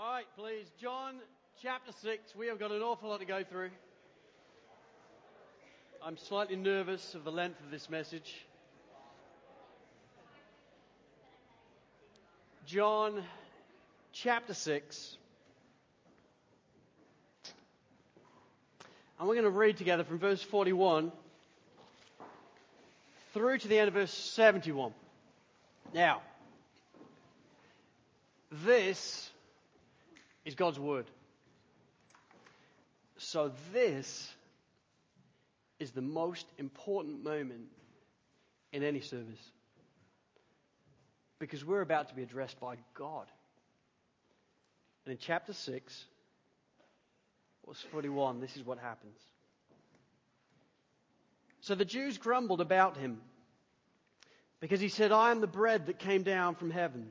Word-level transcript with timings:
All 0.00 0.12
right, 0.12 0.26
please. 0.36 0.64
John 0.80 1.16
chapter 1.60 1.90
6. 1.90 2.36
We 2.36 2.46
have 2.46 2.60
got 2.60 2.70
an 2.70 2.82
awful 2.82 3.08
lot 3.08 3.18
to 3.18 3.26
go 3.26 3.42
through. 3.42 3.70
I'm 6.00 6.16
slightly 6.16 6.54
nervous 6.54 7.16
of 7.16 7.24
the 7.24 7.32
length 7.32 7.58
of 7.64 7.72
this 7.72 7.90
message. 7.90 8.46
John 12.64 13.24
chapter 14.12 14.54
6. 14.54 15.16
And 19.18 19.28
we're 19.28 19.34
going 19.34 19.42
to 19.46 19.50
read 19.50 19.78
together 19.78 20.04
from 20.04 20.20
verse 20.20 20.40
41 20.44 21.10
through 23.34 23.58
to 23.58 23.66
the 23.66 23.80
end 23.80 23.88
of 23.88 23.94
verse 23.94 24.14
71. 24.14 24.94
Now, 25.92 26.22
this 28.64 29.27
is 30.48 30.54
God's 30.54 30.80
Word. 30.80 31.04
So 33.18 33.52
this 33.72 34.32
is 35.78 35.90
the 35.90 36.00
most 36.00 36.46
important 36.56 37.22
moment 37.22 37.66
in 38.72 38.82
any 38.82 39.00
service. 39.00 39.50
Because 41.38 41.64
we're 41.64 41.82
about 41.82 42.08
to 42.08 42.14
be 42.14 42.22
addressed 42.22 42.58
by 42.58 42.76
God. 42.94 43.26
And 45.04 45.12
in 45.12 45.18
chapter 45.18 45.52
6, 45.52 46.04
verse 47.66 47.84
41, 47.92 48.40
this 48.40 48.56
is 48.56 48.64
what 48.64 48.78
happens. 48.78 49.18
So 51.60 51.74
the 51.74 51.84
Jews 51.84 52.16
grumbled 52.16 52.62
about 52.62 52.96
him 52.96 53.20
because 54.60 54.80
he 54.80 54.88
said, 54.88 55.12
I 55.12 55.30
am 55.30 55.42
the 55.42 55.46
bread 55.46 55.86
that 55.86 55.98
came 55.98 56.22
down 56.22 56.54
from 56.54 56.70
heaven. 56.70 57.10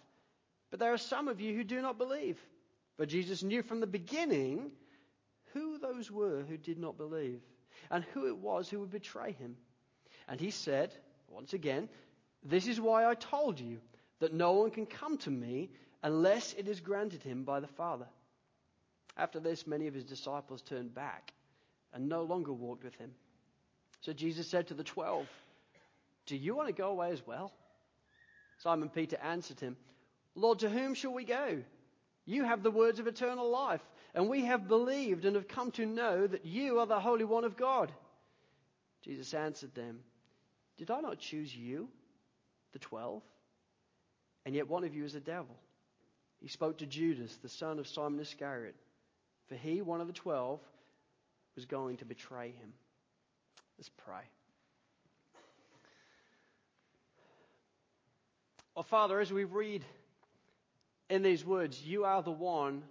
But 0.71 0.79
there 0.79 0.93
are 0.93 0.97
some 0.97 1.27
of 1.27 1.39
you 1.39 1.55
who 1.55 1.63
do 1.63 1.81
not 1.81 1.97
believe. 1.97 2.39
But 2.97 3.09
Jesus 3.09 3.43
knew 3.43 3.61
from 3.61 3.81
the 3.81 3.87
beginning 3.87 4.71
who 5.53 5.77
those 5.77 6.09
were 6.09 6.43
who 6.43 6.57
did 6.57 6.79
not 6.79 6.97
believe 6.97 7.41
and 7.89 8.03
who 8.13 8.27
it 8.27 8.37
was 8.37 8.69
who 8.69 8.79
would 8.79 8.91
betray 8.91 9.33
him. 9.33 9.57
And 10.27 10.39
he 10.39 10.51
said, 10.51 10.93
once 11.27 11.53
again, 11.53 11.89
This 12.43 12.67
is 12.67 12.79
why 12.79 13.05
I 13.05 13.15
told 13.15 13.59
you 13.59 13.79
that 14.19 14.33
no 14.33 14.53
one 14.53 14.71
can 14.71 14.85
come 14.85 15.17
to 15.19 15.29
me 15.29 15.69
unless 16.03 16.53
it 16.53 16.67
is 16.67 16.79
granted 16.79 17.21
him 17.21 17.43
by 17.43 17.59
the 17.59 17.67
Father. 17.67 18.07
After 19.17 19.39
this, 19.39 19.67
many 19.67 19.87
of 19.87 19.93
his 19.93 20.05
disciples 20.05 20.61
turned 20.61 20.93
back 20.93 21.33
and 21.93 22.07
no 22.07 22.23
longer 22.23 22.53
walked 22.53 22.83
with 22.83 22.95
him. 22.95 23.11
So 23.99 24.13
Jesus 24.13 24.47
said 24.47 24.67
to 24.67 24.73
the 24.73 24.83
twelve, 24.83 25.27
Do 26.25 26.37
you 26.37 26.55
want 26.55 26.67
to 26.69 26.73
go 26.73 26.89
away 26.89 27.11
as 27.11 27.25
well? 27.25 27.51
Simon 28.59 28.89
Peter 28.89 29.17
answered 29.21 29.59
him, 29.59 29.75
Lord, 30.35 30.59
to 30.59 30.69
whom 30.69 30.93
shall 30.93 31.13
we 31.13 31.25
go? 31.25 31.61
You 32.25 32.43
have 32.43 32.63
the 32.63 32.71
words 32.71 32.99
of 32.99 33.07
eternal 33.07 33.49
life, 33.49 33.81
and 34.13 34.29
we 34.29 34.45
have 34.45 34.67
believed 34.67 35.25
and 35.25 35.35
have 35.35 35.47
come 35.47 35.71
to 35.71 35.85
know 35.85 36.27
that 36.27 36.45
you 36.45 36.79
are 36.79 36.85
the 36.85 36.99
Holy 36.99 37.25
One 37.25 37.43
of 37.43 37.57
God. 37.57 37.91
Jesus 39.03 39.33
answered 39.33 39.73
them, 39.73 39.99
Did 40.77 40.91
I 40.91 41.01
not 41.01 41.19
choose 41.19 41.55
you, 41.55 41.89
the 42.73 42.79
twelve? 42.79 43.23
And 44.45 44.55
yet 44.55 44.69
one 44.69 44.83
of 44.83 44.93
you 44.93 45.03
is 45.03 45.15
a 45.15 45.19
devil. 45.19 45.55
He 46.39 46.47
spoke 46.47 46.79
to 46.79 46.85
Judas, 46.85 47.35
the 47.37 47.49
son 47.49 47.77
of 47.77 47.87
Simon 47.87 48.19
Iscariot, 48.19 48.75
for 49.47 49.55
he, 49.55 49.81
one 49.81 50.01
of 50.01 50.07
the 50.07 50.13
twelve, 50.13 50.59
was 51.55 51.65
going 51.65 51.97
to 51.97 52.05
betray 52.05 52.47
him. 52.47 52.73
Let's 53.77 53.89
pray. 54.05 54.23
Oh, 58.75 58.83
Father, 58.83 59.19
as 59.19 59.33
we 59.33 59.43
read 59.43 59.83
in 61.11 61.23
these 61.23 61.45
words, 61.45 61.83
you 61.83 62.05
are 62.05 62.23
the 62.23 62.31
one 62.31 62.83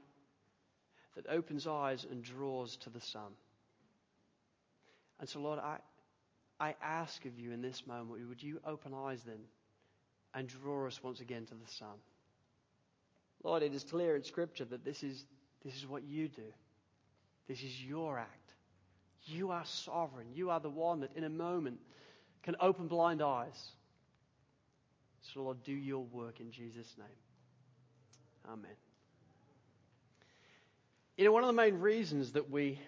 that 1.16 1.26
opens 1.28 1.66
eyes 1.66 2.06
and 2.08 2.22
draws 2.22 2.76
to 2.76 2.90
the 2.90 3.00
Son. 3.00 3.32
And 5.18 5.28
so, 5.28 5.40
Lord, 5.40 5.58
I, 5.58 5.78
I 6.60 6.74
ask 6.82 7.24
of 7.24 7.38
you 7.38 7.52
in 7.52 7.62
this 7.62 7.86
moment, 7.86 8.28
would 8.28 8.42
you 8.42 8.60
open 8.66 8.92
eyes 8.94 9.22
then 9.24 9.40
and 10.34 10.46
draw 10.46 10.86
us 10.86 11.02
once 11.02 11.20
again 11.20 11.46
to 11.46 11.54
the 11.54 11.70
Son? 11.70 11.96
Lord, 13.42 13.62
it 13.62 13.72
is 13.72 13.84
clear 13.84 14.14
in 14.16 14.22
Scripture 14.22 14.66
that 14.66 14.84
this 14.84 15.02
is, 15.02 15.24
this 15.64 15.74
is 15.74 15.86
what 15.86 16.02
you 16.04 16.28
do. 16.28 16.52
This 17.48 17.62
is 17.62 17.82
your 17.82 18.18
act. 18.18 18.54
You 19.24 19.50
are 19.50 19.64
sovereign. 19.64 20.26
You 20.34 20.50
are 20.50 20.60
the 20.60 20.68
one 20.68 21.00
that 21.00 21.16
in 21.16 21.24
a 21.24 21.30
moment 21.30 21.78
can 22.42 22.54
open 22.60 22.86
blind 22.86 23.22
eyes. 23.22 23.70
So, 25.22 25.42
Lord, 25.42 25.62
do 25.64 25.72
your 25.72 26.04
work 26.04 26.40
in 26.40 26.50
Jesus' 26.50 26.94
name. 26.98 27.08
Amen. 28.46 28.70
You 31.16 31.24
know, 31.24 31.32
one 31.32 31.42
of 31.42 31.48
the 31.48 31.52
main 31.52 31.80
reasons 31.80 32.32
that 32.32 32.50
we 32.50 32.78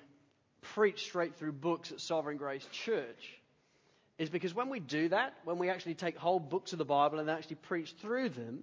preach 0.75 1.05
straight 1.05 1.37
through 1.37 1.53
books 1.53 1.93
at 1.93 2.01
Sovereign 2.01 2.37
Grace 2.37 2.67
Church 2.73 3.41
is 4.19 4.31
because 4.31 4.55
when 4.55 4.69
we 4.69 4.81
do 4.81 5.09
that, 5.09 5.35
when 5.45 5.59
we 5.59 5.69
actually 5.69 5.95
take 5.95 6.17
whole 6.17 6.41
books 6.41 6.73
of 6.73 6.79
the 6.79 6.85
Bible 6.85 7.19
and 7.19 7.29
actually 7.29 7.57
preach 7.57 7.93
through 8.01 8.31
them, 8.31 8.63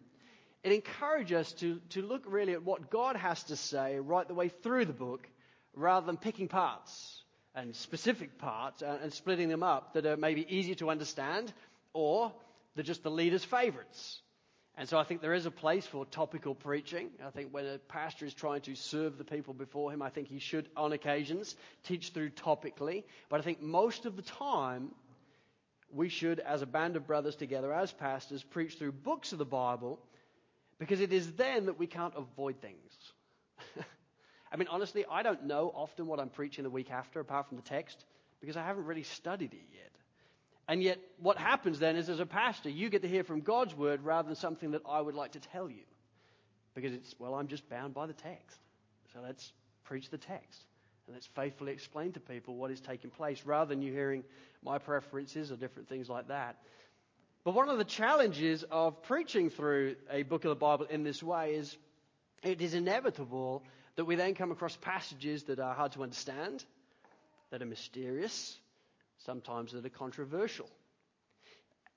it 0.64 0.72
encourages 0.72 1.38
us 1.38 1.52
to, 1.54 1.80
to 1.90 2.02
look 2.02 2.24
really 2.26 2.54
at 2.54 2.64
what 2.64 2.90
God 2.90 3.16
has 3.16 3.44
to 3.44 3.56
say 3.56 4.00
right 4.00 4.28
the 4.28 4.34
way 4.34 4.50
through 4.50 4.86
the 4.86 4.94
book 4.94 5.28
rather 5.76 6.06
than 6.06 6.18
picking 6.18 6.48
parts 6.48 7.24
and 7.56 7.76
specific 7.76 8.38
parts 8.38 8.82
and, 8.82 9.02
and 9.02 9.14
splitting 9.14 9.50
them 9.50 9.64
up 9.64 9.94
that 9.94 10.06
are 10.06 10.18
maybe 10.18 10.46
easier 10.50 10.76
to 10.76 10.90
understand 10.90 11.52
or 11.94 12.32
they're 12.76 12.84
just 12.84 13.04
the 13.04 13.12
leader's 13.12 13.44
favorites. 13.44 14.22
And 14.80 14.88
so 14.88 14.98
I 14.98 15.04
think 15.04 15.22
there 15.22 15.34
is 15.34 15.46
a 15.46 15.52
place 15.52 15.86
for 15.86 16.06
topical 16.06 16.56
preaching. 16.56 17.10
I 17.26 17.32
think 17.32 17.50
when 17.52 17.66
a 17.66 17.78
pastor 17.78 18.26
is 18.26 18.34
trying 18.34 18.62
to 18.62 18.76
serve 18.76 19.18
the 19.18 19.26
people 19.26 19.54
before 19.54 19.92
him, 19.92 20.02
I 20.02 20.10
think 20.10 20.30
he 20.30 20.40
should, 20.40 20.70
on 20.78 20.94
occasions, 20.94 21.58
teach 21.84 22.12
through 22.12 22.30
topically. 22.30 23.04
But 23.28 23.42
I 23.42 23.44
think 23.44 23.62
most 23.62 24.06
of 24.06 24.16
the 24.16 24.22
time, 24.22 24.92
we 25.92 26.08
should, 26.08 26.40
as 26.40 26.62
a 26.62 26.66
band 26.66 26.96
of 26.96 27.06
brothers 27.06 27.36
together, 27.36 27.74
as 27.74 27.92
pastors, 27.92 28.42
preach 28.42 28.76
through 28.76 28.94
books 28.94 29.34
of 29.34 29.38
the 29.38 29.44
Bible 29.44 30.00
because 30.80 31.02
it 31.02 31.12
is 31.12 31.34
then 31.34 31.66
that 31.66 31.78
we 31.78 31.86
can't 31.86 32.14
avoid 32.16 32.62
things. 32.62 32.94
I 34.54 34.56
mean, 34.56 34.70
honestly, 34.72 35.04
I 35.12 35.24
don't 35.24 35.44
know 35.44 35.74
often 35.76 36.08
what 36.08 36.22
I'm 36.22 36.30
preaching 36.30 36.64
the 36.64 36.70
week 36.70 36.90
after, 36.90 37.20
apart 37.20 37.50
from 37.50 37.58
the 37.58 37.64
text, 37.64 38.06
because 38.40 38.56
I 38.56 38.64
haven't 38.64 38.86
really 38.86 39.04
studied 39.04 39.54
it 39.54 39.68
yet. 39.74 39.92
And 40.70 40.84
yet, 40.84 41.00
what 41.18 41.38
happens 41.38 41.80
then 41.80 41.96
is, 41.96 42.10
as 42.10 42.20
a 42.20 42.28
pastor, 42.28 42.70
you 42.70 42.92
get 42.92 43.02
to 43.02 43.08
hear 43.08 43.24
from 43.24 43.42
God's 43.42 43.76
word 43.76 44.04
rather 44.04 44.28
than 44.28 44.36
something 44.36 44.70
that 44.72 44.84
I 44.88 45.02
would 45.02 45.16
like 45.16 45.32
to 45.32 45.40
tell 45.40 45.68
you. 45.68 45.82
Because 46.76 46.94
it's, 46.94 47.16
well, 47.18 47.34
I'm 47.34 47.48
just 47.48 47.68
bound 47.68 47.96
by 47.96 48.06
the 48.06 48.14
text. 48.14 48.60
So 49.12 49.20
let's 49.20 49.52
preach 49.86 50.12
the 50.12 50.20
text. 50.20 50.64
And 51.08 51.16
let's 51.16 51.26
faithfully 51.26 51.72
explain 51.72 52.12
to 52.12 52.20
people 52.20 52.56
what 52.56 52.70
is 52.70 52.80
taking 52.80 53.10
place 53.10 53.42
rather 53.46 53.68
than 53.68 53.82
you 53.82 53.92
hearing 53.92 54.24
my 54.64 54.78
preferences 54.78 55.52
or 55.52 55.56
different 55.56 55.90
things 55.90 56.08
like 56.08 56.28
that. 56.28 56.58
But 57.44 57.56
one 57.56 57.68
of 57.70 57.80
the 57.80 57.84
challenges 57.84 58.64
of 58.70 59.02
preaching 59.02 59.50
through 59.50 59.96
a 60.12 60.22
book 60.22 60.46
of 60.46 60.50
the 60.50 60.56
Bible 60.56 60.86
in 60.86 61.02
this 61.04 61.24
way 61.24 61.56
is 61.56 61.76
it 62.44 62.62
is 62.62 62.76
inevitable 62.76 63.64
that 63.96 64.06
we 64.06 64.16
then 64.16 64.36
come 64.36 64.52
across 64.52 64.78
passages 64.78 65.46
that 65.46 65.60
are 65.60 65.74
hard 65.74 65.94
to 65.94 66.04
understand, 66.04 66.64
that 67.50 67.64
are 67.64 67.66
mysterious, 67.66 68.56
sometimes 69.26 69.72
that 69.72 69.86
are 69.86 69.90
controversial. 69.90 70.70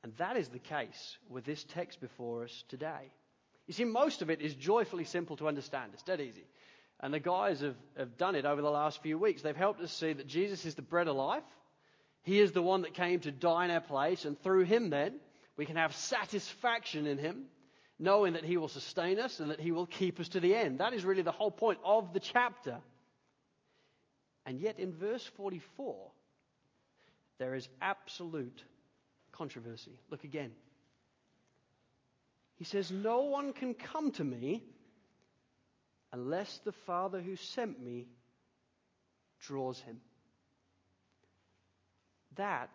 And 0.02 0.12
that 0.16 0.36
is 0.36 0.48
the 0.48 0.58
case 0.58 1.16
with 1.28 1.44
this 1.44 1.64
text 1.64 2.00
before 2.00 2.44
us 2.44 2.64
today. 2.68 3.12
You 3.66 3.74
see, 3.74 3.84
most 3.84 4.22
of 4.22 4.30
it 4.30 4.40
is 4.40 4.54
joyfully 4.54 5.04
simple 5.04 5.36
to 5.36 5.48
understand. 5.48 5.92
It's 5.94 6.02
dead 6.02 6.20
easy. 6.20 6.44
And 7.00 7.14
the 7.14 7.20
guys 7.20 7.60
have, 7.60 7.76
have 7.96 8.16
done 8.16 8.34
it 8.34 8.44
over 8.44 8.62
the 8.62 8.70
last 8.70 9.02
few 9.02 9.18
weeks. 9.18 9.42
They've 9.42 9.56
helped 9.56 9.80
us 9.80 9.92
see 9.92 10.12
that 10.12 10.26
Jesus 10.26 10.64
is 10.64 10.74
the 10.74 10.82
bread 10.82 11.08
of 11.08 11.16
life. 11.16 11.44
He 12.22 12.38
is 12.38 12.52
the 12.52 12.62
one 12.62 12.82
that 12.82 12.94
came 12.94 13.20
to 13.20 13.32
die 13.32 13.64
in 13.64 13.70
our 13.70 13.80
place, 13.80 14.24
and 14.24 14.40
through 14.40 14.64
him, 14.64 14.90
then, 14.90 15.18
we 15.56 15.66
can 15.66 15.76
have 15.76 15.94
satisfaction 15.94 17.06
in 17.06 17.18
him, 17.18 17.46
knowing 17.98 18.34
that 18.34 18.44
he 18.44 18.56
will 18.56 18.68
sustain 18.68 19.18
us 19.18 19.40
and 19.40 19.50
that 19.50 19.60
he 19.60 19.72
will 19.72 19.86
keep 19.86 20.20
us 20.20 20.28
to 20.30 20.40
the 20.40 20.54
end. 20.54 20.78
That 20.78 20.94
is 20.94 21.04
really 21.04 21.22
the 21.22 21.32
whole 21.32 21.50
point 21.50 21.78
of 21.84 22.12
the 22.12 22.20
chapter. 22.20 22.78
And 24.46 24.60
yet, 24.60 24.78
in 24.78 24.92
verse 24.92 25.24
44, 25.36 26.10
there 27.42 27.56
is 27.56 27.68
absolute 27.80 28.62
controversy. 29.32 29.98
Look 30.10 30.22
again. 30.22 30.52
He 32.54 32.62
says, 32.62 32.92
No 32.92 33.22
one 33.22 33.52
can 33.52 33.74
come 33.74 34.12
to 34.12 34.22
me 34.22 34.62
unless 36.12 36.60
the 36.64 36.70
Father 36.70 37.20
who 37.20 37.34
sent 37.34 37.82
me 37.82 38.06
draws 39.40 39.80
him. 39.80 39.96
That, 42.36 42.70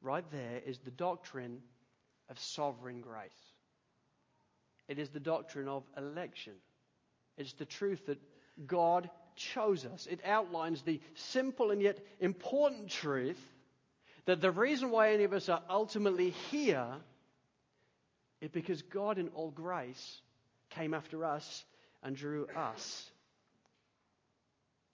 right 0.00 0.28
there, 0.32 0.60
is 0.66 0.80
the 0.80 0.90
doctrine 0.90 1.58
of 2.28 2.40
sovereign 2.40 3.00
grace. 3.00 3.30
It 4.88 4.98
is 4.98 5.10
the 5.10 5.20
doctrine 5.20 5.68
of 5.68 5.84
election. 5.96 6.54
It's 7.38 7.52
the 7.52 7.64
truth 7.64 8.06
that 8.06 8.18
God 8.66 9.08
chose 9.36 9.86
us. 9.86 10.08
It 10.10 10.18
outlines 10.24 10.82
the 10.82 11.00
simple 11.14 11.70
and 11.70 11.80
yet 11.80 12.04
important 12.18 12.88
truth 12.88 13.40
that 14.26 14.40
the 14.40 14.50
reason 14.50 14.90
why 14.90 15.12
any 15.12 15.24
of 15.24 15.32
us 15.32 15.48
are 15.48 15.62
ultimately 15.68 16.30
here 16.50 16.86
is 18.40 18.50
because 18.50 18.82
God, 18.82 19.18
in 19.18 19.28
all 19.28 19.50
grace, 19.50 20.20
came 20.70 20.94
after 20.94 21.24
us 21.24 21.64
and 22.02 22.16
drew 22.16 22.46
us. 22.56 23.10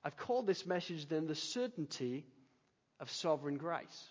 I've 0.05 0.17
called 0.17 0.47
this 0.47 0.67
message 0.67 1.09
then 1.09 1.27
the 1.27 1.35
certainty 1.35 2.25
of 3.01 3.11
sovereign 3.11 3.57
grace. 3.57 4.05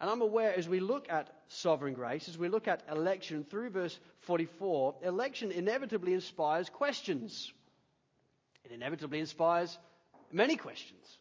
And 0.00 0.10
I'm 0.10 0.22
aware 0.22 0.54
as 0.56 0.68
we 0.68 0.80
look 0.80 1.06
at 1.08 1.32
sovereign 1.48 1.94
grace, 1.94 2.28
as 2.28 2.36
we 2.36 2.48
look 2.48 2.68
at 2.68 2.82
election 2.90 3.44
through 3.48 3.70
verse 3.70 3.98
44, 4.20 4.96
election 5.02 5.52
inevitably 5.52 6.12
inspires 6.12 6.68
questions. 6.68 7.52
It 8.64 8.72
inevitably 8.72 9.20
inspires 9.20 9.78
many 10.32 10.56
questions. 10.56 11.18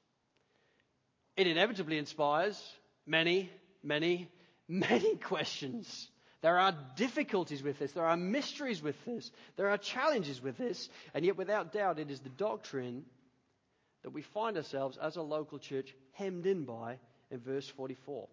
It 1.36 1.48
inevitably 1.48 1.98
inspires 1.98 2.62
many, 3.06 3.50
many, 3.84 4.30
many 4.68 5.16
questions. 5.24 6.10
There 6.42 6.60
are 6.60 6.76
difficulties 6.96 7.64
with 7.64 7.80
this. 7.80 7.94
There 7.94 8.06
are 8.06 8.18
mysteries 8.18 8.82
with 8.82 9.04
this. 9.06 9.32
There 9.56 9.70
are 9.70 9.78
challenges 9.78 10.42
with 10.42 10.58
this. 10.58 10.90
And 11.14 11.26
yet, 11.26 11.38
without 11.38 11.72
doubt, 11.72 12.00
it 12.00 12.12
is 12.12 12.20
the 12.20 12.30
doctrine 12.30 13.06
that 14.04 14.12
we 14.12 14.22
find 14.22 14.58
ourselves 14.58 14.98
as 14.98 15.16
a 15.16 15.22
local 15.22 15.58
church 15.58 15.96
hemmed 16.12 16.46
in 16.46 16.66
by 16.66 16.98
in 17.32 17.40
verse 17.40 17.68
44. 17.70 18.28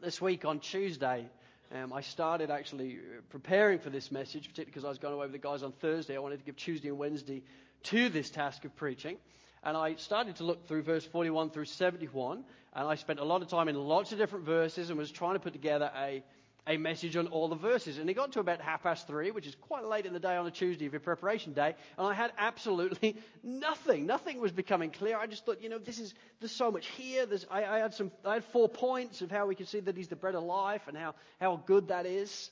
This 0.00 0.20
week 0.20 0.44
on 0.44 0.58
Tuesday, 0.58 1.28
um, 1.72 1.92
I 1.92 2.00
started 2.00 2.50
actually 2.50 2.98
preparing 3.30 3.78
for 3.78 3.90
this 3.90 4.10
message, 4.10 4.48
particularly 4.48 4.70
because 4.72 4.84
I 4.84 4.88
was 4.88 4.98
going 4.98 5.14
away 5.14 5.26
with 5.26 5.32
the 5.32 5.38
guys 5.38 5.62
on 5.62 5.72
Thursday. 5.72 6.16
I 6.16 6.20
wanted 6.20 6.40
to 6.40 6.44
give 6.44 6.56
Tuesday 6.56 6.88
and 6.88 6.98
Wednesday 6.98 7.42
to 7.84 8.08
this 8.08 8.30
task 8.30 8.64
of 8.64 8.74
preaching. 8.74 9.16
And 9.62 9.76
I 9.76 9.96
started 9.96 10.36
to 10.36 10.44
look 10.44 10.66
through 10.68 10.82
verse 10.82 11.04
41 11.04 11.50
through 11.50 11.64
71, 11.64 12.44
and 12.74 12.88
I 12.88 12.94
spent 12.94 13.18
a 13.18 13.24
lot 13.24 13.42
of 13.42 13.48
time 13.48 13.68
in 13.68 13.74
lots 13.74 14.12
of 14.12 14.18
different 14.18 14.44
verses 14.44 14.90
and 14.90 14.98
was 14.98 15.10
trying 15.10 15.34
to 15.34 15.40
put 15.40 15.52
together 15.52 15.90
a, 15.96 16.22
a 16.66 16.76
message 16.76 17.16
on 17.16 17.26
all 17.26 17.48
the 17.48 17.56
verses. 17.56 17.98
And 17.98 18.08
it 18.08 18.14
got 18.14 18.32
to 18.32 18.40
about 18.40 18.60
half 18.60 18.82
past 18.82 19.06
three, 19.06 19.30
which 19.30 19.46
is 19.46 19.56
quite 19.56 19.84
late 19.84 20.06
in 20.06 20.12
the 20.12 20.20
day 20.20 20.36
on 20.36 20.46
a 20.46 20.50
Tuesday 20.50 20.86
of 20.86 20.92
your 20.92 21.00
preparation 21.00 21.54
day, 21.54 21.74
and 21.96 22.06
I 22.06 22.14
had 22.14 22.32
absolutely 22.38 23.16
nothing. 23.42 24.06
Nothing 24.06 24.40
was 24.40 24.52
becoming 24.52 24.90
clear. 24.90 25.18
I 25.18 25.26
just 25.26 25.44
thought, 25.44 25.62
you 25.62 25.68
know, 25.68 25.78
this 25.78 25.98
is 25.98 26.14
there's 26.40 26.52
so 26.52 26.70
much 26.70 26.86
here. 26.88 27.26
There's, 27.26 27.46
I, 27.50 27.64
I 27.64 27.78
had 27.78 27.94
some, 27.94 28.12
I 28.24 28.34
had 28.34 28.44
four 28.44 28.68
points 28.68 29.22
of 29.22 29.30
how 29.30 29.46
we 29.46 29.54
can 29.54 29.66
see 29.66 29.80
that 29.80 29.96
he's 29.96 30.08
the 30.08 30.16
bread 30.16 30.34
of 30.34 30.44
life 30.44 30.82
and 30.86 30.96
how, 30.96 31.14
how 31.40 31.56
good 31.66 31.88
that 31.88 32.06
is. 32.06 32.50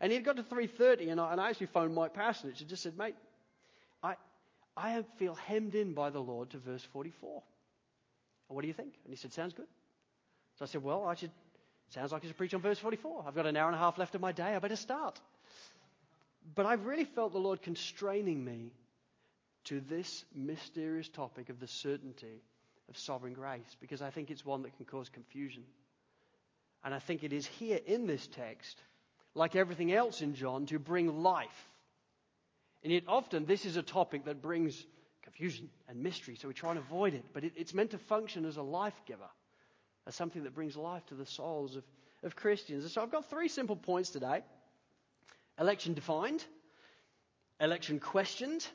And 0.00 0.12
he 0.12 0.18
got 0.20 0.36
to 0.36 0.42
3.30, 0.42 1.10
and 1.10 1.20
I, 1.20 1.32
and 1.32 1.40
I 1.40 1.50
actually 1.50 1.66
phoned 1.66 1.94
Mike 1.94 2.14
Parsonage 2.14 2.60
and 2.60 2.70
just 2.70 2.82
said, 2.82 2.96
mate, 2.96 3.16
I, 4.02 4.14
I 4.78 5.02
feel 5.18 5.34
hemmed 5.34 5.74
in 5.74 5.92
by 5.92 6.10
the 6.10 6.20
Lord 6.20 6.50
to 6.50 6.58
verse 6.58 6.84
44. 6.92 7.42
What 8.46 8.62
do 8.62 8.68
you 8.68 8.74
think? 8.74 8.94
And 9.04 9.12
he 9.12 9.16
said, 9.16 9.32
Sounds 9.32 9.52
good. 9.52 9.66
So 10.58 10.64
I 10.64 10.68
said, 10.68 10.82
Well, 10.82 11.04
I 11.04 11.14
should, 11.14 11.32
sounds 11.90 12.12
like 12.12 12.24
I 12.24 12.28
should 12.28 12.36
preach 12.36 12.54
on 12.54 12.60
verse 12.60 12.78
44. 12.78 13.24
I've 13.26 13.34
got 13.34 13.46
an 13.46 13.56
hour 13.56 13.66
and 13.66 13.74
a 13.74 13.78
half 13.78 13.98
left 13.98 14.14
of 14.14 14.20
my 14.20 14.32
day. 14.32 14.54
I 14.54 14.58
better 14.60 14.76
start. 14.76 15.20
But 16.54 16.64
I've 16.64 16.86
really 16.86 17.04
felt 17.04 17.32
the 17.32 17.38
Lord 17.38 17.60
constraining 17.60 18.44
me 18.44 18.72
to 19.64 19.80
this 19.80 20.24
mysterious 20.34 21.08
topic 21.08 21.50
of 21.50 21.60
the 21.60 21.66
certainty 21.66 22.42
of 22.88 22.96
sovereign 22.96 23.34
grace 23.34 23.76
because 23.80 24.00
I 24.00 24.10
think 24.10 24.30
it's 24.30 24.46
one 24.46 24.62
that 24.62 24.76
can 24.76 24.86
cause 24.86 25.08
confusion. 25.08 25.64
And 26.84 26.94
I 26.94 27.00
think 27.00 27.24
it 27.24 27.32
is 27.32 27.46
here 27.46 27.80
in 27.84 28.06
this 28.06 28.26
text, 28.28 28.80
like 29.34 29.56
everything 29.56 29.92
else 29.92 30.22
in 30.22 30.34
John, 30.34 30.66
to 30.66 30.78
bring 30.78 31.22
life 31.22 31.68
and 32.82 32.92
yet, 32.92 33.04
often, 33.08 33.44
this 33.44 33.64
is 33.66 33.76
a 33.76 33.82
topic 33.82 34.26
that 34.26 34.40
brings 34.40 34.86
confusion 35.22 35.68
and 35.88 36.02
mystery, 36.02 36.36
so 36.36 36.48
we 36.48 36.54
try 36.54 36.70
and 36.70 36.78
avoid 36.78 37.14
it. 37.14 37.24
But 37.32 37.44
it, 37.44 37.52
it's 37.56 37.74
meant 37.74 37.90
to 37.90 37.98
function 37.98 38.44
as 38.44 38.56
a 38.56 38.62
life 38.62 39.00
giver, 39.06 39.28
as 40.06 40.14
something 40.14 40.44
that 40.44 40.54
brings 40.54 40.76
life 40.76 41.04
to 41.06 41.14
the 41.14 41.26
souls 41.26 41.76
of, 41.76 41.84
of 42.22 42.36
Christians. 42.36 42.84
And 42.84 42.92
so, 42.92 43.02
I've 43.02 43.10
got 43.10 43.28
three 43.28 43.48
simple 43.48 43.76
points 43.76 44.10
today 44.10 44.42
election 45.58 45.94
defined, 45.94 46.44
election 47.60 47.98
questioned, 47.98 48.66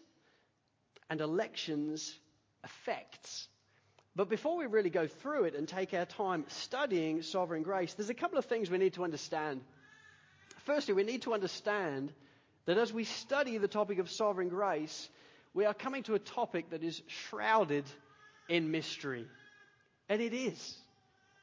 and 1.09 1.21
elections 1.21 2.17
effects. 2.63 3.47
But 4.15 4.29
before 4.29 4.57
we 4.57 4.67
really 4.67 4.89
go 4.89 5.07
through 5.07 5.45
it 5.45 5.55
and 5.55 5.67
take 5.67 5.93
our 5.93 6.05
time 6.05 6.45
studying 6.49 7.21
sovereign 7.23 7.63
grace, 7.63 7.93
there's 7.93 8.09
a 8.09 8.13
couple 8.13 8.37
of 8.37 8.45
things 8.45 8.69
we 8.69 8.77
need 8.77 8.93
to 8.93 9.03
understand. 9.03 9.61
Firstly, 10.65 10.93
we 10.93 11.03
need 11.03 11.23
to 11.23 11.33
understand 11.33 12.13
that 12.65 12.77
as 12.77 12.93
we 12.93 13.03
study 13.03 13.57
the 13.57 13.67
topic 13.67 13.99
of 13.99 14.09
sovereign 14.09 14.49
grace, 14.49 15.09
we 15.53 15.65
are 15.65 15.73
coming 15.73 16.03
to 16.03 16.15
a 16.15 16.19
topic 16.19 16.69
that 16.69 16.83
is 16.83 17.01
shrouded 17.07 17.85
in 18.49 18.71
mystery. 18.71 19.27
And 20.09 20.21
it 20.21 20.33
is. 20.33 20.77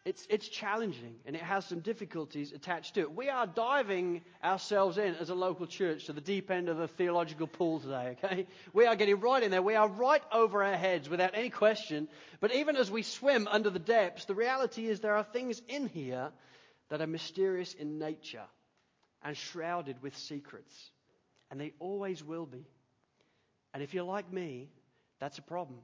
it's, 0.05 0.27
it's 0.31 0.49
challenging 0.49 1.17
and 1.27 1.37
it 1.37 1.43
has 1.43 1.67
some 1.67 1.81
difficulties 1.81 2.53
attached 2.53 2.95
to 2.95 3.01
it. 3.01 3.15
We 3.15 3.29
are 3.29 3.47
diving 3.47 4.23
ourselves 4.43 4.97
in 4.97 5.15
as 5.17 5.29
a 5.29 5.35
local 5.35 5.67
church 5.67 6.07
to 6.07 6.15
the 6.15 6.23
deep 6.23 6.51
end 6.51 6.69
of 6.69 6.79
the 6.79 6.89
theological 6.89 7.47
pool 7.47 7.81
today, 7.81 8.17
okay? 8.25 8.47
We 8.73 8.87
are 8.87 8.97
getting 8.97 9.21
right 9.21 9.43
in 9.43 9.51
there. 9.51 9.63
We 9.63 9.75
are 9.75 9.89
right 9.89 10.23
over 10.33 10.65
our 10.65 10.77
heads 10.77 11.09
without 11.09 11.33
any 11.35 11.51
question. 11.51 12.09
But 12.41 12.55
even 12.55 12.77
as 12.77 12.91
we 12.91 13.03
swim 13.03 13.47
under 13.51 13.69
the 13.69 13.79
depths, 13.79 14.25
the 14.25 14.35
reality 14.35 14.87
is 14.87 15.01
there 15.01 15.17
are 15.17 15.25
things 15.25 15.61
in 15.69 15.87
here 15.87 16.31
that 16.89 17.03
are 17.03 17.07
mysterious 17.07 17.75
in 17.75 17.99
nature 17.99 18.47
and 19.23 19.37
shrouded 19.37 20.03
with 20.03 20.17
secrets. 20.17 20.91
And 21.51 21.61
they 21.61 21.73
always 21.79 22.23
will 22.23 22.47
be. 22.47 22.65
And 23.75 23.83
if 23.83 23.95
you're 23.95 24.05
like 24.05 24.33
me, 24.33 24.69
that's 25.19 25.39
a 25.39 25.43
problem 25.43 25.81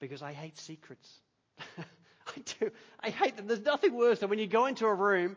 because 0.00 0.22
I 0.22 0.32
hate 0.32 0.58
secrets. 0.58 1.10
I 1.78 2.42
do. 2.60 2.70
I 3.00 3.10
hate 3.10 3.36
them. 3.36 3.46
There's 3.46 3.64
nothing 3.64 3.94
worse 3.94 4.20
than 4.20 4.30
when 4.30 4.38
you 4.38 4.46
go 4.46 4.66
into 4.66 4.86
a 4.86 4.94
room 4.94 5.36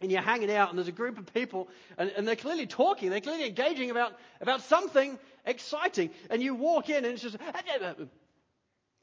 and 0.00 0.10
you're 0.10 0.22
hanging 0.22 0.50
out 0.50 0.70
and 0.70 0.78
there's 0.78 0.88
a 0.88 0.92
group 0.92 1.18
of 1.18 1.32
people 1.32 1.68
and, 1.98 2.10
and, 2.16 2.26
they're 2.26 2.36
clearly 2.36 2.66
talking, 2.66 3.10
they're 3.10 3.20
clearly 3.20 3.46
engaging 3.46 3.90
about, 3.90 4.12
about 4.40 4.62
something 4.62 5.18
exciting. 5.44 6.10
And 6.30 6.42
you 6.42 6.54
walk 6.54 6.88
in 6.88 7.04
and 7.04 7.06
it's 7.06 7.22
just, 7.22 7.36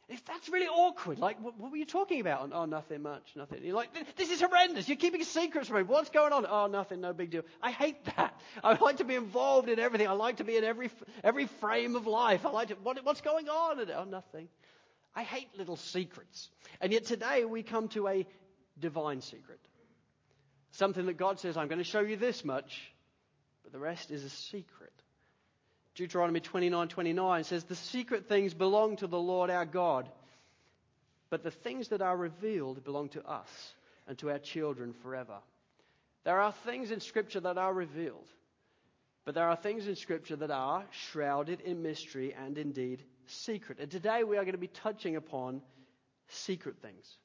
if 0.09 0.23
that's 0.23 0.47
really 0.49 0.67
awkward. 0.67 1.19
Like, 1.19 1.41
what, 1.41 1.59
what, 1.59 1.71
were 1.71 1.77
you 1.77 1.85
talking 1.85 2.21
about? 2.21 2.49
Oh, 2.53 2.65
nothing 2.65 3.01
much, 3.01 3.33
nothing. 3.35 3.63
You're 3.63 3.75
like, 3.75 3.89
this 4.15 4.29
is 4.29 4.41
horrendous. 4.41 4.87
You're 4.87 4.97
keeping 4.97 5.23
secrets 5.23 5.67
from 5.67 5.77
me. 5.77 5.83
What's 5.83 6.09
going 6.09 6.31
on? 6.31 6.45
Oh, 6.49 6.67
nothing, 6.67 7.01
no 7.01 7.11
big 7.11 7.31
deal. 7.31 7.43
I 7.61 7.71
hate 7.71 8.05
that. 8.15 8.39
I 8.63 8.77
like 8.81 8.97
to 8.97 9.03
be 9.03 9.15
involved 9.15 9.67
in 9.67 9.79
everything. 9.79 10.07
I 10.07 10.13
like 10.13 10.37
to 10.37 10.45
be 10.45 10.55
in 10.55 10.63
every, 10.63 10.89
every 11.23 11.47
frame 11.47 11.95
of 11.95 12.07
life. 12.07 12.45
I 12.45 12.51
like 12.51 12.69
to, 12.69 12.75
what, 12.75 13.03
what's 13.03 13.21
going 13.21 13.49
on? 13.49 13.79
Oh, 13.91 14.03
nothing. 14.05 14.47
I 15.13 15.23
hate 15.23 15.49
little 15.57 15.75
secrets. 15.75 16.49
And 16.79 16.93
yet 16.93 17.05
today 17.05 17.43
we 17.43 17.63
come 17.63 17.89
to 17.89 18.07
a 18.07 18.25
divine 18.79 19.21
secret. 19.21 19.59
Something 20.71 21.07
that 21.07 21.17
God 21.17 21.39
says, 21.39 21.57
I'm 21.57 21.67
going 21.67 21.79
to 21.79 21.83
show 21.83 22.01
you 22.01 22.15
this 22.15 22.45
much, 22.45 22.93
but 23.63 23.73
the 23.73 23.79
rest 23.79 24.11
is 24.11 24.23
a 24.23 24.29
secret. 24.29 24.93
Deuteronomy 25.98 26.39
29 26.39 26.88
29 26.89 27.44
says, 27.44 27.63
The 27.63 27.75
secret 27.75 28.30
things 28.30 28.54
belong 28.54 28.98
to 28.98 29.08
the 29.08 29.20
Lord 29.20 29.50
our 29.50 29.66
God, 29.66 30.08
but 31.32 31.44
the 31.44 31.50
things 31.50 31.88
that 31.88 32.04
are 32.04 32.16
revealed 32.16 32.84
belong 32.84 33.10
to 33.10 33.27
us 33.27 33.74
and 34.08 34.16
to 34.20 34.30
our 34.30 34.38
children 34.38 34.94
forever. 35.01 35.39
There 36.24 36.39
are 36.39 36.51
things 36.51 36.92
in 36.92 37.00
Scripture 37.00 37.39
that 37.39 37.58
are 37.58 37.74
revealed, 37.74 38.27
but 39.25 39.34
there 39.34 39.50
are 39.50 39.56
things 39.56 39.88
in 39.88 39.96
Scripture 39.96 40.36
that 40.36 40.51
are 40.51 40.86
shrouded 40.92 41.62
in 41.62 41.82
mystery 41.82 42.36
and 42.46 42.60
indeed 42.60 43.04
secret. 43.25 43.80
And 43.80 43.89
today 43.89 44.24
we 44.24 44.38
are 44.38 44.44
going 44.44 44.51
to 44.51 44.60
be 44.60 44.68
touching 44.68 45.16
upon 45.16 45.63
secret 46.27 46.75
things, 46.80 47.18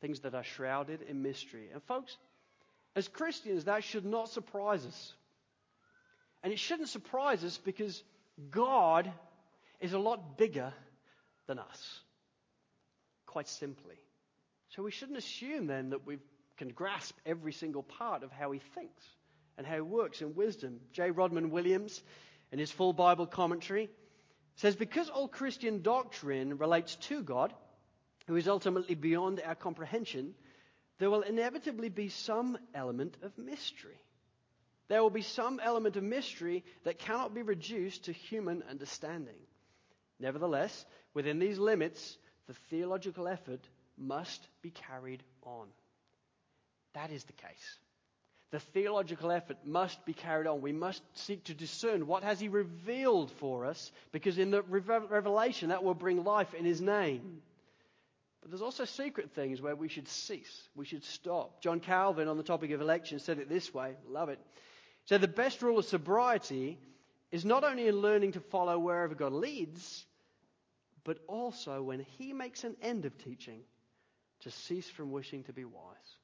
things 0.00 0.20
that 0.20 0.36
are 0.36 0.44
shrouded 0.44 1.02
in 1.02 1.22
mystery. 1.22 1.70
And 1.72 1.82
folks, 1.82 2.16
as 2.94 3.08
Christians, 3.08 3.64
that 3.64 3.82
should 3.82 4.04
not 4.04 4.28
surprise 4.28 4.86
us. 4.86 5.14
And 6.44 6.52
it 6.52 6.60
shouldn't 6.60 6.88
surprise 6.88 7.42
us 7.42 7.58
because 7.58 8.02
God 8.50 9.12
is 9.80 9.92
a 9.92 9.98
lot 9.98 10.38
bigger 10.38 10.72
than 11.46 11.58
us. 11.58 12.00
Quite 13.26 13.48
simply. 13.48 13.96
So 14.70 14.82
we 14.82 14.90
shouldn't 14.90 15.18
assume 15.18 15.66
then 15.66 15.90
that 15.90 16.06
we 16.06 16.18
can 16.56 16.68
grasp 16.68 17.16
every 17.26 17.52
single 17.52 17.82
part 17.82 18.22
of 18.22 18.30
how 18.30 18.52
he 18.52 18.60
thinks 18.74 19.04
and 19.58 19.66
how 19.66 19.74
he 19.74 19.80
works 19.80 20.22
in 20.22 20.34
wisdom. 20.34 20.80
J. 20.92 21.10
Rodman 21.10 21.50
Williams, 21.50 22.02
in 22.50 22.58
his 22.58 22.70
full 22.70 22.92
Bible 22.92 23.26
commentary, 23.26 23.90
says 24.56 24.76
because 24.76 25.08
all 25.08 25.28
Christian 25.28 25.82
doctrine 25.82 26.58
relates 26.58 26.96
to 26.96 27.22
God, 27.22 27.52
who 28.26 28.36
is 28.36 28.48
ultimately 28.48 28.94
beyond 28.94 29.40
our 29.44 29.54
comprehension, 29.54 30.34
there 30.98 31.10
will 31.10 31.22
inevitably 31.22 31.88
be 31.88 32.08
some 32.08 32.56
element 32.74 33.16
of 33.22 33.36
mystery. 33.36 33.98
There 34.92 35.02
will 35.02 35.08
be 35.08 35.22
some 35.22 35.58
element 35.58 35.96
of 35.96 36.02
mystery 36.02 36.62
that 36.84 36.98
cannot 36.98 37.32
be 37.32 37.40
reduced 37.40 38.04
to 38.04 38.12
human 38.12 38.62
understanding. 38.68 39.38
Nevertheless, 40.20 40.84
within 41.14 41.38
these 41.38 41.58
limits, 41.58 42.18
the 42.46 42.52
theological 42.68 43.26
effort 43.26 43.66
must 43.96 44.46
be 44.60 44.68
carried 44.68 45.22
on. 45.44 45.68
That 46.92 47.10
is 47.10 47.24
the 47.24 47.32
case. 47.32 47.78
The 48.50 48.60
theological 48.60 49.32
effort 49.32 49.56
must 49.64 50.04
be 50.04 50.12
carried 50.12 50.46
on. 50.46 50.60
We 50.60 50.72
must 50.72 51.00
seek 51.14 51.44
to 51.44 51.54
discern 51.54 52.06
what 52.06 52.22
has 52.22 52.38
he 52.38 52.48
revealed 52.48 53.30
for 53.40 53.64
us 53.64 53.92
because 54.12 54.36
in 54.36 54.50
the 54.50 54.60
revelation 54.60 55.70
that 55.70 55.82
will 55.82 55.94
bring 55.94 56.22
life 56.22 56.52
in 56.52 56.66
his 56.66 56.82
name. 56.82 57.40
But 58.42 58.50
there's 58.50 58.60
also 58.60 58.84
secret 58.84 59.30
things 59.30 59.62
where 59.62 59.74
we 59.74 59.88
should 59.88 60.08
cease. 60.08 60.68
We 60.74 60.84
should 60.84 61.04
stop. 61.04 61.62
John 61.62 61.80
Calvin 61.80 62.28
on 62.28 62.36
the 62.36 62.42
topic 62.42 62.72
of 62.72 62.82
election 62.82 63.20
said 63.20 63.38
it 63.38 63.48
this 63.48 63.72
way. 63.72 63.94
Love 64.06 64.28
it. 64.28 64.38
So 65.06 65.18
the 65.18 65.28
best 65.28 65.62
rule 65.62 65.78
of 65.78 65.84
sobriety 65.84 66.78
is 67.30 67.44
not 67.44 67.64
only 67.64 67.88
in 67.88 67.96
learning 67.96 68.32
to 68.32 68.40
follow 68.40 68.78
wherever 68.78 69.14
God 69.14 69.32
leads, 69.32 70.04
but 71.04 71.18
also 71.26 71.82
when 71.82 72.00
He 72.18 72.32
makes 72.32 72.64
an 72.64 72.76
end 72.82 73.04
of 73.04 73.16
teaching, 73.18 73.62
to 74.40 74.50
cease 74.50 74.88
from 74.88 75.12
wishing 75.12 75.44
to 75.44 75.52
be 75.52 75.64
wise. 75.64 76.16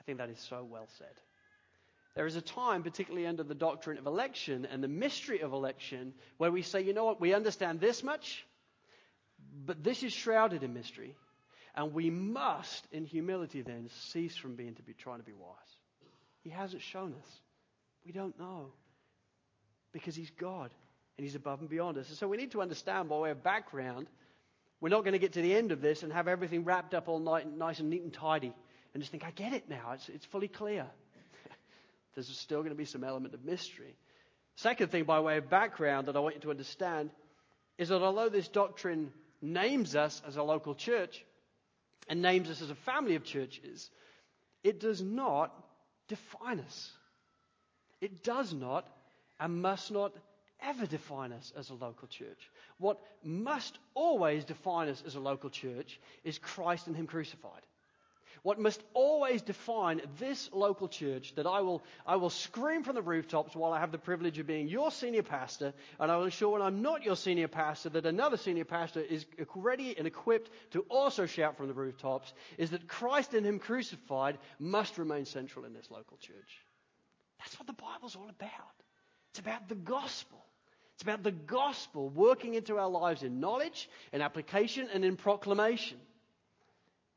I 0.00 0.02
think 0.04 0.18
that 0.18 0.30
is 0.30 0.38
so 0.38 0.66
well 0.68 0.88
said. 0.98 1.12
There 2.14 2.26
is 2.26 2.36
a 2.36 2.40
time, 2.40 2.82
particularly 2.82 3.26
under 3.26 3.42
the 3.42 3.54
doctrine 3.54 3.98
of 3.98 4.06
election 4.06 4.66
and 4.70 4.82
the 4.82 4.88
mystery 4.88 5.40
of 5.40 5.52
election, 5.52 6.14
where 6.38 6.50
we 6.50 6.62
say, 6.62 6.80
you 6.80 6.94
know 6.94 7.04
what, 7.04 7.20
we 7.20 7.34
understand 7.34 7.80
this 7.80 8.02
much, 8.02 8.46
but 9.66 9.84
this 9.84 10.02
is 10.02 10.12
shrouded 10.12 10.62
in 10.62 10.72
mystery. 10.72 11.14
And 11.74 11.92
we 11.92 12.08
must, 12.08 12.86
in 12.90 13.04
humility, 13.04 13.60
then 13.60 13.90
cease 13.90 14.34
from 14.34 14.56
being 14.56 14.74
to 14.76 14.82
be 14.82 14.94
trying 14.94 15.18
to 15.18 15.24
be 15.24 15.34
wise. 15.34 15.52
He 16.42 16.48
hasn't 16.48 16.80
shown 16.80 17.12
us. 17.12 17.40
We 18.06 18.12
don't 18.12 18.38
know. 18.38 18.72
Because 19.92 20.14
He's 20.14 20.30
God 20.30 20.70
and 21.18 21.24
He's 21.24 21.34
above 21.34 21.60
and 21.60 21.68
beyond 21.68 21.98
us. 21.98 22.08
And 22.08 22.16
so 22.16 22.28
we 22.28 22.36
need 22.36 22.52
to 22.52 22.62
understand 22.62 23.08
by 23.08 23.18
way 23.18 23.30
of 23.30 23.42
background, 23.42 24.06
we're 24.80 24.90
not 24.90 25.02
going 25.02 25.12
to 25.12 25.18
get 25.18 25.32
to 25.34 25.42
the 25.42 25.54
end 25.54 25.72
of 25.72 25.80
this 25.80 26.02
and 26.02 26.12
have 26.12 26.28
everything 26.28 26.64
wrapped 26.64 26.94
up 26.94 27.08
all 27.08 27.18
night, 27.18 27.50
nice 27.50 27.80
and 27.80 27.90
neat 27.90 28.02
and 28.02 28.12
tidy 28.12 28.52
and 28.96 29.02
just 29.02 29.10
think, 29.10 29.24
I 29.24 29.30
get 29.30 29.52
it 29.52 29.68
now. 29.68 29.90
It's, 29.92 30.08
it's 30.08 30.24
fully 30.24 30.48
clear. 30.48 30.86
There's 32.14 32.28
still 32.28 32.60
going 32.60 32.70
to 32.70 32.76
be 32.76 32.86
some 32.86 33.04
element 33.04 33.34
of 33.34 33.44
mystery. 33.44 33.94
Second 34.54 34.90
thing, 34.90 35.04
by 35.04 35.20
way 35.20 35.36
of 35.36 35.50
background, 35.50 36.08
that 36.08 36.16
I 36.16 36.20
want 36.20 36.34
you 36.34 36.40
to 36.40 36.50
understand 36.50 37.10
is 37.76 37.90
that 37.90 38.00
although 38.00 38.30
this 38.30 38.48
doctrine 38.48 39.12
names 39.42 39.94
us 39.94 40.22
as 40.26 40.38
a 40.38 40.42
local 40.42 40.74
church 40.74 41.22
and 42.08 42.22
names 42.22 42.48
us 42.48 42.62
as 42.62 42.70
a 42.70 42.74
family 42.74 43.16
of 43.16 43.24
churches, 43.24 43.90
it 44.64 44.80
does 44.80 45.02
not 45.02 45.52
define 46.08 46.60
us. 46.60 46.90
It 48.06 48.22
does 48.22 48.54
not 48.54 48.86
and 49.40 49.60
must 49.60 49.90
not 49.90 50.12
ever 50.62 50.86
define 50.86 51.32
us 51.32 51.52
as 51.58 51.70
a 51.70 51.74
local 51.74 52.06
church. 52.06 52.38
What 52.78 53.00
must 53.24 53.80
always 53.94 54.44
define 54.44 54.88
us 54.88 55.02
as 55.04 55.16
a 55.16 55.20
local 55.20 55.50
church 55.50 55.98
is 56.22 56.38
Christ 56.38 56.86
and 56.86 56.94
Him 56.94 57.08
crucified. 57.08 57.62
What 58.44 58.60
must 58.60 58.80
always 58.94 59.42
define 59.42 60.02
this 60.20 60.48
local 60.52 60.86
church 60.86 61.34
that 61.34 61.48
I 61.48 61.62
will, 61.62 61.82
I 62.06 62.14
will 62.14 62.30
scream 62.30 62.84
from 62.84 62.94
the 62.94 63.02
rooftops 63.02 63.56
while 63.56 63.72
I 63.72 63.80
have 63.80 63.90
the 63.90 63.98
privilege 63.98 64.38
of 64.38 64.46
being 64.46 64.68
your 64.68 64.92
senior 64.92 65.24
pastor, 65.24 65.74
and 65.98 66.12
I 66.12 66.16
will 66.16 66.26
ensure 66.26 66.50
when 66.50 66.62
I'm 66.62 66.82
not 66.82 67.02
your 67.02 67.16
senior 67.16 67.48
pastor 67.48 67.88
that 67.88 68.06
another 68.06 68.36
senior 68.36 68.64
pastor 68.64 69.00
is 69.00 69.26
ready 69.56 69.98
and 69.98 70.06
equipped 70.06 70.52
to 70.74 70.82
also 70.88 71.26
shout 71.26 71.56
from 71.56 71.66
the 71.66 71.74
rooftops, 71.74 72.32
is 72.56 72.70
that 72.70 72.86
Christ 72.86 73.34
and 73.34 73.44
Him 73.44 73.58
crucified 73.58 74.38
must 74.60 74.96
remain 74.96 75.24
central 75.24 75.64
in 75.64 75.74
this 75.74 75.90
local 75.90 76.18
church. 76.18 76.65
Bible's 78.06 78.22
all 78.22 78.30
about. 78.30 78.50
It's 79.30 79.40
about 79.40 79.68
the 79.68 79.74
gospel. 79.74 80.38
It's 80.94 81.02
about 81.02 81.24
the 81.24 81.32
gospel 81.32 82.08
working 82.08 82.54
into 82.54 82.78
our 82.78 82.88
lives 82.88 83.24
in 83.24 83.40
knowledge, 83.40 83.90
in 84.12 84.22
application, 84.22 84.88
and 84.92 85.04
in 85.04 85.16
proclamation. 85.16 85.98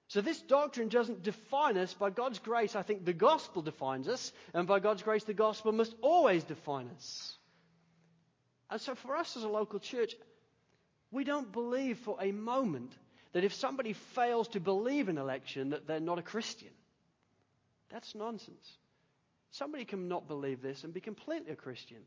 So 0.08 0.22
this 0.22 0.42
doctrine 0.42 0.90
doesn't 0.90 1.22
define 1.22 1.78
us. 1.78 1.94
By 1.94 2.10
God's 2.10 2.40
grace, 2.40 2.76
I 2.76 2.82
think 2.82 3.06
the 3.06 3.14
gospel 3.14 3.62
defines 3.62 4.08
us. 4.08 4.34
And 4.56 4.68
by 4.68 4.80
God's 4.80 5.04
grace, 5.04 5.24
the 5.24 5.36
gospel 5.36 5.72
must 5.72 5.94
always 6.02 6.44
define 6.44 6.90
us. 6.96 7.38
And 8.72 8.82
so 8.82 8.96
for 8.96 9.16
us 9.16 9.38
as 9.38 9.44
a 9.44 9.50
local 9.50 9.80
church, 9.80 10.16
we 11.12 11.24
don't 11.24 11.52
believe 11.52 12.00
for 12.00 12.18
a 12.20 12.32
moment 12.32 12.92
that 13.34 13.44
if 13.44 13.54
somebody 13.54 13.94
fails 13.94 14.48
to 14.50 14.60
believe 14.60 15.08
in 15.08 15.20
election, 15.20 15.70
that 15.70 15.86
they're 15.86 16.00
not 16.00 16.18
a 16.18 16.24
Christian. 16.24 16.72
That's 17.90 18.16
nonsense. 18.16 18.78
Somebody 19.52 19.86
can 19.86 20.08
not 20.08 20.28
believe 20.28 20.62
this 20.62 20.84
and 20.84 20.94
be 20.94 21.02
completely 21.02 21.52
a 21.52 21.56
Christian. 21.56 21.98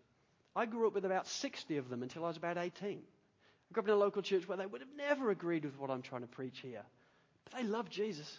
I 0.54 0.66
grew 0.66 0.86
up 0.86 0.94
with 0.94 1.04
about 1.04 1.26
60 1.26 1.76
of 1.78 1.88
them 1.88 2.02
until 2.02 2.24
I 2.24 2.28
was 2.28 2.36
about 2.36 2.58
18. 2.58 2.90
I 2.90 3.72
grew 3.72 3.82
up 3.82 3.88
in 3.88 3.94
a 3.94 3.96
local 3.96 4.22
church 4.22 4.46
where 4.46 4.58
they 4.58 4.66
would 4.66 4.80
have 4.80 4.96
never 4.96 5.30
agreed 5.30 5.64
with 5.64 5.78
what 5.78 5.90
I'm 5.90 6.02
trying 6.02 6.20
to 6.20 6.26
preach 6.26 6.60
here. 6.60 6.82
But 7.44 7.58
they 7.58 7.64
loved 7.64 7.90
Jesus 7.90 8.38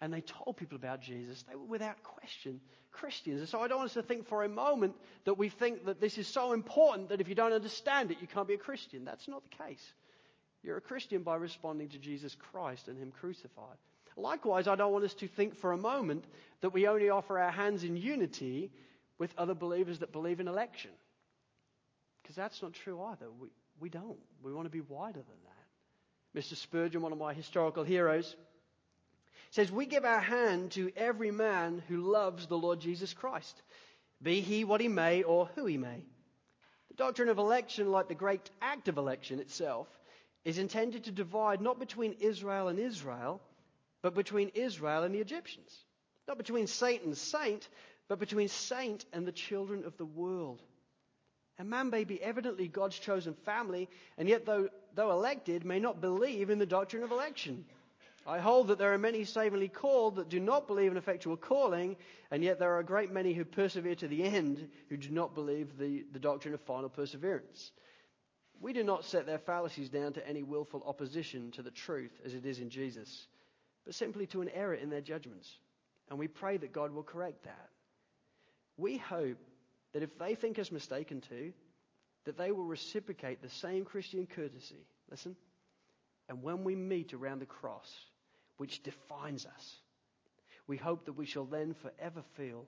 and 0.00 0.12
they 0.12 0.20
told 0.20 0.56
people 0.56 0.76
about 0.76 1.00
Jesus. 1.00 1.42
They 1.48 1.56
were 1.56 1.64
without 1.64 2.02
question 2.02 2.60
Christians. 2.92 3.40
And 3.40 3.48
so 3.48 3.60
I 3.60 3.68
don't 3.68 3.78
want 3.78 3.90
us 3.90 3.94
to 3.94 4.02
think 4.02 4.28
for 4.28 4.44
a 4.44 4.48
moment 4.48 4.94
that 5.24 5.34
we 5.34 5.48
think 5.48 5.86
that 5.86 6.00
this 6.00 6.16
is 6.16 6.26
so 6.28 6.52
important 6.52 7.08
that 7.08 7.20
if 7.20 7.28
you 7.28 7.34
don't 7.34 7.52
understand 7.52 8.10
it, 8.10 8.18
you 8.20 8.26
can't 8.26 8.46
be 8.46 8.54
a 8.54 8.58
Christian. 8.58 9.04
That's 9.04 9.26
not 9.28 9.42
the 9.42 9.64
case. 9.64 9.92
You're 10.62 10.76
a 10.76 10.82
Christian 10.82 11.22
by 11.22 11.36
responding 11.36 11.88
to 11.90 11.98
Jesus 11.98 12.34
Christ 12.34 12.88
and 12.88 12.98
Him 12.98 13.10
crucified. 13.10 13.76
Likewise, 14.16 14.68
I 14.68 14.76
don't 14.76 14.92
want 14.92 15.04
us 15.04 15.14
to 15.14 15.28
think 15.28 15.56
for 15.56 15.72
a 15.72 15.76
moment 15.76 16.24
that 16.60 16.70
we 16.70 16.86
only 16.86 17.10
offer 17.10 17.38
our 17.38 17.50
hands 17.50 17.84
in 17.84 17.96
unity 17.96 18.70
with 19.18 19.34
other 19.36 19.54
believers 19.54 19.98
that 20.00 20.12
believe 20.12 20.40
in 20.40 20.48
election. 20.48 20.90
Because 22.22 22.36
that's 22.36 22.62
not 22.62 22.72
true 22.72 23.02
either. 23.02 23.26
We, 23.38 23.48
we 23.80 23.88
don't. 23.88 24.18
We 24.42 24.52
want 24.52 24.66
to 24.66 24.70
be 24.70 24.80
wider 24.80 25.20
than 25.20 25.24
that. 25.44 26.40
Mr. 26.40 26.56
Spurgeon, 26.56 27.02
one 27.02 27.12
of 27.12 27.18
my 27.18 27.34
historical 27.34 27.84
heroes, 27.84 28.34
says, 29.50 29.70
We 29.70 29.86
give 29.86 30.04
our 30.04 30.20
hand 30.20 30.72
to 30.72 30.92
every 30.96 31.30
man 31.30 31.82
who 31.88 31.98
loves 31.98 32.46
the 32.46 32.58
Lord 32.58 32.80
Jesus 32.80 33.12
Christ, 33.12 33.62
be 34.22 34.40
he 34.40 34.64
what 34.64 34.80
he 34.80 34.88
may 34.88 35.22
or 35.22 35.48
who 35.54 35.66
he 35.66 35.76
may. 35.76 36.02
The 36.88 36.94
doctrine 36.94 37.28
of 37.28 37.38
election, 37.38 37.90
like 37.90 38.08
the 38.08 38.14
great 38.14 38.50
act 38.62 38.88
of 38.88 38.96
election 38.96 39.38
itself, 39.38 39.88
is 40.44 40.58
intended 40.58 41.04
to 41.04 41.12
divide 41.12 41.60
not 41.60 41.78
between 41.78 42.16
Israel 42.20 42.68
and 42.68 42.78
Israel, 42.78 43.40
but 44.04 44.14
between 44.14 44.50
Israel 44.50 45.02
and 45.02 45.14
the 45.14 45.20
Egyptians. 45.20 45.74
Not 46.28 46.36
between 46.36 46.66
saint 46.66 47.04
and 47.04 47.16
saint, 47.16 47.66
but 48.06 48.18
between 48.18 48.48
saint 48.48 49.06
and 49.14 49.26
the 49.26 49.32
children 49.32 49.82
of 49.86 49.96
the 49.96 50.04
world. 50.04 50.60
A 51.58 51.64
man 51.64 51.88
may 51.88 52.04
be 52.04 52.22
evidently 52.22 52.68
God's 52.68 52.98
chosen 52.98 53.32
family, 53.32 53.88
and 54.18 54.28
yet, 54.28 54.44
though, 54.44 54.68
though 54.94 55.10
elected, 55.10 55.64
may 55.64 55.80
not 55.80 56.02
believe 56.02 56.50
in 56.50 56.58
the 56.58 56.66
doctrine 56.66 57.02
of 57.02 57.12
election. 57.12 57.64
I 58.26 58.40
hold 58.40 58.68
that 58.68 58.76
there 58.76 58.92
are 58.92 58.98
many 58.98 59.24
savingly 59.24 59.68
called 59.68 60.16
that 60.16 60.28
do 60.28 60.38
not 60.38 60.66
believe 60.66 60.90
in 60.90 60.98
effectual 60.98 61.38
calling, 61.38 61.96
and 62.30 62.44
yet 62.44 62.58
there 62.58 62.74
are 62.74 62.80
a 62.80 62.84
great 62.84 63.10
many 63.10 63.32
who 63.32 63.46
persevere 63.46 63.94
to 63.94 64.08
the 64.08 64.22
end 64.22 64.68
who 64.90 64.98
do 64.98 65.08
not 65.08 65.34
believe 65.34 65.78
the, 65.78 66.04
the 66.12 66.18
doctrine 66.18 66.52
of 66.52 66.60
final 66.60 66.90
perseverance. 66.90 67.72
We 68.60 68.74
do 68.74 68.84
not 68.84 69.06
set 69.06 69.24
their 69.24 69.38
fallacies 69.38 69.88
down 69.88 70.12
to 70.12 70.28
any 70.28 70.42
willful 70.42 70.82
opposition 70.84 71.52
to 71.52 71.62
the 71.62 71.70
truth 71.70 72.12
as 72.22 72.34
it 72.34 72.44
is 72.44 72.58
in 72.58 72.68
Jesus, 72.68 73.28
but 73.84 73.94
simply 73.94 74.26
to 74.26 74.40
an 74.40 74.48
error 74.48 74.74
in 74.74 74.90
their 74.90 75.00
judgments. 75.00 75.50
And 76.10 76.18
we 76.18 76.28
pray 76.28 76.56
that 76.56 76.72
God 76.72 76.92
will 76.92 77.02
correct 77.02 77.44
that. 77.44 77.68
We 78.76 78.96
hope 78.96 79.38
that 79.92 80.02
if 80.02 80.18
they 80.18 80.34
think 80.34 80.58
us 80.58 80.72
mistaken 80.72 81.20
too, 81.20 81.52
that 82.24 82.38
they 82.38 82.50
will 82.50 82.64
reciprocate 82.64 83.42
the 83.42 83.50
same 83.50 83.84
Christian 83.84 84.26
courtesy. 84.26 84.86
Listen. 85.10 85.36
And 86.28 86.42
when 86.42 86.64
we 86.64 86.74
meet 86.74 87.12
around 87.12 87.40
the 87.40 87.46
cross, 87.46 87.92
which 88.56 88.82
defines 88.82 89.46
us. 89.46 89.76
We 90.66 90.76
hope 90.76 91.06
that 91.06 91.12
we 91.12 91.26
shall 91.26 91.44
then 91.44 91.74
forever 91.74 92.22
feel 92.36 92.64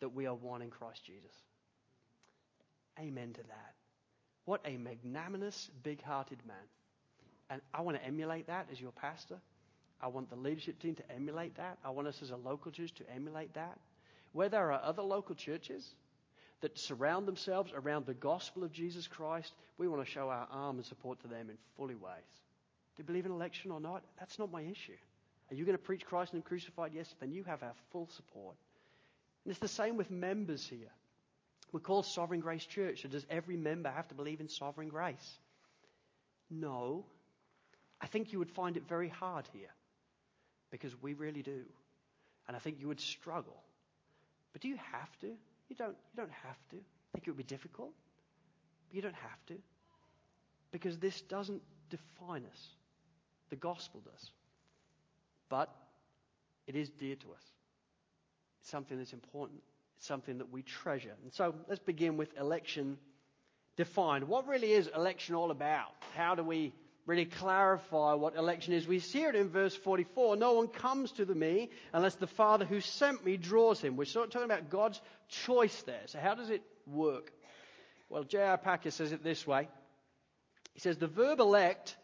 that 0.00 0.14
we 0.14 0.26
are 0.26 0.34
one 0.34 0.62
in 0.62 0.70
Christ 0.70 1.04
Jesus. 1.04 1.32
Amen 2.98 3.32
to 3.34 3.42
that. 3.42 3.74
What 4.44 4.60
a 4.64 4.76
magnanimous, 4.76 5.70
big 5.82 6.02
hearted 6.02 6.38
man. 6.46 6.56
And 7.50 7.60
I 7.74 7.82
want 7.82 7.98
to 7.98 8.04
emulate 8.04 8.46
that 8.46 8.68
as 8.72 8.80
your 8.80 8.92
pastor. 8.92 9.38
I 10.00 10.08
want 10.08 10.28
the 10.28 10.36
leadership 10.36 10.78
team 10.78 10.94
to 10.96 11.12
emulate 11.12 11.56
that. 11.56 11.78
I 11.84 11.90
want 11.90 12.08
us 12.08 12.20
as 12.22 12.30
a 12.30 12.36
local 12.36 12.70
church 12.70 12.92
to 12.94 13.10
emulate 13.14 13.54
that. 13.54 13.78
Where 14.32 14.48
there 14.48 14.72
are 14.72 14.82
other 14.82 15.02
local 15.02 15.34
churches 15.34 15.88
that 16.60 16.78
surround 16.78 17.26
themselves 17.26 17.72
around 17.74 18.06
the 18.06 18.14
gospel 18.14 18.64
of 18.64 18.72
Jesus 18.72 19.06
Christ, 19.06 19.52
we 19.78 19.88
want 19.88 20.04
to 20.04 20.10
show 20.10 20.28
our 20.28 20.46
arm 20.50 20.76
and 20.76 20.84
support 20.84 21.20
to 21.20 21.28
them 21.28 21.48
in 21.48 21.56
fully 21.76 21.94
ways. 21.94 22.12
Do 22.96 23.02
you 23.02 23.04
believe 23.04 23.26
in 23.26 23.32
election 23.32 23.70
or 23.70 23.80
not? 23.80 24.02
That's 24.18 24.38
not 24.38 24.52
my 24.52 24.62
issue. 24.62 24.96
Are 25.50 25.54
you 25.54 25.64
going 25.64 25.76
to 25.76 25.82
preach 25.82 26.04
Christ 26.04 26.32
and 26.32 26.42
Him 26.42 26.46
crucified? 26.46 26.92
Yes, 26.94 27.14
then 27.20 27.32
you 27.32 27.44
have 27.44 27.62
our 27.62 27.74
full 27.92 28.08
support. 28.16 28.56
And 29.44 29.50
it's 29.50 29.60
the 29.60 29.68
same 29.68 29.96
with 29.96 30.10
members 30.10 30.66
here. 30.66 30.90
We 31.72 31.80
call 31.80 32.02
Sovereign 32.02 32.40
Grace 32.40 32.64
Church. 32.64 33.02
So 33.02 33.08
does 33.08 33.26
every 33.30 33.56
member 33.56 33.90
have 33.90 34.08
to 34.08 34.14
believe 34.14 34.40
in 34.40 34.48
sovereign 34.48 34.88
grace? 34.88 35.38
No. 36.50 37.04
I 38.00 38.06
think 38.06 38.32
you 38.32 38.38
would 38.38 38.50
find 38.50 38.76
it 38.76 38.88
very 38.88 39.08
hard 39.08 39.46
here 39.52 39.68
because 40.70 41.00
we 41.02 41.14
really 41.14 41.42
do. 41.42 41.62
And 42.48 42.56
I 42.56 42.60
think 42.60 42.80
you 42.80 42.88
would 42.88 43.00
struggle. 43.00 43.62
But 44.52 44.62
do 44.62 44.68
you 44.68 44.78
have 44.92 45.18
to? 45.20 45.26
You 45.26 45.76
don't, 45.76 45.96
you 46.12 46.16
don't 46.16 46.30
have 46.30 46.58
to. 46.70 46.76
I 46.76 47.08
think 47.12 47.26
it 47.26 47.30
would 47.30 47.36
be 47.36 47.42
difficult. 47.42 47.92
But 48.88 48.96
you 48.96 49.02
don't 49.02 49.14
have 49.14 49.46
to. 49.46 49.54
Because 50.70 50.98
this 50.98 51.20
doesn't 51.22 51.62
define 51.90 52.44
us. 52.52 52.66
The 53.50 53.56
gospel 53.56 54.00
does 54.04 54.30
but 55.48 55.74
it 56.66 56.76
is 56.76 56.88
dear 56.90 57.16
to 57.16 57.26
us. 57.32 57.42
It's 58.60 58.70
something 58.70 58.98
that's 58.98 59.12
important. 59.12 59.60
It's 59.96 60.06
something 60.06 60.38
that 60.38 60.50
we 60.50 60.62
treasure. 60.62 61.14
And 61.22 61.32
so 61.32 61.54
let's 61.68 61.80
begin 61.80 62.16
with 62.16 62.36
election 62.38 62.98
defined. 63.76 64.26
What 64.28 64.46
really 64.48 64.72
is 64.72 64.88
election 64.94 65.34
all 65.34 65.50
about? 65.50 65.92
How 66.16 66.34
do 66.34 66.42
we 66.42 66.72
really 67.06 67.24
clarify 67.24 68.14
what 68.14 68.36
election 68.36 68.74
is? 68.74 68.86
We 68.86 68.98
see 68.98 69.22
it 69.22 69.34
in 69.34 69.48
verse 69.48 69.74
44. 69.74 70.36
No 70.36 70.54
one 70.54 70.68
comes 70.68 71.12
to 71.12 71.24
the 71.24 71.34
me 71.34 71.70
unless 71.92 72.16
the 72.16 72.26
Father 72.26 72.64
who 72.64 72.80
sent 72.80 73.24
me 73.24 73.36
draws 73.36 73.80
him. 73.80 73.96
We're 73.96 74.04
sort 74.04 74.26
of 74.26 74.32
talking 74.32 74.50
about 74.50 74.68
God's 74.70 75.00
choice 75.28 75.82
there. 75.82 76.02
So 76.06 76.18
how 76.18 76.34
does 76.34 76.50
it 76.50 76.62
work? 76.86 77.32
Well, 78.08 78.24
J.I. 78.24 78.56
Packer 78.56 78.90
says 78.90 79.12
it 79.12 79.22
this 79.22 79.46
way. 79.46 79.68
He 80.74 80.80
says 80.80 80.98
the 80.98 81.06
verb 81.06 81.40
elect 81.40 81.96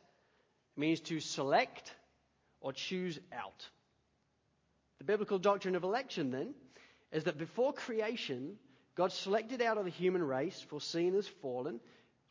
means 0.77 1.01
to 1.01 1.21
select, 1.21 1.93
or 2.61 2.73
choose 2.73 3.19
out. 3.33 3.69
The 4.99 5.05
biblical 5.05 5.39
doctrine 5.39 5.75
of 5.75 5.83
election, 5.83 6.31
then, 6.31 6.55
is 7.13 7.25
that 7.25 7.37
before 7.37 7.73
creation, 7.73 8.57
God 8.95 9.13
selected 9.13 9.61
out 9.61 9.79
of 9.79 9.85
the 9.85 9.91
human 9.91 10.23
race, 10.23 10.65
foreseen 10.69 11.15
as 11.15 11.27
fallen, 11.27 11.81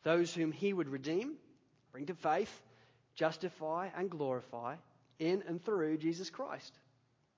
those 0.02 0.34
whom 0.34 0.50
he 0.50 0.72
would 0.72 0.88
redeem, 0.88 1.34
bring 1.92 2.06
to 2.06 2.14
faith, 2.14 2.62
justify, 3.14 3.88
and 3.96 4.10
glorify 4.10 4.76
in 5.18 5.42
and 5.46 5.64
through 5.64 5.98
Jesus 5.98 6.30
Christ. 6.30 6.72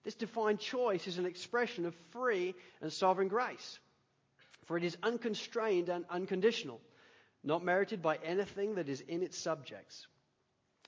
This 0.04 0.14
defined 0.14 0.60
choice 0.60 1.06
is 1.06 1.18
an 1.18 1.26
expression 1.26 1.86
of 1.86 1.94
free 2.10 2.54
and 2.80 2.92
sovereign 2.92 3.28
grace, 3.28 3.78
for 4.66 4.76
it 4.76 4.84
is 4.84 4.96
unconstrained 5.02 5.88
and 5.88 6.04
unconditional, 6.10 6.80
not 7.42 7.64
merited 7.64 8.02
by 8.02 8.18
anything 8.24 8.76
that 8.76 8.88
is 8.88 9.00
in 9.00 9.22
its 9.22 9.38
subjects. 9.38 10.06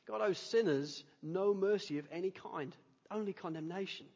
God 0.07 0.21
owes 0.21 0.39
sinners 0.39 1.03
no 1.23 1.53
mercy 1.53 1.99
of 1.99 2.07
any 2.13 2.31
kind, 2.31 2.75
only 3.11 3.33
condemnation. 3.33 4.07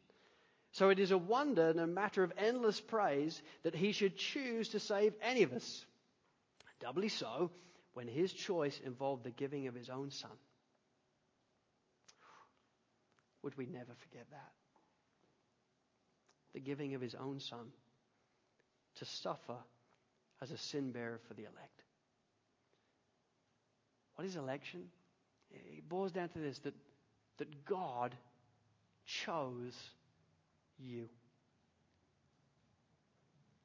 So 0.73 0.89
it 0.89 0.99
is 0.99 1.11
a 1.11 1.17
wonder 1.17 1.69
and 1.69 1.79
a 1.79 1.87
matter 1.87 2.23
of 2.23 2.31
endless 2.37 2.79
praise 2.79 3.41
that 3.63 3.75
he 3.75 3.91
should 3.91 4.15
choose 4.15 4.69
to 4.69 4.79
save 4.79 5.13
any 5.21 5.43
of 5.43 5.51
us. 5.51 5.85
Doubly 6.79 7.09
so 7.09 7.51
when 7.93 8.07
his 8.07 8.31
choice 8.31 8.79
involved 8.85 9.23
the 9.23 9.31
giving 9.31 9.67
of 9.67 9.75
his 9.75 9.89
own 9.89 10.11
son. 10.11 10.31
Would 13.43 13.57
we 13.57 13.65
never 13.65 13.93
forget 13.95 14.25
that? 14.31 14.51
The 16.53 16.59
giving 16.59 16.93
of 16.95 17.01
his 17.01 17.15
own 17.15 17.39
son 17.39 17.67
to 18.95 19.05
suffer 19.05 19.57
as 20.41 20.51
a 20.51 20.57
sin 20.57 20.91
bearer 20.91 21.19
for 21.27 21.33
the 21.33 21.43
elect. 21.43 21.83
What 24.15 24.25
is 24.25 24.35
election? 24.35 24.83
It 25.49 25.87
boils 25.87 26.11
down 26.11 26.29
to 26.29 26.39
this 26.39 26.59
that, 26.59 26.75
that 27.37 27.65
God 27.65 28.15
chose 29.05 29.75
you. 30.77 31.09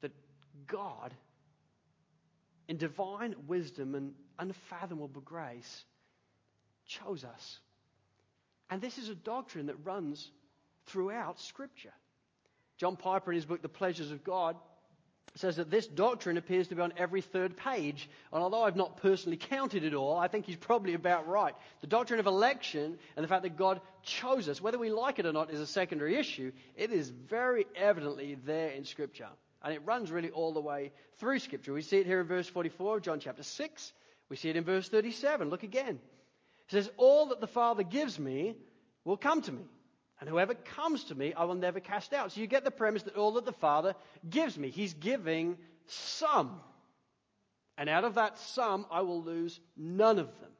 That 0.01 0.11
God, 0.65 1.13
in 2.67 2.77
divine 2.77 3.35
wisdom 3.47 3.95
and 3.95 4.13
unfathomable 4.39 5.21
grace, 5.21 5.85
chose 6.85 7.23
us. 7.23 7.59
And 8.69 8.81
this 8.81 8.97
is 8.97 9.09
a 9.09 9.15
doctrine 9.15 9.67
that 9.67 9.85
runs 9.85 10.29
throughout 10.87 11.39
Scripture. 11.39 11.93
John 12.77 12.95
Piper, 12.95 13.31
in 13.31 13.35
his 13.35 13.45
book, 13.45 13.61
The 13.61 13.69
Pleasures 13.69 14.11
of 14.11 14.23
God, 14.23 14.55
says 15.35 15.57
that 15.57 15.69
this 15.69 15.87
doctrine 15.87 16.37
appears 16.37 16.67
to 16.67 16.75
be 16.75 16.81
on 16.81 16.93
every 16.97 17.21
third 17.21 17.57
page. 17.57 18.09
And 18.33 18.41
although 18.41 18.63
I've 18.63 18.75
not 18.75 18.97
personally 18.97 19.37
counted 19.37 19.83
it 19.83 19.93
all, 19.93 20.17
I 20.17 20.27
think 20.27 20.45
he's 20.45 20.55
probably 20.55 20.93
about 20.93 21.27
right. 21.27 21.53
The 21.81 21.87
doctrine 21.87 22.19
of 22.19 22.25
election 22.25 22.97
and 23.15 23.23
the 23.23 23.27
fact 23.27 23.43
that 23.43 23.57
God 23.57 23.81
chose 24.03 24.49
us, 24.49 24.61
whether 24.61 24.79
we 24.79 24.89
like 24.89 25.19
it 25.19 25.25
or 25.25 25.33
not, 25.33 25.51
is 25.51 25.59
a 25.59 25.67
secondary 25.67 26.15
issue. 26.15 26.51
It 26.75 26.91
is 26.91 27.09
very 27.09 27.65
evidently 27.75 28.37
there 28.45 28.69
in 28.69 28.85
Scripture. 28.85 29.27
And 29.63 29.73
it 29.73 29.81
runs 29.85 30.11
really 30.11 30.29
all 30.29 30.53
the 30.53 30.61
way 30.61 30.91
through 31.17 31.39
Scripture. 31.39 31.73
We 31.73 31.81
see 31.81 31.97
it 31.97 32.05
here 32.05 32.21
in 32.21 32.27
verse 32.27 32.47
44 32.47 32.97
of 32.97 33.03
John 33.03 33.19
chapter 33.19 33.43
6. 33.43 33.93
We 34.29 34.35
see 34.35 34.49
it 34.49 34.55
in 34.55 34.63
verse 34.63 34.87
37. 34.89 35.49
Look 35.49 35.63
again. 35.63 35.99
It 36.67 36.71
says, 36.71 36.89
All 36.97 37.27
that 37.27 37.41
the 37.41 37.47
Father 37.47 37.83
gives 37.83 38.19
me 38.19 38.55
will 39.03 39.17
come 39.17 39.41
to 39.41 39.51
me. 39.51 39.63
And 40.19 40.29
whoever 40.29 40.53
comes 40.53 41.05
to 41.05 41.15
me, 41.15 41.33
I 41.33 41.43
will 41.45 41.55
never 41.55 41.79
cast 41.79 42.13
out. 42.13 42.31
So 42.31 42.41
you 42.41 42.47
get 42.47 42.63
the 42.63 42.71
premise 42.71 43.03
that 43.03 43.15
all 43.15 43.33
that 43.33 43.45
the 43.45 43.53
Father 43.53 43.95
gives 44.27 44.57
me, 44.57 44.69
He's 44.69 44.93
giving 44.93 45.57
some. 45.85 46.59
And 47.77 47.89
out 47.89 48.03
of 48.03 48.15
that 48.15 48.39
some, 48.39 48.85
I 48.89 49.01
will 49.01 49.21
lose 49.21 49.59
none 49.75 50.17
of 50.17 50.27
them. 50.39 50.51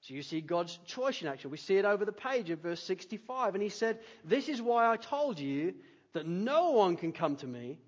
So 0.00 0.14
you 0.14 0.22
see 0.22 0.40
God's 0.40 0.76
choice 0.86 1.22
in 1.22 1.28
action. 1.28 1.52
We 1.52 1.58
see 1.58 1.76
it 1.76 1.84
over 1.84 2.04
the 2.04 2.12
page 2.12 2.50
in 2.50 2.56
verse 2.56 2.82
65. 2.82 3.54
And 3.54 3.62
He 3.62 3.68
said, 3.68 4.00
This 4.24 4.48
is 4.48 4.60
why 4.60 4.90
I 4.90 4.96
told 4.96 5.38
you 5.38 5.74
that 6.12 6.26
no 6.26 6.72
one 6.72 6.96
can 6.96 7.12
come 7.12 7.36
to 7.36 7.46
me 7.46 7.78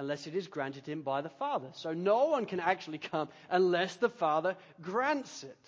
unless 0.00 0.26
it 0.26 0.34
is 0.34 0.48
granted 0.48 0.86
him 0.86 1.02
by 1.02 1.20
the 1.20 1.28
Father. 1.28 1.68
So 1.74 1.92
no 1.92 2.24
one 2.28 2.46
can 2.46 2.58
actually 2.58 2.96
come 2.96 3.28
unless 3.50 3.96
the 3.96 4.08
Father 4.08 4.56
grants 4.80 5.44
it. 5.44 5.58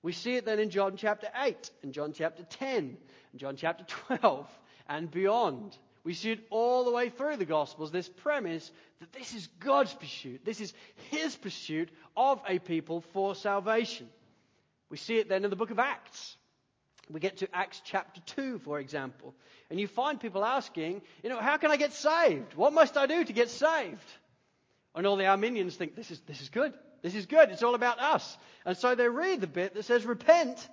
We 0.00 0.12
see 0.12 0.36
it 0.36 0.44
then 0.44 0.60
in 0.60 0.70
John 0.70 0.96
chapter 0.96 1.26
8, 1.36 1.70
in 1.82 1.90
John 1.90 2.12
chapter 2.12 2.44
10, 2.44 2.96
in 3.32 3.38
John 3.38 3.56
chapter 3.56 3.84
12, 4.06 4.48
and 4.88 5.10
beyond. 5.10 5.76
We 6.04 6.14
see 6.14 6.30
it 6.30 6.46
all 6.50 6.84
the 6.84 6.92
way 6.92 7.08
through 7.08 7.36
the 7.36 7.44
Gospels, 7.44 7.90
this 7.90 8.08
premise 8.08 8.70
that 9.00 9.12
this 9.12 9.34
is 9.34 9.48
God's 9.58 9.92
pursuit. 9.92 10.44
This 10.44 10.60
is 10.60 10.72
His 11.10 11.34
pursuit 11.34 11.88
of 12.16 12.40
a 12.48 12.60
people 12.60 13.00
for 13.12 13.34
salvation. 13.34 14.08
We 14.88 14.98
see 14.98 15.16
it 15.16 15.28
then 15.28 15.42
in 15.42 15.50
the 15.50 15.56
book 15.56 15.72
of 15.72 15.80
Acts. 15.80 16.36
We 17.10 17.20
get 17.20 17.38
to 17.38 17.48
Acts 17.54 17.82
chapter 17.84 18.20
2, 18.36 18.60
for 18.60 18.78
example, 18.78 19.34
and 19.68 19.78
you 19.78 19.86
find 19.86 20.18
people 20.18 20.44
asking, 20.44 21.02
you 21.22 21.28
know, 21.28 21.38
how 21.38 21.58
can 21.58 21.70
I 21.70 21.76
get 21.76 21.92
saved? 21.92 22.54
What 22.54 22.72
must 22.72 22.96
I 22.96 23.06
do 23.06 23.24
to 23.24 23.32
get 23.32 23.50
saved? 23.50 24.12
And 24.94 25.06
all 25.06 25.16
the 25.16 25.26
Arminians 25.26 25.76
think, 25.76 25.96
this 25.96 26.10
is, 26.10 26.20
this 26.20 26.40
is 26.40 26.48
good. 26.48 26.72
This 27.02 27.14
is 27.14 27.26
good. 27.26 27.50
It's 27.50 27.62
all 27.62 27.74
about 27.74 27.98
us. 28.00 28.38
And 28.64 28.76
so 28.76 28.94
they 28.94 29.08
read 29.08 29.42
the 29.42 29.46
bit 29.46 29.74
that 29.74 29.84
says, 29.84 30.06
repent, 30.06 30.66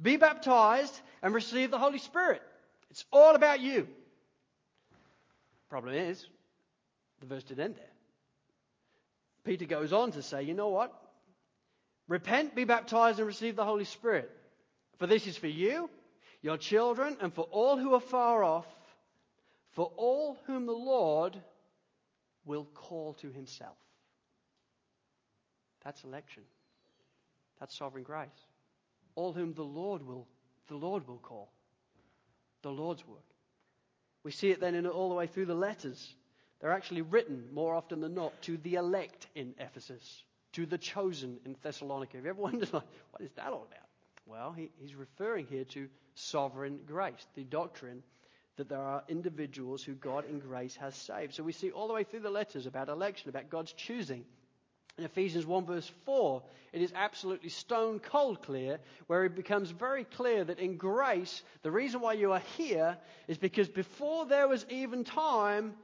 be 0.00 0.16
baptized, 0.16 0.98
and 1.22 1.32
receive 1.32 1.70
the 1.70 1.78
Holy 1.78 1.98
Spirit. 1.98 2.42
It's 2.90 3.06
all 3.10 3.34
about 3.34 3.60
you. 3.60 3.88
Problem 5.70 5.94
is, 5.94 6.26
the 7.20 7.26
verse 7.26 7.44
didn't 7.44 7.64
end 7.64 7.76
there. 7.76 7.84
Peter 9.44 9.64
goes 9.64 9.92
on 9.94 10.12
to 10.12 10.22
say, 10.22 10.42
you 10.42 10.52
know 10.52 10.68
what? 10.68 10.92
Repent, 12.08 12.54
be 12.54 12.64
baptized, 12.64 13.18
and 13.18 13.26
receive 13.26 13.56
the 13.56 13.64
Holy 13.64 13.84
Spirit. 13.84 14.30
For 14.98 15.06
this 15.06 15.26
is 15.26 15.36
for 15.36 15.46
you, 15.46 15.88
your 16.42 16.56
children, 16.56 17.16
and 17.20 17.32
for 17.32 17.42
all 17.50 17.78
who 17.78 17.94
are 17.94 18.00
far 18.00 18.42
off, 18.42 18.66
for 19.72 19.92
all 19.96 20.38
whom 20.46 20.66
the 20.66 20.72
Lord 20.72 21.36
will 22.44 22.66
call 22.74 23.14
to 23.14 23.30
himself. 23.30 23.76
That's 25.84 26.02
election. 26.04 26.42
That's 27.60 27.76
sovereign 27.76 28.04
grace. 28.04 28.28
All 29.14 29.32
whom 29.32 29.54
the 29.54 29.62
Lord 29.62 30.02
will, 30.02 30.26
the 30.68 30.76
Lord 30.76 31.06
will 31.06 31.18
call. 31.18 31.52
The 32.62 32.70
Lord's 32.70 33.06
work. 33.06 33.22
We 34.24 34.32
see 34.32 34.50
it 34.50 34.60
then 34.60 34.74
in, 34.74 34.86
all 34.86 35.08
the 35.08 35.14
way 35.14 35.26
through 35.26 35.46
the 35.46 35.54
letters. 35.54 36.14
They're 36.60 36.72
actually 36.72 37.02
written 37.02 37.48
more 37.52 37.74
often 37.74 38.00
than 38.00 38.14
not 38.14 38.40
to 38.42 38.56
the 38.56 38.74
elect 38.74 39.28
in 39.36 39.54
Ephesus, 39.58 40.24
to 40.52 40.66
the 40.66 40.78
chosen 40.78 41.38
in 41.44 41.56
Thessalonica. 41.62 42.16
Have 42.16 42.24
you 42.24 42.30
ever 42.30 42.42
wondered, 42.42 42.72
like, 42.72 42.82
what 43.12 43.22
is 43.22 43.30
that 43.36 43.52
all 43.52 43.66
about? 43.70 43.87
Well, 44.28 44.52
he, 44.52 44.70
he's 44.78 44.94
referring 44.94 45.46
here 45.46 45.64
to 45.64 45.88
sovereign 46.14 46.80
grace, 46.86 47.26
the 47.34 47.44
doctrine 47.44 48.02
that 48.56 48.68
there 48.68 48.82
are 48.82 49.02
individuals 49.08 49.82
who 49.82 49.94
God 49.94 50.28
in 50.28 50.38
grace 50.38 50.76
has 50.76 50.94
saved. 50.94 51.34
So 51.34 51.42
we 51.42 51.52
see 51.52 51.70
all 51.70 51.88
the 51.88 51.94
way 51.94 52.04
through 52.04 52.20
the 52.20 52.30
letters 52.30 52.66
about 52.66 52.88
election, 52.88 53.30
about 53.30 53.48
God's 53.48 53.72
choosing. 53.72 54.24
In 54.98 55.04
Ephesians 55.04 55.46
1 55.46 55.64
verse 55.64 55.90
4, 56.04 56.42
it 56.72 56.82
is 56.82 56.92
absolutely 56.94 57.48
stone 57.48 58.00
cold 58.00 58.42
clear, 58.42 58.80
where 59.06 59.24
it 59.24 59.34
becomes 59.36 59.70
very 59.70 60.04
clear 60.04 60.44
that 60.44 60.58
in 60.58 60.76
grace, 60.76 61.42
the 61.62 61.70
reason 61.70 62.00
why 62.00 62.14
you 62.14 62.32
are 62.32 62.42
here 62.56 62.98
is 63.28 63.38
because 63.38 63.68
before 63.68 64.26
there 64.26 64.48
was 64.48 64.66
even 64.68 65.04
time, 65.04 65.74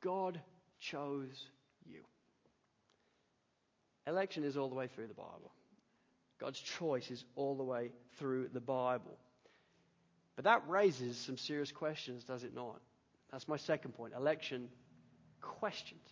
God 0.00 0.40
chose 0.80 1.44
you. 1.84 2.00
Election 4.06 4.44
is 4.44 4.56
all 4.56 4.70
the 4.70 4.74
way 4.74 4.88
through 4.88 5.08
the 5.08 5.14
Bible. 5.14 5.52
God's 6.38 6.60
choice 6.60 7.10
is 7.10 7.24
all 7.36 7.56
the 7.56 7.64
way 7.64 7.90
through 8.18 8.48
the 8.52 8.60
Bible. 8.60 9.16
But 10.36 10.44
that 10.44 10.62
raises 10.68 11.16
some 11.16 11.36
serious 11.36 11.72
questions, 11.72 12.24
does 12.24 12.44
it 12.44 12.54
not? 12.54 12.80
That's 13.32 13.48
my 13.48 13.56
second 13.56 13.92
point. 13.92 14.14
Election 14.16 14.68
questions. 15.40 16.08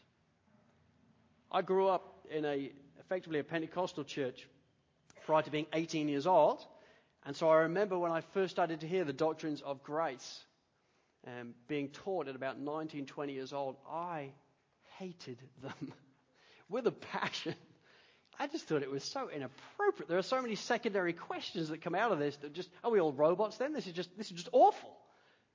I 1.51 1.63
grew 1.63 1.89
up 1.89 2.27
in 2.31 2.45
a 2.45 2.73
effectively 2.99 3.39
a 3.39 3.45
Pentecostal 3.45 4.03
church 4.03 4.49
prior 5.25 5.43
to 5.43 5.51
being 5.51 5.67
18 5.73 6.09
years 6.09 6.27
old. 6.27 6.65
And 7.25 7.37
so 7.37 7.49
I 7.49 7.59
remember 7.59 7.99
when 7.99 8.13
I 8.13 8.21
first 8.21 8.53
started 8.53 8.81
to 8.81 8.89
hear 8.89 9.05
the 9.05 9.13
doctrines 9.13 9.61
of 9.63 9.83
grace 9.83 10.45
um, 11.27 11.55
being 11.67 11.89
taught 11.89 12.29
at 12.29 12.37
about 12.37 12.59
19, 12.59 13.07
20 13.07 13.33
years 13.33 13.53
old, 13.53 13.77
I 13.91 14.31
hated 14.99 15.39
them 15.63 15.93
with 16.69 16.87
a 16.87 16.93
passion. 16.93 17.55
I 18.39 18.47
just 18.47 18.67
thought 18.67 18.83
it 18.83 18.91
was 18.91 19.05
so 19.05 19.31
inappropriate. 19.31 20.09
There 20.09 20.19
are 20.19 20.23
so 20.23 20.41
many 20.43 20.55
secondary 20.55 21.13
questions 21.13 21.69
that 21.71 21.83
come 21.83 21.95
out 21.95 22.13
of 22.13 22.19
this 22.19 22.37
that 22.39 22.53
just, 22.53 22.69
are 22.85 22.91
we 22.91 23.01
all 23.01 23.13
robots 23.13 23.57
then? 23.57 23.73
This 23.73 23.87
is 23.87 23.93
just, 23.93 24.17
this 24.17 24.27
is 24.27 24.33
just 24.33 24.49
awful. 24.53 24.97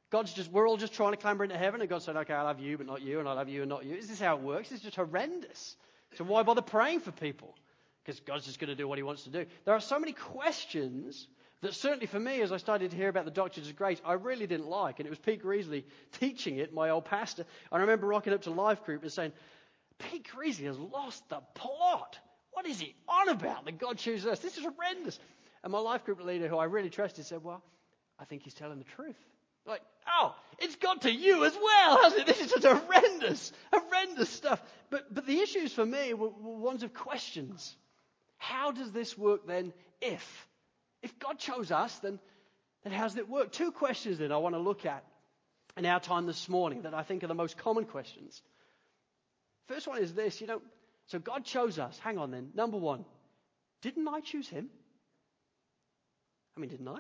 God's 0.10 0.34
just, 0.34 0.52
we're 0.52 0.68
all 0.68 0.78
just 0.78 0.94
trying 0.94 1.12
to 1.12 1.18
clamber 1.18 1.44
into 1.44 1.58
heaven, 1.58 1.80
and 1.80 1.90
God 1.90 2.02
said, 2.02 2.18
okay, 2.18 2.34
I 2.34 2.42
love 2.42 2.60
you, 2.60 2.78
but 2.78 2.88
not 2.88 3.02
you, 3.02 3.20
and 3.20 3.30
I 3.30 3.34
love 3.34 3.50
you, 3.50 3.62
and 3.62 3.70
not 3.70 3.86
you. 3.86 3.96
Is 3.96 4.10
this 4.10 4.20
how 4.20 4.36
it 4.36 4.42
works? 4.42 4.70
This 4.70 4.80
is 4.80 4.84
just 4.84 4.96
horrendous. 4.98 5.76
So 6.18 6.24
why 6.24 6.44
bother 6.44 6.62
praying 6.62 7.00
for 7.00 7.12
people? 7.12 7.56
Because 8.04 8.20
God's 8.20 8.46
just 8.46 8.60
going 8.60 8.70
to 8.70 8.76
do 8.76 8.88
what 8.88 8.98
he 8.98 9.04
wants 9.04 9.24
to 9.24 9.30
do. 9.30 9.46
There 9.64 9.74
are 9.74 9.80
so 9.80 10.00
many 10.00 10.12
questions 10.12 11.28
that 11.62 11.76
certainly 11.76 12.08
for 12.08 12.20
me, 12.20 12.42
as 12.42 12.52
I 12.52 12.58
started 12.58 12.92
to 12.92 12.98
hear 12.98 13.08
about 13.08 13.26
the 13.26 13.32
doctrines 13.32 13.70
of 13.70 13.76
grace, 13.76 14.02
I 14.04 14.14
really 14.14 14.48
didn't 14.48 14.68
like. 14.68 15.00
And 15.00 15.06
it 15.06 15.10
was 15.10 15.20
Pete 15.20 15.44
Greasley 15.44 15.86
teaching 16.20 16.58
it, 16.58 16.74
my 16.74 16.90
old 16.90 17.06
pastor. 17.06 17.46
And 17.72 17.78
I 17.78 17.82
remember 17.82 18.08
rocking 18.08 18.34
up 18.34 18.42
to 18.44 18.52
life 18.52 18.84
group 18.84 19.04
and 19.04 19.12
saying, 19.12 19.32
Pete 20.00 20.28
Greasley 20.36 20.66
has 20.66 20.80
lost 20.80 21.30
the 21.30 21.40
plot. 21.54 22.18
What 22.52 22.68
is 22.68 22.80
he 22.80 22.96
on 23.08 23.30
about 23.30 23.66
that 23.66 23.80
God 23.80 23.98
chooses 23.98 24.28
us? 24.28 24.40
This 24.40 24.58
is 24.58 24.64
horrendous. 24.64 25.20
And 25.64 25.72
my 25.72 25.80
life 25.80 26.06
group 26.06 26.24
leader, 26.24 26.48
who 26.48 26.58
I 26.58 26.66
really 26.66 26.90
trusted, 26.90 27.26
said, 27.26 27.44
Well, 27.44 27.64
I 28.20 28.26
think 28.26 28.44
he's 28.44 28.54
telling 28.54 28.78
the 28.78 28.84
truth. 28.84 29.18
Like, 29.66 29.82
oh, 30.08 30.36
it's 30.60 30.76
got 30.76 31.04
to 31.04 31.12
you 31.12 31.46
as 31.46 31.56
well, 31.62 32.02
hasn't 32.02 32.22
it? 32.22 32.28
This 32.28 32.42
is 32.42 32.52
just 32.52 32.66
horrendous, 32.66 33.52
horrendous 33.72 34.30
stuff. 34.30 34.62
But, 34.90 35.14
but 35.14 35.28
the 35.28 35.40
issues 35.40 35.72
for 35.72 35.86
me 35.86 36.14
were, 36.14 36.30
were 36.30 36.58
ones 36.58 36.84
of 36.84 36.94
questions. 36.94 37.76
How 38.38 38.72
does 38.72 38.92
this 38.92 39.16
work 39.16 39.46
then 39.46 39.72
if? 40.02 40.48
If 41.04 41.18
God 41.20 41.38
chose 41.38 41.72
us, 41.72 41.98
then, 42.00 42.20
then 42.84 42.92
how 42.92 43.04
does 43.04 43.18
it 43.18 43.30
work? 43.30 43.52
Two 43.52 43.72
questions 43.72 44.18
then 44.18 44.32
I 44.32 44.38
want 44.38 44.56
to 44.56 44.60
look 44.60 44.86
at 44.86 45.04
in 45.78 45.86
our 45.86 46.00
time 46.00 46.26
this 46.26 46.50
morning 46.50 46.82
that 46.84 46.94
I 46.94 47.04
think 47.04 47.24
are 47.24 47.28
the 47.28 47.36
most 47.36 47.58
common 47.58 47.86
questions. 47.86 48.42
First 49.68 49.88
one 49.88 50.00
is 50.00 50.14
this, 50.14 50.42
you 50.42 50.48
know, 50.48 50.62
so 51.12 51.20
God 51.20 51.44
chose 51.44 51.78
us. 51.78 52.00
Hang 52.00 52.18
on 52.18 52.32
then. 52.32 52.52
Number 52.56 52.78
one, 52.78 53.04
didn't 53.82 54.08
I 54.08 54.22
choose 54.22 54.48
him? 54.48 54.70
I 56.56 56.62
mean, 56.62 56.70
didn't 56.70 56.88
I? 56.88 57.00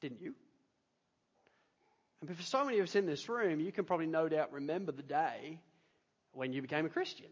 Didn't 0.00 0.20
you? 0.20 0.34
And 2.20 2.36
for 2.36 2.42
so 2.42 2.64
many 2.64 2.80
of 2.80 2.84
us 2.84 2.96
in 2.96 3.06
this 3.06 3.28
room, 3.28 3.60
you 3.60 3.70
can 3.70 3.84
probably 3.84 4.06
no 4.06 4.28
doubt 4.28 4.52
remember 4.52 4.90
the 4.90 5.04
day 5.04 5.60
when 6.32 6.52
you 6.52 6.62
became 6.62 6.84
a 6.84 6.88
Christian. 6.88 7.28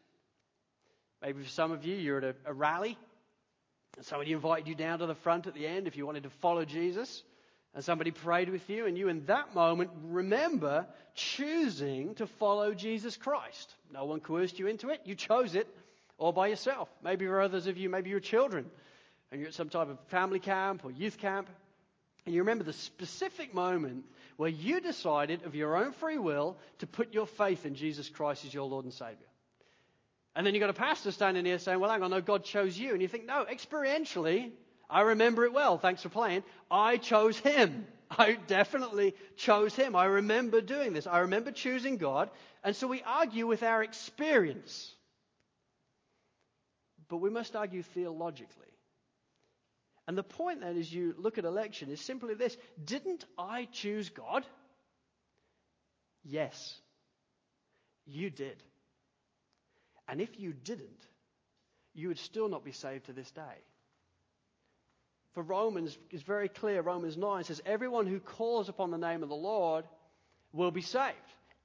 Maybe 1.21 1.43
for 1.43 1.49
some 1.49 1.73
of 1.73 1.85
you, 1.85 1.97
you're 1.97 2.19
at 2.19 2.25
a, 2.25 2.35
a 2.47 2.53
rally, 2.53 2.97
and 3.97 4.07
somebody 4.07 4.33
invited 4.33 4.69
you 4.69 4.77
down 4.77 5.01
to 5.01 5.07
the 5.07 5.17
front 5.17 5.49
at 5.49 5.55
the 5.55 5.67
end 5.67 5.89
if 5.89 5.97
you 5.97 6.07
wanted 6.07 6.23
to 6.23 6.31
follow 6.31 6.65
Jesus, 6.65 7.25
and 7.75 7.85
somebody 7.85 8.11
prayed 8.11 8.51
with 8.51 8.69
you, 8.69 8.87
and 8.87 8.99
you 8.99 9.09
in 9.09 9.25
that 9.27 9.55
moment 9.55 9.91
remember 10.05 10.87
choosing 11.15 12.15
to 12.17 12.27
follow 12.27 12.75
Jesus 12.75 13.17
Christ. 13.17 13.75
No 13.93 14.05
one 14.05 14.21
coerced 14.21 14.59
you 14.59 14.67
into 14.67 14.91
it, 14.91 15.01
you 15.05 15.15
chose 15.15 15.55
it 15.55 15.67
all 16.19 16.33
by 16.33 16.49
yourself. 16.49 16.89
Maybe 17.03 17.27
for 17.27 17.41
others 17.41 17.67
of 17.67 17.79
you, 17.79 17.89
maybe 17.89 18.11
you're 18.11 18.21
children, 18.21 18.71
and 19.31 19.41
you're 19.41 19.49
at 19.49 19.55
some 19.55 19.71
type 19.71 19.89
of 19.89 19.99
family 20.09 20.39
camp 20.39 20.85
or 20.85 20.91
youth 20.91 21.19
camp, 21.19 21.49
and 22.25 22.35
you 22.35 22.43
remember 22.43 22.65
the 22.65 22.73
specific 22.73 23.55
moment 23.55 24.05
where 24.37 24.51
you 24.51 24.81
decided 24.81 25.45
of 25.45 25.55
your 25.55 25.77
own 25.77 25.93
free 25.93 26.19
will 26.19 26.57
to 26.79 26.87
put 26.87 27.15
your 27.15 27.27
faith 27.27 27.67
in 27.67 27.75
Jesus 27.75 28.09
Christ 28.09 28.45
as 28.45 28.55
your 28.55 28.65
Lord 28.65 28.85
and 28.85 28.95
Savior. 28.95 29.27
And 30.35 30.47
then 30.47 30.55
you've 30.55 30.61
got 30.63 30.71
a 30.71 30.75
pastor 30.75 31.11
standing 31.11 31.45
here 31.45 31.59
saying, 31.59 31.79
Well, 31.79 31.91
hang 31.91 32.03
on, 32.03 32.11
no, 32.11 32.21
God 32.21 32.45
chose 32.45 32.79
you. 32.79 32.93
And 32.93 33.03
you 33.03 33.09
think, 33.09 33.27
No, 33.27 33.45
experientially, 33.45 34.51
I 34.93 35.01
remember 35.01 35.47
it 35.47 35.55
well. 35.55 35.79
Thanks 35.79 36.03
for 36.03 36.11
playing. 36.11 36.45
I 36.71 36.99
chose 36.99 37.39
him. 37.39 37.87
I 38.11 38.35
definitely 38.47 39.15
chose 39.37 39.75
him. 39.75 39.97
I 39.97 40.05
remember 40.05 40.61
doing 40.61 40.93
this. 40.93 41.07
I 41.07 41.21
remember 41.21 41.51
choosing 41.51 41.97
God. 41.97 42.29
And 42.63 42.77
so 42.77 42.87
we 42.87 43.03
argue 43.03 43.47
with 43.47 43.63
our 43.63 43.83
experience. 43.83 44.93
But 47.09 47.17
we 47.19 47.31
must 47.31 47.57
argue 47.57 47.83
theologically. 47.83 48.67
And 50.07 50.19
the 50.19 50.23
point 50.23 50.61
then, 50.61 50.77
as 50.77 50.93
you 50.93 51.15
look 51.17 51.39
at 51.39 51.47
election, 51.47 51.89
is 51.89 52.01
simply 52.01 52.35
this 52.35 52.55
Didn't 52.85 53.25
I 53.39 53.69
choose 53.73 54.11
God? 54.11 54.45
Yes, 56.23 56.77
you 58.05 58.29
did. 58.29 58.63
And 60.07 60.21
if 60.21 60.39
you 60.39 60.53
didn't, 60.53 61.07
you 61.95 62.09
would 62.09 62.19
still 62.19 62.49
not 62.49 62.65
be 62.65 62.73
saved 62.73 63.07
to 63.07 63.13
this 63.13 63.31
day. 63.31 63.65
For 65.35 65.43
Romans 65.43 65.97
is 66.11 66.23
very 66.23 66.49
clear. 66.49 66.83
Romans 66.83 67.17
9 67.17 67.45
says, 67.45 67.63
Everyone 67.65 68.07
who 68.07 68.21
calls 68.21 68.69
upon 68.69 68.91
the 68.91 68.99
name 68.99 69.23
of 69.23 69.29
the 69.29 69.35
Lord 69.35 69.85
will 70.53 70.71
be 70.71 70.83
saved. 70.83 71.17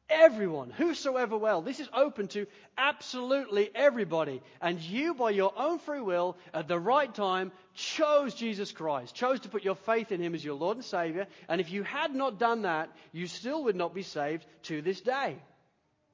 Everyone, 0.10 0.70
whosoever 0.70 1.38
will. 1.38 1.62
This 1.62 1.82
is 1.82 1.90
open 1.94 2.30
to 2.30 2.48
absolutely 2.78 3.70
everybody. 3.76 4.42
And 4.62 4.80
you, 4.80 5.14
by 5.14 5.32
your 5.32 5.52
own 5.58 5.80
free 5.80 6.00
will, 6.00 6.38
at 6.54 6.70
the 6.70 6.80
right 6.80 7.14
time, 7.14 7.52
chose 7.74 8.34
Jesus 8.34 8.72
Christ, 8.72 9.16
chose 9.16 9.42
to 9.42 9.50
put 9.50 9.66
your 9.66 9.76
faith 9.76 10.14
in 10.14 10.22
Him 10.22 10.34
as 10.34 10.46
your 10.46 10.56
Lord 10.56 10.78
and 10.78 10.86
Savior. 10.86 11.28
And 11.50 11.60
if 11.60 11.70
you 11.72 11.84
had 11.84 12.16
not 12.16 12.40
done 12.40 12.62
that, 12.62 12.90
you 13.12 13.28
still 13.28 13.66
would 13.66 13.76
not 13.76 13.94
be 13.94 14.04
saved 14.04 14.46
to 14.64 14.82
this 14.82 15.02
day. 15.02 15.36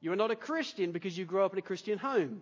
You 0.01 0.11
are 0.11 0.17
not 0.17 0.31
a 0.31 0.35
Christian 0.35 0.91
because 0.91 1.15
you 1.15 1.25
grew 1.25 1.43
up 1.43 1.53
in 1.53 1.59
a 1.59 1.61
Christian 1.61 1.99
home. 1.99 2.41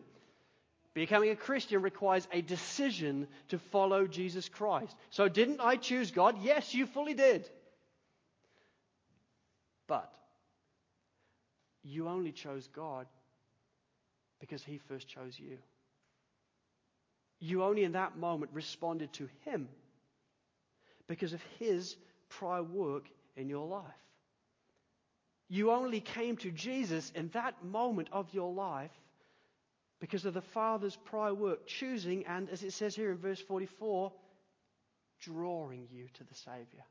Becoming 0.93 1.29
a 1.29 1.35
Christian 1.35 1.81
requires 1.81 2.27
a 2.33 2.41
decision 2.41 3.27
to 3.49 3.57
follow 3.57 4.07
Jesus 4.07 4.49
Christ. 4.49 4.93
So, 5.09 5.29
didn't 5.29 5.61
I 5.61 5.77
choose 5.77 6.11
God? 6.11 6.35
Yes, 6.41 6.73
you 6.73 6.85
fully 6.85 7.13
did. 7.13 7.49
But 9.87 10.11
you 11.83 12.09
only 12.09 12.33
chose 12.33 12.67
God 12.67 13.07
because 14.41 14.63
He 14.63 14.79
first 14.89 15.07
chose 15.07 15.39
you. 15.39 15.57
You 17.39 17.63
only 17.63 17.85
in 17.85 17.93
that 17.93 18.17
moment 18.17 18.51
responded 18.53 19.13
to 19.13 19.29
Him 19.45 19.69
because 21.07 21.31
of 21.31 21.41
His 21.57 21.95
prior 22.27 22.63
work 22.63 23.05
in 23.37 23.47
your 23.47 23.65
life. 23.65 23.85
You 25.47 25.71
only 25.71 26.01
came 26.01 26.37
to 26.37 26.51
Jesus 26.51 27.11
in 27.15 27.29
that 27.29 27.63
moment 27.63 28.09
of 28.11 28.33
your 28.33 28.53
life 28.53 28.91
because 30.01 30.25
of 30.25 30.33
the 30.33 30.41
Father's 30.41 30.97
prior 31.05 31.33
work, 31.33 31.67
choosing 31.67 32.25
and, 32.25 32.49
as 32.49 32.63
it 32.63 32.73
says 32.73 32.95
here 32.95 33.11
in 33.11 33.17
verse 33.17 33.39
44, 33.39 34.11
drawing 35.21 35.87
you 35.91 36.07
to 36.15 36.23
the 36.23 36.33
Savior. 36.33 36.83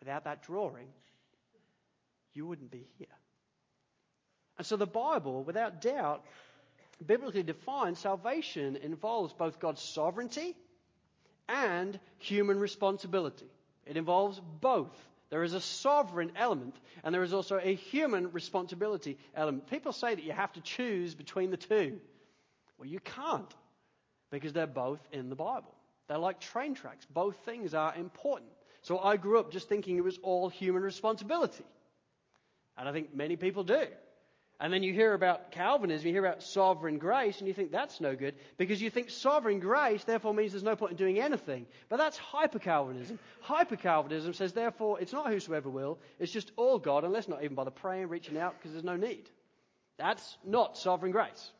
Without 0.00 0.24
that 0.24 0.42
drawing, 0.42 0.88
you 2.34 2.46
wouldn't 2.46 2.70
be 2.70 2.88
here. 2.98 3.06
And 4.58 4.66
so 4.66 4.76
the 4.76 4.86
Bible, 4.86 5.44
without 5.44 5.80
doubt, 5.80 6.24
biblically 7.04 7.44
defines 7.44 8.00
salvation 8.00 8.76
involves 8.76 9.32
both 9.32 9.60
God's 9.60 9.82
sovereignty 9.82 10.56
and 11.48 11.98
human 12.18 12.58
responsibility. 12.58 13.46
It 13.86 13.96
involves 13.96 14.40
both. 14.60 14.96
There 15.30 15.42
is 15.42 15.54
a 15.54 15.60
sovereign 15.60 16.32
element 16.36 16.76
and 17.02 17.14
there 17.14 17.22
is 17.22 17.32
also 17.32 17.58
a 17.62 17.74
human 17.74 18.32
responsibility 18.32 19.18
element. 19.34 19.68
People 19.68 19.92
say 19.92 20.14
that 20.14 20.24
you 20.24 20.32
have 20.32 20.52
to 20.52 20.60
choose 20.60 21.14
between 21.14 21.50
the 21.50 21.56
two. 21.56 21.98
Well, 22.78 22.88
you 22.88 23.00
can't 23.00 23.52
because 24.30 24.52
they're 24.52 24.66
both 24.66 25.00
in 25.12 25.28
the 25.28 25.36
Bible. 25.36 25.74
They're 26.08 26.18
like 26.18 26.40
train 26.40 26.74
tracks. 26.74 27.06
Both 27.06 27.36
things 27.44 27.74
are 27.74 27.94
important. 27.96 28.50
So 28.82 28.98
I 28.98 29.16
grew 29.16 29.40
up 29.40 29.50
just 29.50 29.68
thinking 29.68 29.96
it 29.96 30.04
was 30.04 30.18
all 30.22 30.48
human 30.48 30.82
responsibility. 30.82 31.64
And 32.78 32.88
I 32.88 32.92
think 32.92 33.14
many 33.14 33.36
people 33.36 33.64
do. 33.64 33.86
And 34.58 34.72
then 34.72 34.82
you 34.82 34.94
hear 34.94 35.12
about 35.12 35.50
Calvinism, 35.50 36.06
you 36.06 36.14
hear 36.14 36.24
about 36.24 36.42
sovereign 36.42 36.96
grace, 36.96 37.38
and 37.40 37.48
you 37.48 37.52
think 37.52 37.70
that's 37.70 38.00
no 38.00 38.16
good 38.16 38.34
because 38.56 38.80
you 38.80 38.88
think 38.88 39.10
sovereign 39.10 39.60
grace 39.60 40.02
therefore 40.04 40.32
means 40.32 40.52
there's 40.52 40.62
no 40.62 40.76
point 40.76 40.92
in 40.92 40.96
doing 40.96 41.20
anything. 41.20 41.66
But 41.90 41.98
that's 41.98 42.16
hyper 42.16 42.58
Calvinism. 42.58 43.18
Hyper 43.42 43.76
Calvinism 43.76 44.32
says 44.32 44.54
therefore 44.54 44.98
it's 44.98 45.12
not 45.12 45.30
whosoever 45.30 45.68
will, 45.68 45.98
it's 46.18 46.32
just 46.32 46.52
all 46.56 46.78
God, 46.78 47.04
and 47.04 47.12
let's 47.12 47.28
not 47.28 47.44
even 47.44 47.54
bother 47.54 47.70
praying, 47.70 48.08
reaching 48.08 48.38
out 48.38 48.54
because 48.56 48.72
there's 48.72 48.84
no 48.84 48.96
need. 48.96 49.28
That's 49.98 50.38
not 50.42 50.78
sovereign 50.78 51.12
grace. 51.12 51.50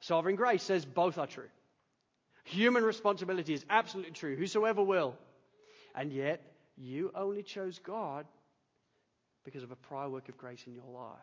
Sovereign 0.00 0.34
grace 0.34 0.64
says 0.64 0.84
both 0.84 1.18
are 1.18 1.28
true. 1.28 1.48
Human 2.44 2.82
responsibility 2.82 3.54
is 3.54 3.64
absolutely 3.70 4.12
true. 4.12 4.34
Whosoever 4.34 4.82
will. 4.82 5.14
And 5.94 6.12
yet, 6.12 6.42
you 6.76 7.12
only 7.14 7.42
chose 7.42 7.78
God 7.78 8.26
because 9.44 9.62
of 9.62 9.70
a 9.70 9.76
prior 9.76 10.08
work 10.08 10.28
of 10.28 10.36
grace 10.36 10.62
in 10.66 10.74
your 10.74 10.84
life 10.92 11.18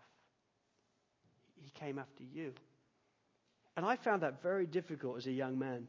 he 1.61 1.69
came 1.71 1.99
after 1.99 2.23
you. 2.23 2.53
And 3.75 3.85
I 3.85 3.95
found 3.95 4.21
that 4.21 4.41
very 4.41 4.65
difficult 4.65 5.17
as 5.17 5.27
a 5.27 5.31
young 5.31 5.57
man 5.57 5.87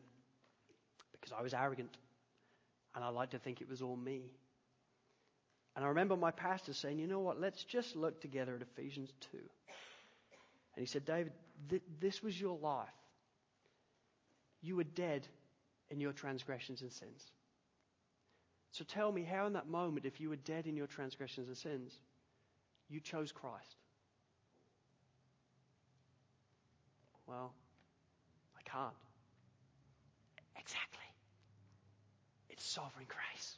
because 1.12 1.32
I 1.38 1.42
was 1.42 1.54
arrogant 1.54 1.96
and 2.94 3.04
I 3.04 3.08
liked 3.08 3.32
to 3.32 3.38
think 3.38 3.60
it 3.60 3.68
was 3.68 3.82
all 3.82 3.96
me. 3.96 4.22
And 5.76 5.84
I 5.84 5.88
remember 5.88 6.16
my 6.16 6.30
pastor 6.30 6.72
saying, 6.72 6.98
you 6.98 7.06
know 7.06 7.18
what, 7.18 7.40
let's 7.40 7.64
just 7.64 7.96
look 7.96 8.20
together 8.20 8.54
at 8.54 8.62
Ephesians 8.62 9.12
2. 9.32 9.38
And 9.38 9.46
he 10.76 10.86
said, 10.86 11.04
David, 11.04 11.32
th- 11.68 11.82
this 12.00 12.22
was 12.22 12.40
your 12.40 12.58
life. 12.58 12.88
You 14.62 14.76
were 14.76 14.84
dead 14.84 15.26
in 15.90 16.00
your 16.00 16.12
transgressions 16.12 16.82
and 16.82 16.92
sins. 16.92 17.22
So 18.72 18.84
tell 18.84 19.12
me 19.12 19.22
how, 19.22 19.46
in 19.46 19.52
that 19.52 19.68
moment, 19.68 20.06
if 20.06 20.20
you 20.20 20.30
were 20.30 20.36
dead 20.36 20.66
in 20.66 20.76
your 20.76 20.86
transgressions 20.86 21.48
and 21.48 21.56
sins, 21.56 21.92
you 22.88 23.00
chose 23.00 23.30
Christ. 23.30 23.76
Well, 27.34 27.52
I 28.56 28.70
can't. 28.70 28.94
Exactly. 30.56 31.06
It's 32.50 32.64
sovereign 32.64 33.06
grace. 33.08 33.56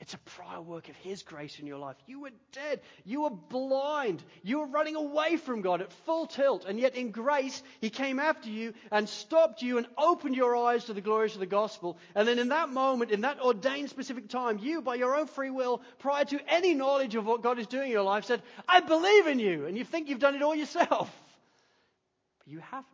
It's 0.00 0.14
a 0.14 0.18
prior 0.18 0.60
work 0.60 0.88
of 0.88 0.96
His 0.96 1.22
grace 1.22 1.60
in 1.60 1.66
your 1.66 1.78
life. 1.78 1.96
You 2.06 2.20
were 2.22 2.32
dead. 2.52 2.80
You 3.04 3.22
were 3.22 3.30
blind. 3.30 4.22
You 4.42 4.60
were 4.60 4.66
running 4.66 4.96
away 4.96 5.36
from 5.36 5.60
God 5.60 5.80
at 5.80 5.92
full 6.06 6.26
tilt. 6.26 6.64
And 6.64 6.80
yet, 6.80 6.96
in 6.96 7.12
grace, 7.12 7.62
He 7.80 7.90
came 7.90 8.18
after 8.18 8.48
you 8.48 8.74
and 8.90 9.08
stopped 9.08 9.62
you 9.62 9.78
and 9.78 9.86
opened 9.96 10.34
your 10.34 10.56
eyes 10.56 10.86
to 10.86 10.92
the 10.92 11.00
glories 11.00 11.34
of 11.34 11.40
the 11.40 11.46
gospel. 11.46 11.98
And 12.16 12.26
then, 12.26 12.40
in 12.40 12.48
that 12.48 12.68
moment, 12.68 13.12
in 13.12 13.20
that 13.20 13.40
ordained 13.40 13.90
specific 13.90 14.28
time, 14.28 14.58
you, 14.58 14.82
by 14.82 14.96
your 14.96 15.14
own 15.14 15.26
free 15.28 15.50
will, 15.50 15.82
prior 16.00 16.24
to 16.24 16.40
any 16.48 16.74
knowledge 16.74 17.14
of 17.14 17.26
what 17.26 17.42
God 17.42 17.60
is 17.60 17.68
doing 17.68 17.86
in 17.86 17.92
your 17.92 18.02
life, 18.02 18.24
said, 18.24 18.42
I 18.66 18.80
believe 18.80 19.28
in 19.28 19.38
you. 19.38 19.66
And 19.66 19.78
you 19.78 19.84
think 19.84 20.08
you've 20.08 20.18
done 20.18 20.34
it 20.34 20.42
all 20.42 20.54
yourself. 20.54 21.08
You 22.48 22.60
haven't. 22.60 22.86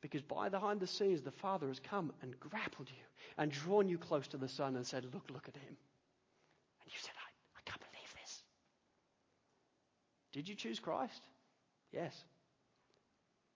Because 0.00 0.22
by 0.22 0.48
behind 0.48 0.80
the 0.80 0.86
scenes, 0.86 1.20
the 1.20 1.30
Father 1.30 1.68
has 1.68 1.78
come 1.78 2.12
and 2.22 2.38
grappled 2.40 2.88
you 2.88 3.04
and 3.36 3.52
drawn 3.52 3.88
you 3.88 3.98
close 3.98 4.26
to 4.28 4.38
the 4.38 4.48
Son 4.48 4.76
and 4.76 4.86
said, 4.86 5.04
Look, 5.04 5.30
look 5.30 5.46
at 5.46 5.56
him. 5.56 5.76
And 6.82 6.86
you 6.86 6.98
said, 7.00 7.12
I, 7.16 7.58
I 7.58 7.60
can't 7.66 7.80
believe 7.80 8.14
this. 8.22 8.42
Did 10.32 10.48
you 10.48 10.54
choose 10.54 10.80
Christ? 10.80 11.22
Yes. 11.92 12.16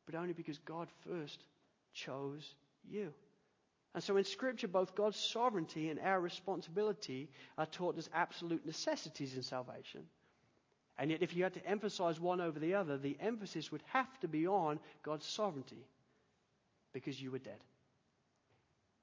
But 0.04 0.16
only 0.16 0.34
because 0.34 0.58
God 0.58 0.88
first 1.08 1.42
chose 1.94 2.54
you. 2.86 3.12
And 3.94 4.02
so 4.02 4.16
in 4.18 4.24
Scripture, 4.24 4.68
both 4.68 4.94
God's 4.94 5.16
sovereignty 5.18 5.88
and 5.88 6.00
our 6.00 6.20
responsibility 6.20 7.30
are 7.56 7.66
taught 7.66 7.96
as 7.96 8.10
absolute 8.12 8.66
necessities 8.66 9.34
in 9.34 9.42
salvation. 9.42 10.02
And 10.98 11.10
yet, 11.10 11.22
if 11.22 11.34
you 11.34 11.42
had 11.42 11.54
to 11.54 11.66
emphasize 11.66 12.20
one 12.20 12.40
over 12.40 12.58
the 12.58 12.74
other, 12.74 12.96
the 12.96 13.16
emphasis 13.20 13.72
would 13.72 13.82
have 13.92 14.18
to 14.20 14.28
be 14.28 14.46
on 14.46 14.78
God's 15.02 15.26
sovereignty 15.26 15.84
because 16.92 17.20
you 17.20 17.32
were 17.32 17.38
dead. 17.38 17.60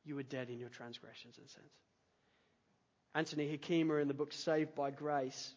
You 0.05 0.15
were 0.15 0.23
dead 0.23 0.49
in 0.49 0.57
your 0.57 0.69
transgressions 0.69 1.37
and 1.37 1.49
sins. 1.49 1.71
Anthony 3.13 3.45
Hoekema 3.45 4.01
in 4.01 4.07
the 4.07 4.13
book 4.13 4.31
Saved 4.31 4.73
by 4.73 4.89
Grace 4.91 5.53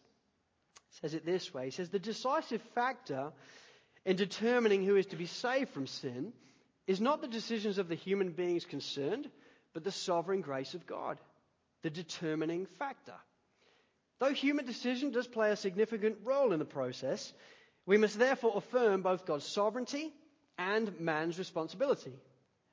says 1.01 1.13
it 1.13 1.25
this 1.25 1.53
way 1.53 1.65
He 1.65 1.71
says, 1.71 1.89
The 1.89 1.99
decisive 1.99 2.61
factor 2.73 3.31
in 4.05 4.17
determining 4.17 4.83
who 4.83 4.97
is 4.97 5.05
to 5.07 5.15
be 5.15 5.25
saved 5.25 5.69
from 5.69 5.87
sin 5.87 6.33
is 6.85 7.01
not 7.01 7.21
the 7.21 7.27
decisions 7.27 7.77
of 7.77 7.87
the 7.87 7.95
human 7.95 8.31
beings 8.31 8.65
concerned, 8.65 9.29
but 9.73 9.83
the 9.83 9.91
sovereign 9.91 10.41
grace 10.41 10.73
of 10.73 10.85
God, 10.85 11.17
the 11.81 11.89
determining 11.89 12.65
factor. 12.65 13.15
Though 14.19 14.33
human 14.33 14.65
decision 14.65 15.11
does 15.11 15.27
play 15.27 15.51
a 15.51 15.55
significant 15.55 16.17
role 16.23 16.53
in 16.53 16.59
the 16.59 16.65
process, 16.65 17.33
we 17.85 17.97
must 17.97 18.17
therefore 18.17 18.53
affirm 18.55 19.01
both 19.01 19.25
God's 19.25 19.45
sovereignty 19.45 20.13
and 20.57 20.99
man's 20.99 21.37
responsibility. 21.37 22.13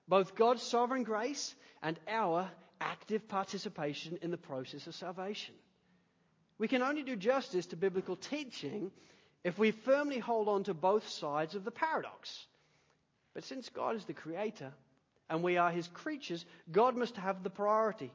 Both 0.08 0.34
God's 0.34 0.62
sovereign 0.62 1.02
grace 1.02 1.54
and 1.82 1.98
our 2.08 2.50
active 2.80 3.28
participation 3.28 4.18
in 4.22 4.30
the 4.30 4.36
process 4.36 4.86
of 4.86 4.94
salvation. 4.94 5.54
We 6.58 6.68
can 6.68 6.82
only 6.82 7.02
do 7.02 7.16
justice 7.16 7.66
to 7.66 7.76
biblical 7.76 8.16
teaching 8.16 8.92
if 9.44 9.58
we 9.58 9.72
firmly 9.72 10.18
hold 10.18 10.48
on 10.48 10.64
to 10.64 10.74
both 10.74 11.08
sides 11.08 11.54
of 11.54 11.64
the 11.64 11.70
paradox. 11.70 12.46
But 13.34 13.44
since 13.44 13.68
God 13.68 13.96
is 13.96 14.04
the 14.04 14.12
creator 14.12 14.72
and 15.28 15.42
we 15.42 15.56
are 15.56 15.70
his 15.70 15.88
creatures, 15.88 16.44
God 16.70 16.96
must 16.96 17.16
have 17.16 17.42
the 17.42 17.50
priority. 17.50 18.12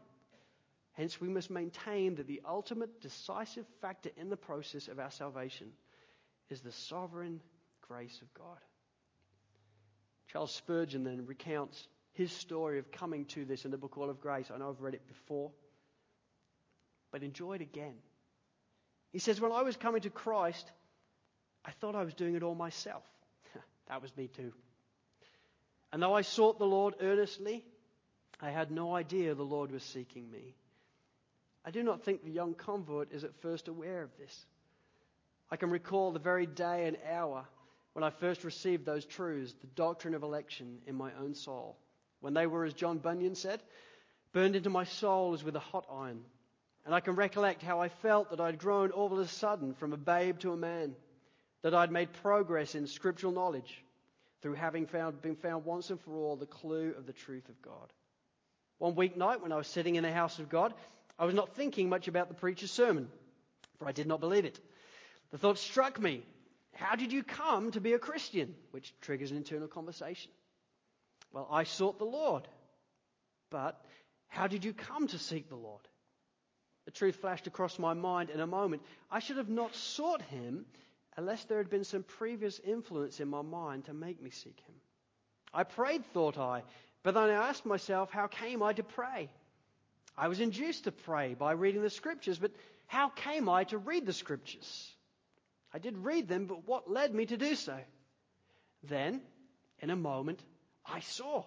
Hence, 0.97 1.21
we 1.21 1.29
must 1.29 1.51
maintain 1.51 2.15
that 2.15 2.25
the 2.25 2.41
ultimate 2.43 3.01
decisive 3.01 3.67
factor 3.81 4.09
in 4.17 4.29
the 4.29 4.35
process 4.35 4.87
of 4.87 4.97
our 4.97 5.11
salvation 5.11 5.67
is 6.49 6.61
the 6.61 6.71
sovereign 6.71 7.39
grace 7.87 8.19
of 8.23 8.33
God. 8.33 8.57
Charles 10.31 10.51
Spurgeon 10.51 11.03
then 11.03 11.27
recounts 11.27 11.87
his 12.13 12.31
story 12.31 12.79
of 12.79 12.91
coming 12.91 13.25
to 13.25 13.45
this 13.45 13.63
in 13.63 13.69
the 13.69 13.77
book 13.77 13.95
All 13.95 14.09
of 14.09 14.19
Grace. 14.19 14.49
I 14.51 14.57
know 14.57 14.69
I've 14.69 14.81
read 14.81 14.95
it 14.95 15.07
before, 15.07 15.51
but 17.11 17.21
enjoy 17.21 17.53
it 17.53 17.61
again. 17.61 17.93
He 19.11 19.19
says, 19.19 19.39
When 19.39 19.51
I 19.51 19.61
was 19.61 19.77
coming 19.77 20.01
to 20.01 20.09
Christ, 20.09 20.71
I 21.63 21.71
thought 21.73 21.95
I 21.95 22.03
was 22.05 22.15
doing 22.15 22.33
it 22.33 22.41
all 22.41 22.55
myself. 22.55 23.03
that 23.87 24.01
was 24.01 24.17
me 24.17 24.29
too. 24.29 24.51
And 25.93 26.01
though 26.01 26.15
I 26.15 26.23
sought 26.23 26.57
the 26.57 26.65
Lord 26.65 26.95
earnestly, 26.99 27.63
I 28.41 28.49
had 28.49 28.71
no 28.71 28.95
idea 28.95 29.35
the 29.35 29.43
Lord 29.43 29.71
was 29.71 29.83
seeking 29.83 30.31
me. 30.31 30.55
I 31.67 31.69
do 31.69 31.83
not 31.83 32.01
think 32.01 32.23
the 32.23 32.31
young 32.31 32.53
convert 32.53 33.11
is 33.11 33.25
at 33.25 33.41
first 33.41 33.67
aware 33.67 34.01
of 34.01 34.09
this. 34.17 34.45
I 35.51 35.57
can 35.57 35.69
recall 35.69 36.13
the 36.13 36.17
very 36.17 36.45
day 36.45 36.87
and 36.87 36.95
hour 37.11 37.43
when 37.91 38.05
I 38.05 38.09
first 38.09 38.45
received 38.45 38.85
those 38.85 39.05
truths, 39.05 39.53
the 39.59 39.67
doctrine 39.67 40.13
of 40.13 40.23
election, 40.23 40.77
in 40.87 40.95
my 40.95 41.11
own 41.19 41.35
soul. 41.35 41.77
When 42.21 42.33
they 42.33 42.47
were, 42.47 42.63
as 42.63 42.73
John 42.73 42.99
Bunyan 42.99 43.35
said, 43.35 43.61
burned 44.31 44.55
into 44.55 44.69
my 44.69 44.85
soul 44.85 45.33
as 45.33 45.43
with 45.43 45.57
a 45.57 45.59
hot 45.59 45.85
iron. 45.91 46.21
And 46.85 46.95
I 46.95 47.01
can 47.01 47.15
recollect 47.15 47.61
how 47.61 47.81
I 47.81 47.89
felt 47.89 48.29
that 48.29 48.39
I'd 48.39 48.59
grown 48.59 48.91
all 48.91 49.11
of 49.11 49.19
a 49.19 49.27
sudden 49.27 49.73
from 49.73 49.91
a 49.91 49.97
babe 49.97 50.39
to 50.39 50.53
a 50.53 50.57
man, 50.57 50.95
that 51.63 51.75
I'd 51.75 51.91
made 51.91 52.13
progress 52.13 52.75
in 52.75 52.87
scriptural 52.87 53.33
knowledge, 53.33 53.83
through 54.41 54.53
having 54.53 54.85
found, 54.87 55.21
been 55.21 55.35
found 55.35 55.65
once 55.65 55.89
and 55.89 55.99
for 55.99 56.15
all 56.15 56.37
the 56.37 56.45
clue 56.45 56.93
of 56.97 57.05
the 57.05 57.11
truth 57.11 57.49
of 57.49 57.61
God. 57.61 57.91
One 58.77 58.93
weeknight, 58.93 59.41
when 59.41 59.51
I 59.51 59.57
was 59.57 59.67
sitting 59.67 59.95
in 59.95 60.03
the 60.03 60.13
house 60.13 60.39
of 60.39 60.47
God, 60.47 60.73
I 61.19 61.25
was 61.25 61.35
not 61.35 61.55
thinking 61.55 61.89
much 61.89 62.07
about 62.07 62.27
the 62.27 62.35
preacher's 62.35 62.71
sermon, 62.71 63.09
for 63.79 63.87
I 63.87 63.91
did 63.91 64.07
not 64.07 64.19
believe 64.19 64.45
it. 64.45 64.59
The 65.31 65.37
thought 65.37 65.57
struck 65.57 65.99
me 65.99 66.23
How 66.75 66.95
did 66.95 67.11
you 67.11 67.23
come 67.23 67.71
to 67.71 67.81
be 67.81 67.93
a 67.93 67.99
Christian? 67.99 68.55
Which 68.71 68.93
triggers 69.01 69.31
an 69.31 69.37
internal 69.37 69.67
conversation. 69.67 70.31
Well, 71.33 71.47
I 71.51 71.63
sought 71.63 71.97
the 71.97 72.05
Lord. 72.05 72.47
But 73.49 73.81
how 74.27 74.47
did 74.47 74.63
you 74.63 74.73
come 74.73 75.07
to 75.07 75.17
seek 75.17 75.49
the 75.49 75.55
Lord? 75.55 75.81
The 76.85 76.91
truth 76.91 77.17
flashed 77.17 77.47
across 77.47 77.79
my 77.79 77.93
mind 77.93 78.29
in 78.29 78.39
a 78.39 78.47
moment. 78.47 78.81
I 79.11 79.19
should 79.19 79.37
have 79.37 79.49
not 79.49 79.75
sought 79.75 80.21
him 80.21 80.65
unless 81.17 81.43
there 81.45 81.57
had 81.57 81.69
been 81.69 81.83
some 81.83 82.03
previous 82.03 82.59
influence 82.59 83.19
in 83.19 83.27
my 83.27 83.41
mind 83.41 83.85
to 83.85 83.93
make 83.93 84.21
me 84.21 84.29
seek 84.29 84.59
him. 84.67 84.75
I 85.53 85.63
prayed, 85.63 86.05
thought 86.13 86.37
I, 86.37 86.63
but 87.03 87.13
then 87.13 87.23
I 87.23 87.49
asked 87.49 87.65
myself, 87.65 88.11
how 88.11 88.27
came 88.27 88.61
I 88.61 88.73
to 88.73 88.83
pray? 88.83 89.29
I 90.17 90.27
was 90.27 90.39
induced 90.39 90.85
to 90.85 90.91
pray 90.91 91.35
by 91.35 91.51
reading 91.51 91.83
the 91.83 91.89
scriptures, 91.89 92.39
but 92.39 92.51
how 92.87 93.09
came 93.09 93.47
I 93.47 93.65
to 93.65 93.77
read 93.77 94.05
the 94.05 94.13
scriptures? 94.13 94.91
I 95.73 95.79
did 95.79 95.97
read 95.97 96.27
them, 96.27 96.45
but 96.47 96.67
what 96.67 96.89
led 96.89 97.13
me 97.13 97.25
to 97.27 97.37
do 97.37 97.55
so? 97.55 97.77
Then, 98.83 99.21
in 99.79 99.89
a 99.89 99.95
moment, 99.95 100.41
I 100.85 101.01
saw. 101.01 101.43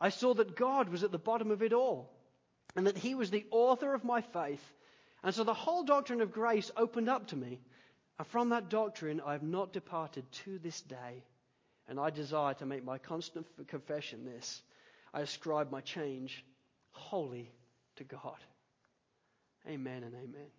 I 0.00 0.08
saw 0.08 0.34
that 0.34 0.56
God 0.56 0.88
was 0.88 1.04
at 1.04 1.12
the 1.12 1.18
bottom 1.18 1.50
of 1.50 1.62
it 1.62 1.72
all 1.72 2.10
and 2.74 2.86
that 2.86 2.98
He 2.98 3.14
was 3.14 3.30
the 3.30 3.46
author 3.50 3.94
of 3.94 4.02
my 4.02 4.20
faith. 4.20 4.64
And 5.22 5.32
so 5.32 5.44
the 5.44 5.54
whole 5.54 5.84
doctrine 5.84 6.22
of 6.22 6.32
grace 6.32 6.70
opened 6.76 7.08
up 7.08 7.28
to 7.28 7.36
me. 7.36 7.60
And 8.18 8.26
from 8.26 8.48
that 8.48 8.68
doctrine, 8.68 9.20
I 9.24 9.32
have 9.32 9.44
not 9.44 9.72
departed 9.72 10.24
to 10.44 10.58
this 10.58 10.80
day. 10.80 11.24
And 11.86 12.00
I 12.00 12.10
desire 12.10 12.54
to 12.54 12.66
make 12.66 12.84
my 12.84 12.98
constant 12.98 13.46
confession 13.68 14.24
this 14.24 14.62
I 15.14 15.20
ascribe 15.20 15.70
my 15.70 15.82
change 15.82 16.44
wholly 16.90 17.52
to 17.96 18.04
God. 18.04 18.38
Amen 19.68 20.02
and 20.02 20.14
amen. 20.14 20.50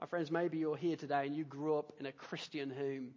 My 0.00 0.06
friends, 0.06 0.30
maybe 0.30 0.58
you're 0.58 0.76
here 0.76 0.96
today 0.96 1.26
and 1.26 1.34
you 1.34 1.44
grew 1.44 1.78
up 1.78 1.92
in 1.98 2.06
a 2.06 2.12
Christian 2.12 2.70
home. 2.70 3.12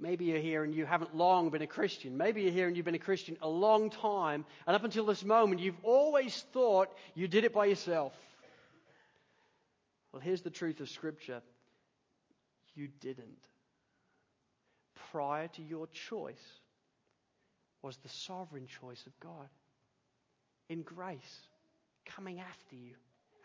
Maybe 0.00 0.24
you're 0.26 0.40
here 0.40 0.64
and 0.64 0.74
you 0.74 0.86
haven't 0.86 1.14
long 1.14 1.50
been 1.50 1.62
a 1.62 1.66
Christian. 1.66 2.16
Maybe 2.16 2.42
you're 2.42 2.52
here 2.52 2.66
and 2.66 2.76
you've 2.76 2.86
been 2.86 2.94
a 2.94 2.98
Christian 2.98 3.36
a 3.42 3.48
long 3.48 3.90
time, 3.90 4.44
and 4.66 4.74
up 4.74 4.82
until 4.82 5.06
this 5.06 5.24
moment, 5.24 5.60
you've 5.60 5.78
always 5.82 6.44
thought 6.52 6.88
you 7.14 7.28
did 7.28 7.44
it 7.44 7.52
by 7.52 7.66
yourself. 7.66 8.12
Well, 10.12 10.20
here's 10.20 10.42
the 10.42 10.50
truth 10.50 10.80
of 10.80 10.88
Scripture 10.88 11.42
you 12.74 12.88
didn't. 13.00 13.26
Prior 15.12 15.48
to 15.48 15.62
your 15.62 15.86
choice 15.88 16.44
was 17.82 17.96
the 17.98 18.08
sovereign 18.08 18.66
choice 18.66 19.04
of 19.06 19.12
God 19.20 19.48
in 20.68 20.82
grace, 20.82 21.48
coming 22.04 22.40
after 22.40 22.76
you 22.76 22.94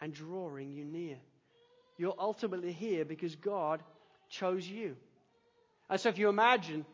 and 0.02 0.14
drawing 0.14 0.72
you 0.72 0.86
near. 0.86 1.18
You're 1.98 2.16
ultimately 2.18 2.72
here 2.72 3.06
because 3.06 3.36
God 3.36 3.82
chose 4.30 4.68
you. 4.68 4.96
And 5.90 6.00
so 6.00 6.10
if 6.10 6.18
you 6.18 6.30
imagine 6.30 6.86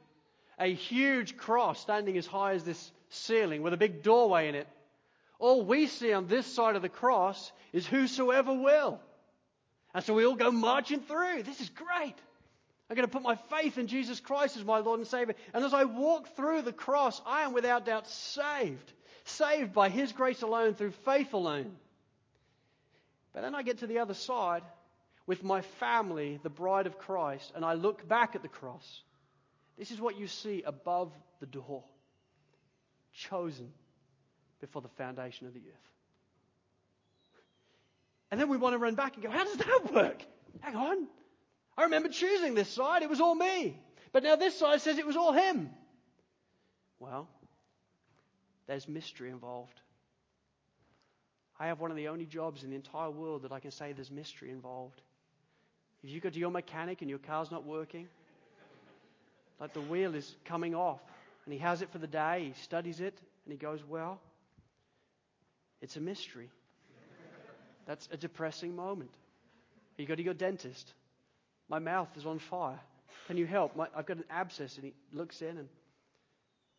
a 0.60 0.74
huge 0.74 1.38
cross 1.38 1.80
standing 1.80 2.17
as 2.17 2.28
high 2.28 2.54
as 2.54 2.63
this 2.63 2.91
ceiling 3.10 3.62
with 3.62 3.74
a 3.74 3.78
big 3.78 4.04
doorway 4.04 4.47
in 4.47 4.56
it, 4.56 4.67
all 5.39 5.65
we 5.65 5.88
see 5.88 6.13
on 6.13 6.28
this 6.28 6.45
side 6.45 6.76
of 6.76 6.84
the 6.84 6.89
cross 6.89 7.52
is 7.74 7.88
whosoever 7.88 8.54
will. 8.54 9.00
And 9.93 10.04
so 10.04 10.13
we 10.13 10.26
all 10.26 10.36
go 10.36 10.52
marching 10.52 11.00
through. 11.00 11.43
This 11.43 11.60
is 11.60 11.69
great. 11.69 12.15
I'm 12.89 12.95
going 12.95 13.08
to 13.08 13.12
put 13.12 13.24
my 13.24 13.36
faith 13.50 13.78
in 13.78 13.88
Jesus 13.88 14.19
Christ 14.19 14.58
as 14.58 14.65
my 14.65 14.80
Lord 14.80 15.00
and 15.00 15.08
Savior. 15.08 15.36
And 15.54 15.63
as 15.63 15.74
I 15.74 15.86
walk 15.86 16.36
through 16.36 16.62
the 16.62 16.74
cross, 16.74 17.21
I 17.26 17.43
am 17.43 17.54
without 17.54 17.86
doubt 17.86 18.08
saved. 18.08 18.93
Saved 19.38 19.74
by 19.74 19.89
His 19.89 20.12
grace 20.12 20.41
alone, 20.41 20.74
through 20.74 20.91
faith 20.91 21.34
alone. 21.34 21.72
But 23.34 23.41
then 23.41 23.56
I 23.56 23.63
get 23.63 23.80
to 23.80 23.88
the 23.88 24.00
other 24.00 24.13
side 24.13 24.63
with 25.26 25.44
my 25.44 25.62
family, 25.62 26.39
the 26.44 26.50
bride 26.50 26.88
of 26.88 26.98
Christ, 26.98 27.52
and 27.56 27.63
I 27.63 27.74
look 27.74 28.08
back 28.08 28.36
at 28.36 28.41
the 28.41 28.48
cross. 28.48 29.02
This 29.78 29.91
is 29.91 30.02
what 30.02 30.20
you 30.20 30.28
see 30.28 30.63
above 30.65 31.12
the 31.39 31.46
door 31.46 31.84
chosen 33.13 33.72
before 34.60 34.82
the 34.82 34.89
foundation 34.89 35.48
of 35.48 35.54
the 35.54 35.60
earth. 35.60 35.91
And 38.30 38.39
then 38.39 38.48
we 38.50 38.58
want 38.58 38.74
to 38.74 38.78
run 38.78 38.96
back 38.96 39.15
and 39.15 39.24
go, 39.24 39.30
how 39.30 39.44
does 39.44 39.58
that 39.58 39.94
work? 39.94 40.24
Hang 40.62 40.76
on. 40.76 41.08
I 41.78 41.84
remember 41.84 42.10
choosing 42.10 42.56
this 42.56 42.70
side. 42.70 43.02
It 43.02 43.10
was 43.10 43.20
all 43.20 43.36
me. 43.36 43.78
But 44.13 44.24
now 44.24 44.36
this 44.36 44.58
side 44.58 44.82
says 44.82 44.98
it 44.98 45.06
was 45.06 45.17
all 45.17 45.34
him. 45.34 45.70
Well, 47.00 47.28
there's 48.71 48.88
mystery 48.88 49.29
involved. 49.29 49.81
I 51.60 51.67
have 51.67 51.81
one 51.81 51.91
of 51.91 51.97
the 51.97 52.07
only 52.07 52.25
jobs 52.25 52.63
in 52.63 52.69
the 52.69 52.77
entire 52.77 53.10
world 53.10 53.41
that 53.41 53.51
I 53.51 53.60
can 53.60 53.69
say 53.69 53.91
there's 53.91 54.10
mystery 54.10 54.49
involved. 54.49 55.01
If 56.01 56.10
you 56.10 56.21
go 56.21 56.29
to 56.29 56.39
your 56.39 56.51
mechanic 56.51 57.01
and 57.01 57.10
your 57.10 57.19
car's 57.19 57.51
not 57.51 57.65
working, 57.65 58.07
like 59.60 59.73
the 59.73 59.81
wheel 59.81 60.15
is 60.15 60.36
coming 60.45 60.73
off, 60.73 61.01
and 61.43 61.51
he 61.51 61.60
has 61.60 61.81
it 61.81 61.91
for 61.91 61.97
the 61.97 62.07
day, 62.07 62.53
he 62.55 62.62
studies 62.62 63.01
it, 63.01 63.19
and 63.43 63.51
he 63.51 63.57
goes, 63.57 63.84
Well, 63.84 64.21
it's 65.81 65.97
a 65.97 66.01
mystery. 66.01 66.49
That's 67.86 68.07
a 68.10 68.15
depressing 68.15 68.73
moment. 68.73 69.12
You 69.97 70.05
go 70.05 70.15
to 70.15 70.23
your 70.23 70.34
dentist. 70.34 70.93
My 71.67 71.79
mouth 71.79 72.07
is 72.15 72.25
on 72.25 72.39
fire. 72.39 72.79
Can 73.27 73.36
you 73.36 73.47
help? 73.47 73.75
My, 73.75 73.88
I've 73.93 74.05
got 74.05 74.15
an 74.15 74.23
abscess. 74.29 74.77
And 74.77 74.86
he 74.86 74.93
looks 75.12 75.41
in 75.41 75.57
and, 75.57 75.67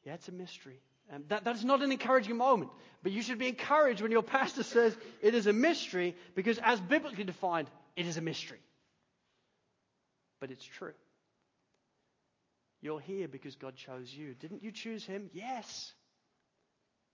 yeah, 0.05 0.15
it's 0.15 0.29
a 0.29 0.33
mystery. 0.33 0.81
That, 1.29 1.45
that's 1.45 1.65
not 1.65 1.83
an 1.83 1.93
encouraging 1.93 2.37
moment. 2.37 2.71
But 3.03 3.13
you 3.13 3.23
should 3.23 3.39
be 3.39 3.49
encouraged 3.49 4.01
when 4.01 4.13
your 4.13 4.23
pastor 4.23 4.63
says 4.63 4.97
it 5.21 5.35
is 5.35 5.47
a 5.47 5.53
mystery 5.53 6.17
because, 6.35 6.59
as 6.63 6.81
biblically 6.81 7.25
defined, 7.25 7.69
it 7.97 8.07
is 8.07 8.17
a 8.17 8.21
mystery 8.21 8.59
but 10.43 10.51
it's 10.51 10.65
true. 10.65 10.93
You're 12.81 12.99
here 12.99 13.29
because 13.29 13.55
God 13.55 13.77
chose 13.77 14.13
you. 14.13 14.35
Didn't 14.35 14.65
you 14.65 14.73
choose 14.73 15.05
Him? 15.05 15.31
Yes. 15.33 15.93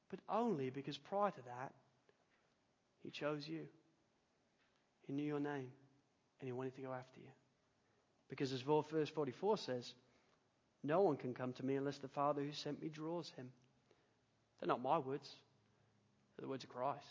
But 0.09 0.20
only 0.31 0.70
because 0.70 0.96
prior 0.96 1.31
to 1.31 1.42
that, 1.42 1.74
He 3.03 3.11
chose 3.11 3.46
you. 3.46 3.66
He 5.07 5.12
knew 5.12 5.27
your 5.27 5.40
name 5.40 5.68
and 6.40 6.46
He 6.46 6.53
wanted 6.53 6.74
to 6.77 6.81
go 6.81 6.90
after 6.90 7.20
you. 7.20 7.29
Because 8.31 8.51
as 8.51 8.62
verse 8.62 9.11
44 9.11 9.59
says, 9.59 9.92
no 10.83 11.03
one 11.03 11.18
can 11.18 11.35
come 11.35 11.53
to 11.53 11.66
me 11.66 11.77
unless 11.77 11.98
the 11.98 12.09
Father 12.09 12.40
who 12.42 12.53
sent 12.53 12.81
me 12.81 12.88
draws 12.88 13.31
him. 13.37 13.51
They're 14.61 14.68
not 14.68 14.83
my 14.83 14.99
words, 14.99 15.29
they're 16.37 16.44
the 16.44 16.51
words 16.51 16.64
of 16.64 16.71
Christ. 16.71 17.05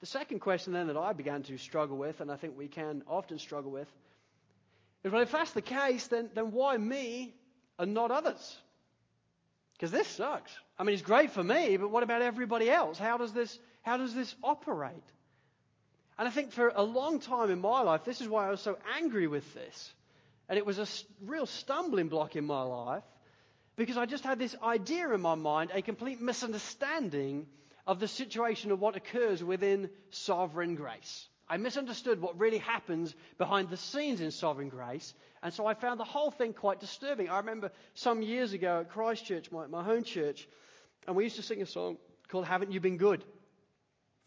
The 0.00 0.06
second 0.06 0.40
question 0.40 0.72
then 0.72 0.88
that 0.88 0.96
I 0.96 1.12
began 1.12 1.42
to 1.44 1.56
struggle 1.56 1.96
with, 1.96 2.20
and 2.20 2.30
I 2.30 2.36
think 2.36 2.58
we 2.58 2.68
can 2.68 3.02
often 3.08 3.38
struggle 3.38 3.70
with, 3.70 3.88
is 5.02 5.12
well, 5.12 5.22
if 5.22 5.32
that's 5.32 5.52
the 5.52 5.62
case, 5.62 6.06
then, 6.08 6.30
then 6.34 6.52
why 6.52 6.76
me 6.76 7.34
and 7.78 7.94
not 7.94 8.10
others? 8.10 8.56
Because 9.74 9.90
this 9.90 10.08
sucks. 10.08 10.52
I 10.78 10.84
mean, 10.84 10.94
it's 10.94 11.02
great 11.02 11.32
for 11.32 11.42
me, 11.42 11.76
but 11.76 11.90
what 11.90 12.02
about 12.02 12.22
everybody 12.22 12.70
else? 12.70 12.98
How 12.98 13.18
does 13.18 13.32
this, 13.32 13.58
how 13.82 13.96
does 13.96 14.14
this 14.14 14.34
operate? 14.42 14.94
And 16.18 16.28
I 16.28 16.30
think 16.30 16.52
for 16.52 16.72
a 16.74 16.82
long 16.82 17.20
time 17.20 17.50
in 17.50 17.60
my 17.60 17.80
life, 17.80 18.04
this 18.04 18.20
is 18.20 18.28
why 18.28 18.46
I 18.46 18.50
was 18.50 18.60
so 18.60 18.78
angry 18.96 19.26
with 19.26 19.52
this. 19.54 19.92
And 20.48 20.58
it 20.58 20.66
was 20.66 20.78
a 20.78 20.86
real 21.26 21.46
stumbling 21.46 22.08
block 22.08 22.36
in 22.36 22.44
my 22.44 22.62
life 22.62 23.02
because 23.76 23.96
I 23.96 24.06
just 24.06 24.24
had 24.24 24.38
this 24.38 24.54
idea 24.62 25.12
in 25.12 25.20
my 25.20 25.34
mind, 25.34 25.70
a 25.74 25.82
complete 25.82 26.20
misunderstanding 26.20 27.46
of 27.86 28.00
the 28.00 28.08
situation 28.08 28.70
of 28.70 28.80
what 28.80 28.96
occurs 28.96 29.42
within 29.42 29.90
sovereign 30.10 30.74
grace. 30.74 31.28
I 31.48 31.58
misunderstood 31.58 32.20
what 32.20 32.38
really 32.38 32.58
happens 32.58 33.14
behind 33.36 33.68
the 33.68 33.76
scenes 33.76 34.20
in 34.20 34.30
sovereign 34.30 34.70
grace, 34.70 35.12
and 35.42 35.52
so 35.52 35.66
I 35.66 35.74
found 35.74 36.00
the 36.00 36.04
whole 36.04 36.30
thing 36.30 36.54
quite 36.54 36.80
disturbing. 36.80 37.28
I 37.28 37.38
remember 37.38 37.70
some 37.94 38.22
years 38.22 38.54
ago 38.54 38.80
at 38.80 38.90
Christchurch, 38.90 39.52
my, 39.52 39.66
my 39.66 39.84
home 39.84 40.04
church, 40.04 40.48
and 41.06 41.14
we 41.14 41.24
used 41.24 41.36
to 41.36 41.42
sing 41.42 41.60
a 41.60 41.66
song 41.66 41.98
called 42.28 42.46
Haven't 42.46 42.72
You 42.72 42.80
Been 42.80 42.96
Good? 42.96 43.24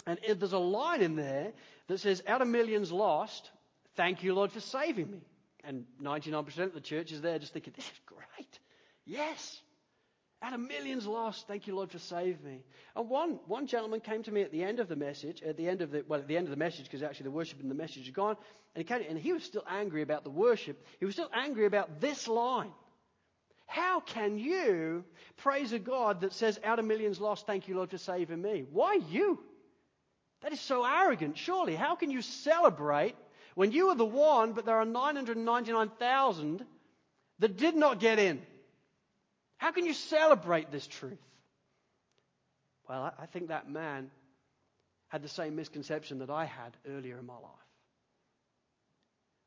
And 0.06 0.20
it, 0.24 0.40
there's 0.40 0.54
a 0.54 0.60
line 0.60 1.02
in 1.02 1.16
there 1.16 1.54
that 1.88 2.00
says, 2.00 2.22
Out 2.28 2.42
of 2.42 2.48
millions 2.48 2.92
lost, 2.92 3.50
thank 3.96 4.24
you, 4.24 4.36
Lord, 4.36 4.52
for 4.52 4.60
saving 4.60 5.10
me. 5.10 5.20
And 5.64 5.86
99% 6.02 6.58
of 6.60 6.74
the 6.74 6.82
church 6.82 7.12
is 7.12 7.22
there 7.22 7.40
just 7.40 7.52
thinking, 7.52 7.74
This 7.76 7.86
is 7.86 8.00
great. 8.06 8.60
Yes. 9.08 9.62
Out 10.44 10.54
of 10.54 10.60
millions 10.60 11.08
lost, 11.08 11.48
thank 11.48 11.66
you, 11.66 11.76
Lord, 11.76 11.90
for 11.90 11.98
saving 11.98 12.44
me. 12.44 12.60
And 12.96 13.10
one, 13.10 13.40
one 13.48 13.66
gentleman 13.66 14.02
came 14.02 14.22
to 14.24 14.32
me 14.32 14.44
at 14.44 14.52
the 14.52 14.64
end 14.64 14.80
of 14.80 14.88
the 14.88 14.96
message, 14.96 15.42
at 15.42 15.58
the 15.58 15.68
end 15.68 15.82
of 15.82 15.90
the, 15.90 16.04
well, 16.08 16.20
at 16.20 16.28
the 16.28 16.38
end 16.38 16.46
of 16.46 16.52
the 16.52 16.58
message, 16.58 16.84
because 16.84 17.02
actually 17.02 17.24
the 17.24 17.32
worship 17.32 17.60
and 17.60 17.72
the 17.72 17.76
message 17.76 18.06
had 18.06 18.14
gone, 18.14 18.36
and 18.76 18.84
he, 18.84 18.84
came, 18.84 19.02
and 19.10 19.18
he 19.18 19.34
was 19.34 19.44
still 19.44 19.64
angry 19.68 20.04
about 20.04 20.24
the 20.24 20.30
worship. 20.30 20.86
He 21.00 21.06
was 21.06 21.16
still 21.16 21.32
angry 21.34 21.66
about 21.66 22.00
this 22.00 22.28
line. 22.28 22.70
How 23.66 24.00
can 24.00 24.38
you 24.38 25.04
praise 25.38 25.74
a 25.74 25.80
God 25.80 26.22
that 26.22 26.34
says, 26.34 26.60
out 26.64 26.78
of 26.78 26.86
millions 26.86 27.20
lost, 27.20 27.48
thank 27.48 27.68
you, 27.68 27.76
Lord, 27.76 27.90
for 27.90 27.98
saving 27.98 28.42
me? 28.42 28.64
Why 28.72 29.00
you? 29.10 29.40
That 30.42 30.54
is 30.54 30.62
so 30.62 30.86
arrogant, 30.86 31.38
surely. 31.38 31.74
How 31.76 31.96
can 31.96 32.12
you 32.12 32.22
celebrate 32.22 33.16
when 33.56 33.72
you 33.72 33.90
are 33.90 33.96
the 33.96 34.06
one, 34.06 34.54
but 34.54 34.66
there 34.66 34.78
are 34.78 34.86
999,000 34.86 36.64
that 37.40 37.58
did 37.58 37.76
not 37.76 38.00
get 38.00 38.20
in? 38.20 38.40
How 39.58 39.72
can 39.72 39.86
you 39.86 39.94
celebrate 39.94 40.72
this 40.72 40.88
truth? 40.88 41.18
Well, 42.88 43.14
I 43.20 43.26
think 43.26 43.50
that 43.50 43.70
man 43.70 44.12
had 45.10 45.24
the 45.24 45.30
same 45.30 45.56
misconception 45.56 46.20
that 46.20 46.30
I 46.30 46.46
had 46.46 46.76
earlier 46.88 47.18
in 47.18 47.26
my 47.26 47.34
life. 47.34 47.68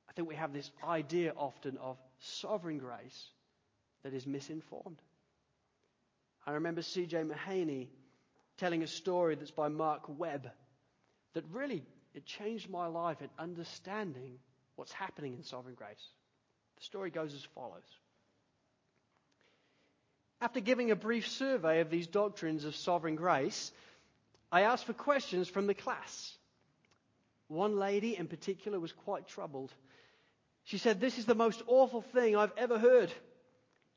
I 0.09 0.13
think 0.13 0.29
we 0.29 0.35
have 0.35 0.53
this 0.53 0.71
idea 0.85 1.33
often 1.37 1.77
of 1.79 1.97
sovereign 2.19 2.79
grace 2.79 3.29
that 4.03 4.13
is 4.13 4.27
misinformed. 4.27 5.01
I 6.47 6.53
remember 6.53 6.83
C.J. 6.83 7.23
Mahaney 7.23 7.89
telling 8.57 8.83
a 8.83 8.87
story 8.87 9.37
that's 9.37 9.51
by 9.51 9.69
Mark 9.69 10.03
Webb 10.09 10.51
that 11.35 11.45
really 11.53 11.83
it 12.15 12.27
changed 12.27 12.69
my 12.69 12.87
life 12.87 13.23
in 13.23 13.29
understanding 13.39 14.39
what's 14.75 14.93
happening 14.93 15.35
in 15.35 15.43
sovereign 15.45 15.77
grace. 15.77 16.09
The 16.79 16.85
story 16.85 17.11
goes 17.11 17.33
as 17.35 17.47
follows. 17.55 18.00
After 20.41 20.61
giving 20.61 20.91
a 20.91 20.97
brief 20.97 21.29
survey 21.29 21.81
of 21.81 21.91
these 21.91 22.07
doctrines 22.07 22.65
of 22.65 22.75
sovereign 22.75 23.17
grace, 23.17 23.73
I 24.51 24.63
asked 24.63 24.87
for 24.87 24.95
questions 24.95 25.49
from 25.49 25.67
the 25.67 25.75
class. 25.75 26.37
One 27.49 27.77
lady 27.77 28.17
in 28.17 28.27
particular 28.27 28.81
was 28.81 28.93
quite 28.93 29.29
troubled. 29.29 29.73
She 30.65 30.79
said, 30.79 31.01
This 31.01 31.19
is 31.19 31.27
the 31.27 31.35
most 31.35 31.63
awful 31.67 32.01
thing 32.01 32.37
I've 32.37 32.57
ever 32.57 32.79
heard. 32.79 33.13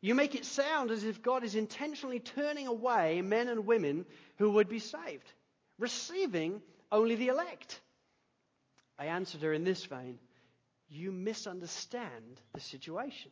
You 0.01 0.15
make 0.15 0.35
it 0.35 0.43
sound 0.43 0.91
as 0.91 1.05
if 1.05 1.21
God 1.21 1.45
is 1.45 1.55
intentionally 1.55 2.19
turning 2.19 2.67
away 2.67 3.21
men 3.21 3.47
and 3.47 3.65
women 3.65 4.05
who 4.37 4.51
would 4.51 4.67
be 4.67 4.79
saved, 4.79 5.31
receiving 5.79 6.61
only 6.91 7.15
the 7.15 7.29
elect. 7.29 7.79
I 8.99 9.05
answered 9.05 9.43
her 9.43 9.53
in 9.53 9.63
this 9.63 9.85
vein 9.85 10.19
You 10.89 11.11
misunderstand 11.11 12.41
the 12.53 12.59
situation. 12.59 13.31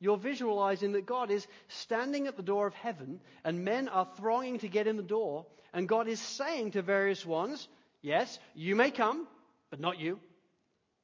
You're 0.00 0.16
visualizing 0.16 0.92
that 0.92 1.06
God 1.06 1.30
is 1.30 1.46
standing 1.68 2.26
at 2.26 2.36
the 2.36 2.42
door 2.42 2.66
of 2.66 2.74
heaven 2.74 3.20
and 3.44 3.64
men 3.64 3.88
are 3.88 4.08
thronging 4.16 4.58
to 4.60 4.68
get 4.68 4.86
in 4.86 4.96
the 4.96 5.02
door, 5.02 5.46
and 5.72 5.88
God 5.88 6.06
is 6.06 6.20
saying 6.20 6.72
to 6.72 6.82
various 6.82 7.26
ones, 7.26 7.68
Yes, 8.00 8.38
you 8.54 8.76
may 8.76 8.92
come, 8.92 9.26
but 9.70 9.80
not 9.80 9.98
you. 9.98 10.20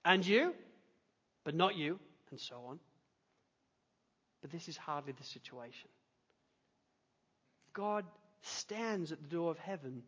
And 0.05 0.25
you, 0.25 0.55
but 1.45 1.55
not 1.55 1.77
you, 1.77 1.99
and 2.31 2.39
so 2.39 2.57
on. 2.69 2.79
But 4.43 4.53
this 4.53 4.69
is 4.69 4.77
hardly 4.77 5.13
the 5.13 5.25
situation. 5.25 5.89
God 7.73 8.05
stands 8.43 9.11
at 9.11 9.21
the 9.21 9.29
door 9.29 9.51
of 9.51 9.59
heaven 9.59 10.03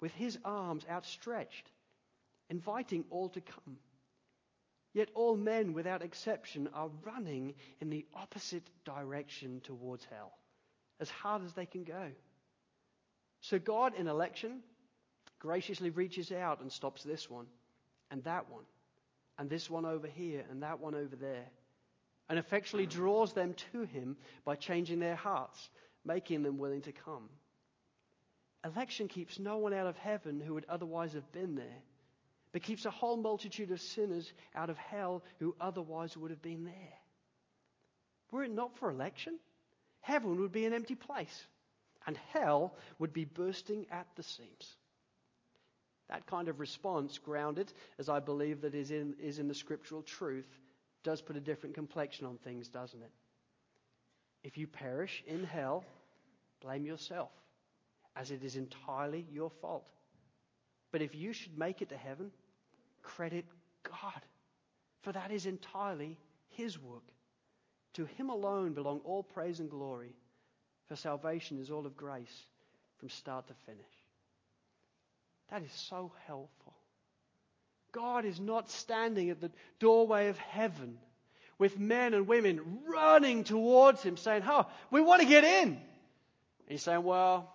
with 0.00 0.12
his 0.12 0.38
arms 0.44 0.84
outstretched, 0.88 1.68
inviting 2.48 3.04
all 3.10 3.28
to 3.30 3.40
come. 3.40 3.78
Yet 4.92 5.10
all 5.14 5.36
men, 5.36 5.72
without 5.72 6.02
exception, 6.02 6.68
are 6.74 6.90
running 7.04 7.54
in 7.80 7.90
the 7.90 8.06
opposite 8.14 8.68
direction 8.84 9.60
towards 9.60 10.04
hell, 10.06 10.32
as 10.98 11.08
hard 11.08 11.44
as 11.44 11.52
they 11.52 11.66
can 11.66 11.84
go. 11.84 12.10
So 13.40 13.58
God, 13.58 13.94
in 13.94 14.08
election, 14.08 14.62
graciously 15.38 15.90
reaches 15.90 16.32
out 16.32 16.60
and 16.60 16.72
stops 16.72 17.04
this 17.04 17.30
one, 17.30 17.46
and 18.10 18.24
that 18.24 18.50
one, 18.50 18.64
and 19.38 19.48
this 19.48 19.70
one 19.70 19.86
over 19.86 20.08
here, 20.08 20.44
and 20.50 20.62
that 20.62 20.80
one 20.80 20.96
over 20.96 21.14
there, 21.14 21.46
and 22.28 22.38
effectually 22.38 22.86
draws 22.86 23.32
them 23.32 23.54
to 23.72 23.84
Him 23.84 24.16
by 24.44 24.56
changing 24.56 24.98
their 24.98 25.16
hearts, 25.16 25.70
making 26.04 26.42
them 26.42 26.58
willing 26.58 26.82
to 26.82 26.92
come. 26.92 27.28
Election 28.64 29.06
keeps 29.06 29.38
no 29.38 29.56
one 29.58 29.72
out 29.72 29.86
of 29.86 29.96
heaven 29.96 30.40
who 30.40 30.54
would 30.54 30.66
otherwise 30.68 31.12
have 31.12 31.30
been 31.32 31.54
there 31.54 31.82
but 32.52 32.62
keeps 32.62 32.84
a 32.84 32.90
whole 32.90 33.16
multitude 33.16 33.70
of 33.70 33.80
sinners 33.80 34.32
out 34.54 34.70
of 34.70 34.78
hell 34.78 35.22
who 35.38 35.54
otherwise 35.60 36.16
would 36.16 36.30
have 36.30 36.42
been 36.42 36.64
there. 36.64 36.98
Were 38.30 38.44
it 38.44 38.52
not 38.52 38.76
for 38.78 38.90
election, 38.90 39.38
heaven 40.00 40.40
would 40.40 40.52
be 40.52 40.66
an 40.66 40.72
empty 40.72 40.94
place, 40.94 41.46
and 42.06 42.16
hell 42.32 42.74
would 42.98 43.12
be 43.12 43.24
bursting 43.24 43.86
at 43.90 44.06
the 44.16 44.22
seams. 44.22 44.76
That 46.08 46.26
kind 46.26 46.48
of 46.48 46.58
response, 46.58 47.18
grounded, 47.18 47.72
as 47.98 48.08
I 48.08 48.18
believe 48.18 48.62
that 48.62 48.74
is 48.74 48.90
in, 48.90 49.14
is 49.20 49.38
in 49.38 49.46
the 49.46 49.54
scriptural 49.54 50.02
truth, 50.02 50.48
does 51.04 51.22
put 51.22 51.36
a 51.36 51.40
different 51.40 51.76
complexion 51.76 52.26
on 52.26 52.36
things, 52.38 52.68
doesn't 52.68 53.00
it? 53.00 53.12
If 54.42 54.58
you 54.58 54.66
perish 54.66 55.22
in 55.26 55.44
hell, 55.44 55.84
blame 56.60 56.84
yourself, 56.84 57.30
as 58.16 58.30
it 58.30 58.42
is 58.42 58.56
entirely 58.56 59.26
your 59.30 59.50
fault. 59.60 59.86
But 60.92 61.02
if 61.02 61.14
you 61.14 61.32
should 61.32 61.56
make 61.56 61.82
it 61.82 61.90
to 61.90 61.96
heaven, 61.96 62.32
credit 63.02 63.44
God, 63.82 64.22
for 65.02 65.12
that 65.12 65.30
is 65.30 65.46
entirely 65.46 66.18
His 66.50 66.78
work. 66.78 67.02
To 67.94 68.04
Him 68.04 68.30
alone 68.30 68.72
belong 68.72 69.00
all 69.04 69.22
praise 69.22 69.60
and 69.60 69.70
glory, 69.70 70.14
for 70.88 70.96
salvation 70.96 71.58
is 71.60 71.70
all 71.70 71.86
of 71.86 71.96
grace 71.96 72.44
from 72.98 73.08
start 73.08 73.48
to 73.48 73.54
finish. 73.66 73.80
That 75.50 75.62
is 75.62 75.72
so 75.72 76.12
helpful. 76.26 76.74
God 77.92 78.24
is 78.24 78.38
not 78.38 78.70
standing 78.70 79.30
at 79.30 79.40
the 79.40 79.50
doorway 79.80 80.28
of 80.28 80.38
heaven 80.38 80.98
with 81.58 81.78
men 81.78 82.14
and 82.14 82.26
women 82.26 82.80
running 82.86 83.44
towards 83.44 84.02
Him 84.02 84.16
saying, 84.16 84.42
Oh, 84.46 84.66
we 84.90 85.00
want 85.00 85.22
to 85.22 85.28
get 85.28 85.44
in. 85.44 85.80
He's 86.68 86.82
saying, 86.82 87.02
Well, 87.02 87.52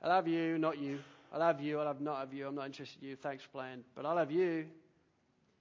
I 0.00 0.08
love 0.08 0.28
you, 0.28 0.58
not 0.58 0.78
you. 0.78 1.00
I 1.34 1.38
love 1.38 1.60
you. 1.60 1.80
I 1.80 1.84
love 1.84 2.00
not 2.00 2.22
of 2.22 2.32
you. 2.32 2.46
I'm 2.46 2.54
not 2.54 2.66
interested 2.66 3.02
in 3.02 3.08
you. 3.08 3.16
Thanks 3.16 3.42
for 3.42 3.50
playing. 3.50 3.82
But 3.96 4.06
I 4.06 4.12
love 4.12 4.30
you. 4.30 4.66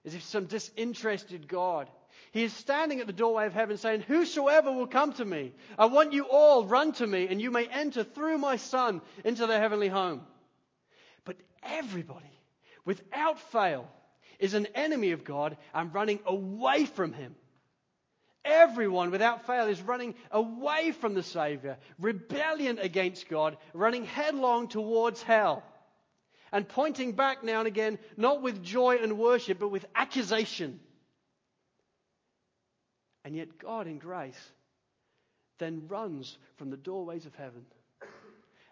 As 0.05 0.13
if 0.13 0.21
some 0.21 0.45
disinterested 0.45 1.47
God. 1.47 1.89
He 2.31 2.43
is 2.43 2.53
standing 2.53 2.99
at 2.99 3.07
the 3.07 3.13
doorway 3.13 3.47
of 3.47 3.53
heaven 3.53 3.77
saying, 3.77 4.01
Whosoever 4.01 4.71
will 4.71 4.85
come 4.85 5.13
to 5.13 5.25
me, 5.25 5.51
I 5.79 5.85
want 5.85 6.13
you 6.13 6.25
all 6.25 6.65
run 6.65 6.91
to 6.93 7.07
me, 7.07 7.27
and 7.27 7.41
you 7.41 7.49
may 7.49 7.65
enter 7.65 8.03
through 8.03 8.37
my 8.37 8.57
Son 8.57 9.01
into 9.25 9.47
the 9.47 9.57
heavenly 9.57 9.87
home. 9.87 10.21
But 11.25 11.37
everybody, 11.63 12.39
without 12.85 13.39
fail, 13.51 13.89
is 14.37 14.53
an 14.53 14.67
enemy 14.75 15.11
of 15.11 15.23
God 15.23 15.57
and 15.73 15.91
running 15.91 16.19
away 16.27 16.85
from 16.85 17.13
him. 17.13 17.33
Everyone, 18.45 19.11
without 19.11 19.45
fail, 19.45 19.67
is 19.67 19.81
running 19.81 20.15
away 20.31 20.91
from 20.91 21.13
the 21.13 21.23
Savior, 21.23 21.77
rebellion 21.97 22.77
against 22.77 23.29
God, 23.29 23.57
running 23.73 24.05
headlong 24.05 24.67
towards 24.67 25.23
hell, 25.23 25.63
and 26.51 26.67
pointing 26.67 27.13
back 27.13 27.43
now 27.43 27.59
and 27.59 27.67
again, 27.67 27.97
not 28.17 28.41
with 28.41 28.61
joy 28.61 28.97
and 28.97 29.17
worship, 29.17 29.59
but 29.59 29.69
with 29.69 29.85
accusation. 29.95 30.79
And 33.23 33.35
yet, 33.35 33.57
God, 33.57 33.87
in 33.87 33.97
grace, 33.97 34.51
then 35.59 35.87
runs 35.87 36.37
from 36.57 36.69
the 36.69 36.77
doorways 36.77 37.25
of 37.25 37.33
heaven 37.35 37.65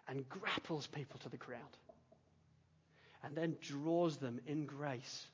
and 0.06 0.28
grapples 0.28 0.86
people 0.86 1.18
to 1.20 1.30
the 1.30 1.38
ground, 1.38 1.62
and 3.24 3.34
then 3.34 3.56
draws 3.62 4.18
them 4.18 4.38
in 4.46 4.66
grace 4.66 5.26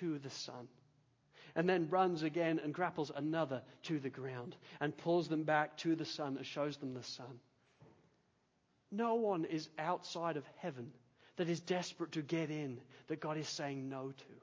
to 0.00 0.18
the 0.18 0.30
Son 0.30 0.66
and 1.56 1.68
then 1.68 1.88
runs 1.88 2.22
again 2.22 2.60
and 2.62 2.72
grapples 2.72 3.10
another 3.16 3.62
to 3.84 3.98
the 3.98 4.10
ground 4.10 4.54
and 4.78 4.96
pulls 4.96 5.26
them 5.26 5.42
back 5.42 5.76
to 5.78 5.96
the 5.96 6.04
Son 6.04 6.36
and 6.36 6.46
shows 6.46 6.76
them 6.76 6.94
the 6.94 7.02
Son. 7.02 7.40
No 8.92 9.14
one 9.14 9.46
is 9.46 9.68
outside 9.78 10.36
of 10.36 10.44
heaven 10.58 10.92
that 11.36 11.48
is 11.48 11.60
desperate 11.60 12.12
to 12.12 12.22
get 12.22 12.50
in 12.50 12.78
that 13.08 13.20
God 13.20 13.38
is 13.38 13.48
saying 13.48 13.88
no 13.88 14.10
to. 14.10 14.34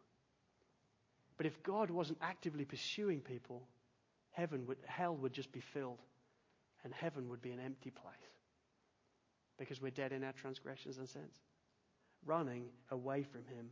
But 1.38 1.45
if 1.45 1.64
God 1.64 1.91
wasn't 1.91 2.18
actively 2.22 2.66
pursuing 2.66 3.22
people, 3.22 3.68
heaven 4.32 4.66
would, 4.68 4.78
hell 4.86 5.16
would 5.16 5.34
just 5.34 5.51
be 5.51 5.61
filled 5.61 6.01
and 6.84 6.93
heaven 6.93 7.30
would 7.30 7.41
be 7.41 7.51
an 7.51 7.59
empty 7.59 7.91
place 7.91 8.14
because 9.57 9.82
we're 9.82 9.91
dead 9.91 10.11
in 10.11 10.24
our 10.24 10.34
transgressions 10.34 10.97
and 10.97 11.07
sins, 11.07 11.39
running 12.26 12.66
away 12.89 13.24
from 13.24 13.45
Him. 13.45 13.70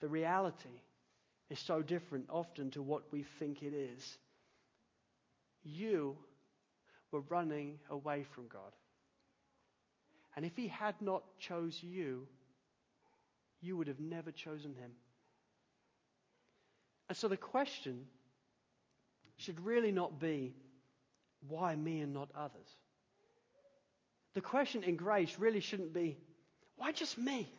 The 0.00 0.08
reality 0.08 0.80
is 1.50 1.58
so 1.58 1.82
different 1.82 2.26
often 2.30 2.70
to 2.70 2.82
what 2.82 3.02
we 3.12 3.24
think 3.38 3.62
it 3.62 3.74
is. 3.74 4.18
You 5.62 6.16
were 7.10 7.22
running 7.28 7.78
away 7.90 8.24
from 8.34 8.46
God. 8.46 8.72
And 10.36 10.46
if 10.46 10.56
he 10.56 10.68
had 10.68 10.94
not 11.00 11.24
chose 11.38 11.78
you, 11.82 12.26
you 13.60 13.76
would 13.76 13.88
have 13.88 14.00
never 14.00 14.30
chosen 14.30 14.74
him. 14.74 14.92
And 17.08 17.18
so 17.18 17.26
the 17.26 17.36
question 17.36 18.06
should 19.36 19.60
really 19.60 19.90
not 19.90 20.20
be, 20.20 20.54
why 21.48 21.74
me 21.74 22.00
and 22.00 22.14
not 22.14 22.30
others? 22.34 22.68
The 24.34 24.40
question 24.40 24.84
in 24.84 24.96
grace 24.96 25.34
really 25.38 25.60
shouldn't 25.60 25.92
be, 25.92 26.16
why 26.76 26.92
just 26.92 27.18
me? 27.18 27.52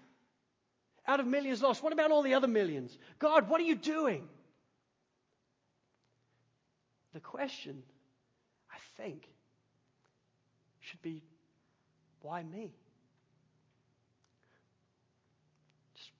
Out 1.08 1.20
of 1.20 1.28
millions 1.28 1.62
lost, 1.62 1.82
what 1.82 1.94
about 1.94 2.12
all 2.12 2.22
the 2.22 2.34
other 2.36 2.48
millions? 2.48 2.98
God, 3.20 3.50
what 3.50 3.60
are 3.60 3.66
you 3.66 3.76
doing? 3.76 4.28
The 7.14 7.20
question, 7.20 7.84
I 8.72 8.78
think, 8.98 9.28
should 10.80 11.02
be 11.02 11.24
why 12.22 12.44
me? 12.44 12.74
Just 15.96 16.12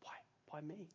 why, 0.00 0.10
why 0.48 0.60
me? 0.60 0.88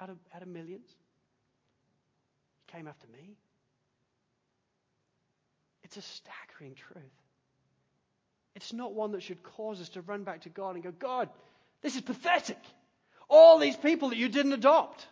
Out 0.00 0.10
of, 0.10 0.18
out 0.34 0.42
of 0.42 0.48
millions? 0.48 0.88
You 0.88 2.72
came 2.72 2.86
after 2.86 3.08
me? 3.08 3.36
It's 5.82 5.96
a 5.96 6.02
staggering 6.02 6.74
truth. 6.74 7.25
It's 8.56 8.72
not 8.72 8.94
one 8.94 9.12
that 9.12 9.22
should 9.22 9.42
cause 9.42 9.82
us 9.82 9.90
to 9.90 10.00
run 10.00 10.24
back 10.24 10.40
to 10.40 10.48
God 10.48 10.76
and 10.76 10.82
go, 10.82 10.90
God, 10.90 11.28
this 11.82 11.94
is 11.94 12.00
pathetic. 12.00 12.58
All 13.28 13.58
these 13.58 13.76
people 13.76 14.08
that 14.08 14.16
you 14.16 14.30
didn't 14.30 14.54
adopt. 14.54 15.06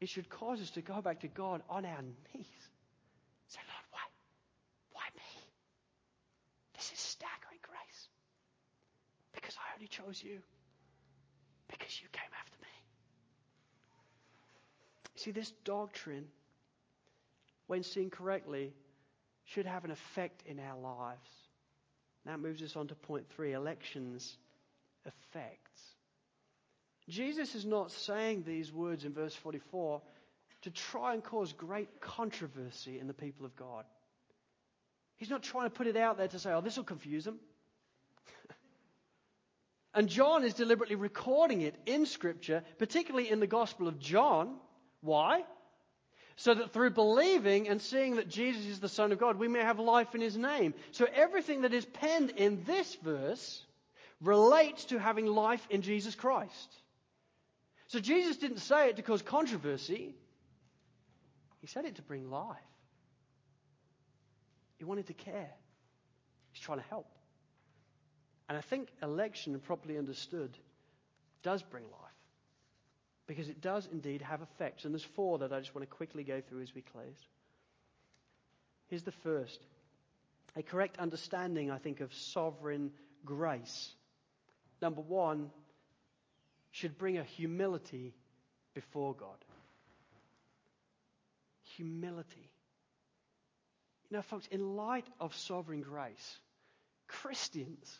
It 0.00 0.08
should 0.08 0.30
cause 0.30 0.58
us 0.62 0.70
to 0.70 0.80
go 0.80 1.02
back 1.02 1.20
to 1.20 1.28
God 1.28 1.62
on 1.68 1.84
our 1.84 2.00
knees. 2.00 2.46
Say, 3.48 3.60
Lord, 3.68 3.86
why? 3.90 4.00
Why 4.92 5.02
me? 5.14 5.42
This 6.74 6.90
is 6.90 6.98
staggering 6.98 7.60
grace. 7.62 8.08
Because 9.34 9.54
I 9.58 9.74
only 9.76 9.88
chose 9.88 10.22
you. 10.24 10.38
Because 11.68 12.00
you 12.00 12.08
came 12.10 12.30
after 12.40 12.58
me. 12.62 12.68
See, 15.16 15.30
this 15.30 15.52
doctrine, 15.64 16.24
when 17.66 17.82
seen 17.82 18.08
correctly, 18.08 18.72
should 19.46 19.66
have 19.66 19.84
an 19.84 19.90
effect 19.90 20.42
in 20.46 20.60
our 20.60 20.78
lives. 20.78 21.30
That 22.24 22.40
moves 22.40 22.62
us 22.62 22.76
on 22.76 22.88
to 22.88 22.94
point 22.94 23.26
three 23.30 23.52
elections 23.52 24.36
effects. 25.04 25.80
Jesus 27.08 27.54
is 27.54 27.64
not 27.64 27.92
saying 27.92 28.42
these 28.42 28.72
words 28.72 29.04
in 29.04 29.12
verse 29.12 29.34
44 29.34 30.02
to 30.62 30.70
try 30.70 31.14
and 31.14 31.22
cause 31.22 31.52
great 31.52 32.00
controversy 32.00 32.98
in 32.98 33.06
the 33.06 33.14
people 33.14 33.46
of 33.46 33.54
God. 33.54 33.84
He's 35.16 35.30
not 35.30 35.44
trying 35.44 35.66
to 35.66 35.70
put 35.70 35.86
it 35.86 35.96
out 35.96 36.18
there 36.18 36.28
to 36.28 36.38
say, 36.38 36.52
oh, 36.52 36.60
this 36.60 36.76
will 36.76 36.84
confuse 36.84 37.24
them. 37.24 37.38
and 39.94 40.08
John 40.08 40.44
is 40.44 40.54
deliberately 40.54 40.96
recording 40.96 41.62
it 41.62 41.76
in 41.86 42.04
Scripture, 42.04 42.64
particularly 42.78 43.30
in 43.30 43.38
the 43.38 43.46
Gospel 43.46 43.86
of 43.86 44.00
John. 44.00 44.56
Why? 45.00 45.44
So 46.36 46.54
that 46.54 46.72
through 46.72 46.90
believing 46.90 47.68
and 47.68 47.80
seeing 47.80 48.16
that 48.16 48.28
Jesus 48.28 48.66
is 48.66 48.80
the 48.80 48.90
Son 48.90 49.10
of 49.10 49.18
God, 49.18 49.38
we 49.38 49.48
may 49.48 49.60
have 49.60 49.78
life 49.78 50.14
in 50.14 50.20
His 50.20 50.36
name. 50.36 50.74
So 50.92 51.06
everything 51.14 51.62
that 51.62 51.72
is 51.72 51.86
penned 51.86 52.30
in 52.30 52.62
this 52.64 52.94
verse 52.96 53.64
relates 54.20 54.84
to 54.86 54.98
having 54.98 55.26
life 55.26 55.66
in 55.70 55.82
Jesus 55.82 56.14
Christ. 56.14 56.74
So 57.88 58.00
Jesus 58.00 58.36
didn't 58.36 58.58
say 58.58 58.90
it 58.90 58.96
to 58.96 59.02
cause 59.02 59.22
controversy, 59.22 60.14
He 61.60 61.66
said 61.66 61.86
it 61.86 61.96
to 61.96 62.02
bring 62.02 62.30
life. 62.30 62.56
He 64.78 64.84
wanted 64.84 65.06
to 65.06 65.14
care, 65.14 65.50
He's 66.52 66.62
trying 66.62 66.78
to 66.78 66.84
help. 66.84 67.06
And 68.48 68.56
I 68.56 68.60
think 68.60 68.88
election, 69.02 69.58
properly 69.58 69.98
understood, 69.98 70.56
does 71.42 71.62
bring 71.62 71.84
life. 71.84 72.05
Because 73.26 73.48
it 73.48 73.60
does 73.60 73.88
indeed 73.90 74.22
have 74.22 74.40
effects. 74.42 74.84
And 74.84 74.94
there's 74.94 75.04
four 75.04 75.38
that 75.38 75.52
I 75.52 75.58
just 75.58 75.74
want 75.74 75.88
to 75.88 75.94
quickly 75.94 76.22
go 76.22 76.40
through 76.40 76.62
as 76.62 76.74
we 76.74 76.82
close. 76.82 77.26
Here's 78.88 79.02
the 79.02 79.12
first 79.12 79.60
a 80.56 80.62
correct 80.62 80.98
understanding, 80.98 81.70
I 81.70 81.78
think, 81.78 82.00
of 82.00 82.14
sovereign 82.14 82.90
grace. 83.24 83.92
Number 84.80 85.02
one, 85.02 85.50
should 86.70 86.98
bring 86.98 87.18
a 87.18 87.24
humility 87.24 88.14
before 88.74 89.14
God. 89.14 89.44
Humility. 91.76 92.50
You 94.10 94.18
know, 94.18 94.22
folks, 94.22 94.46
in 94.50 94.76
light 94.76 95.06
of 95.18 95.34
sovereign 95.34 95.80
grace, 95.80 96.38
Christians 97.08 97.98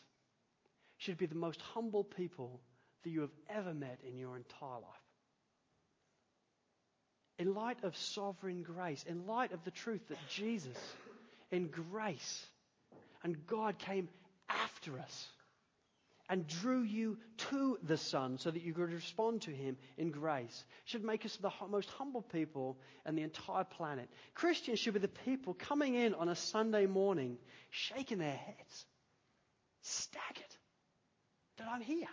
should 0.97 1.17
be 1.17 1.25
the 1.25 1.35
most 1.35 1.61
humble 1.73 2.03
people 2.03 2.59
that 3.03 3.09
you 3.09 3.21
have 3.21 3.33
ever 3.49 3.73
met 3.73 3.99
in 4.07 4.17
your 4.17 4.37
entire 4.37 4.79
life 4.79 5.06
in 7.39 7.53
light 7.53 7.83
of 7.83 7.95
sovereign 7.95 8.63
grace, 8.63 9.03
in 9.07 9.27
light 9.27 9.51
of 9.51 9.63
the 9.63 9.71
truth 9.71 10.01
that 10.09 10.17
Jesus, 10.29 10.77
in 11.51 11.67
grace, 11.67 12.45
and 13.23 13.45
God 13.47 13.77
came 13.77 14.09
after 14.49 14.99
us 14.99 15.27
and 16.29 16.47
drew 16.47 16.81
you 16.81 17.17
to 17.37 17.77
the 17.83 17.97
Son 17.97 18.37
so 18.37 18.51
that 18.51 18.61
you 18.61 18.73
could 18.73 18.91
respond 18.91 19.43
to 19.43 19.51
Him 19.51 19.77
in 19.97 20.11
grace, 20.11 20.65
should 20.85 21.03
make 21.03 21.25
us 21.25 21.37
the 21.37 21.51
most 21.69 21.89
humble 21.91 22.21
people 22.21 22.77
on 23.05 23.15
the 23.15 23.21
entire 23.21 23.63
planet. 23.63 24.09
Christians 24.33 24.79
should 24.79 24.93
be 24.93 24.99
the 24.99 25.07
people 25.07 25.53
coming 25.53 25.95
in 25.95 26.13
on 26.13 26.27
a 26.27 26.35
Sunday 26.35 26.85
morning, 26.85 27.37
shaking 27.69 28.17
their 28.17 28.35
heads, 28.35 28.85
staggered 29.83 30.55
that 31.57 31.67
I'm 31.71 31.81
here, 31.81 32.07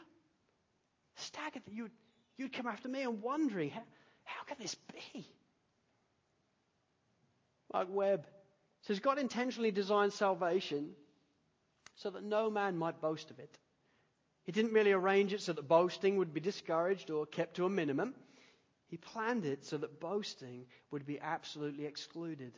staggered 1.16 1.64
that 1.64 1.74
you'd, 1.74 1.90
you'd 2.36 2.52
come 2.52 2.66
after 2.66 2.88
me 2.88 3.02
and 3.02 3.20
wondering, 3.20 3.72
how 4.24 4.44
can 4.44 4.56
this 4.60 4.74
be? 4.74 5.26
Mark 7.72 7.88
Webb 7.90 8.26
says 8.82 9.00
God 9.00 9.18
intentionally 9.18 9.70
designed 9.70 10.12
salvation 10.12 10.90
so 11.96 12.10
that 12.10 12.22
no 12.22 12.50
man 12.50 12.76
might 12.76 13.00
boast 13.00 13.30
of 13.30 13.38
it. 13.38 13.58
He 14.44 14.52
didn't 14.52 14.72
merely 14.72 14.92
arrange 14.92 15.32
it 15.32 15.40
so 15.40 15.52
that 15.52 15.68
boasting 15.68 16.18
would 16.18 16.34
be 16.34 16.40
discouraged 16.40 17.10
or 17.10 17.26
kept 17.26 17.56
to 17.56 17.64
a 17.64 17.70
minimum. 17.70 18.14
He 18.88 18.96
planned 18.96 19.46
it 19.46 19.64
so 19.64 19.78
that 19.78 20.00
boasting 20.00 20.66
would 20.90 21.06
be 21.06 21.18
absolutely 21.18 21.86
excluded. 21.86 22.52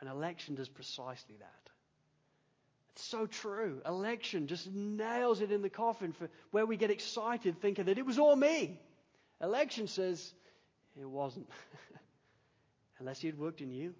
And 0.00 0.08
election 0.08 0.54
does 0.54 0.68
precisely 0.68 1.36
that. 1.38 1.70
It's 2.92 3.04
so 3.04 3.26
true. 3.26 3.80
Election 3.86 4.46
just 4.46 4.70
nails 4.70 5.40
it 5.40 5.50
in 5.50 5.62
the 5.62 5.70
coffin 5.70 6.12
for 6.12 6.28
where 6.50 6.66
we 6.66 6.76
get 6.76 6.90
excited 6.90 7.60
thinking 7.60 7.86
that 7.86 7.98
it 7.98 8.06
was 8.06 8.18
all 8.18 8.36
me. 8.36 8.78
Election 9.40 9.86
says, 9.86 10.34
it 11.00 11.08
wasn't. 11.08 11.48
Unless 12.98 13.20
He 13.20 13.26
had 13.28 13.38
worked 13.38 13.60
in 13.60 13.70
you, 13.70 13.94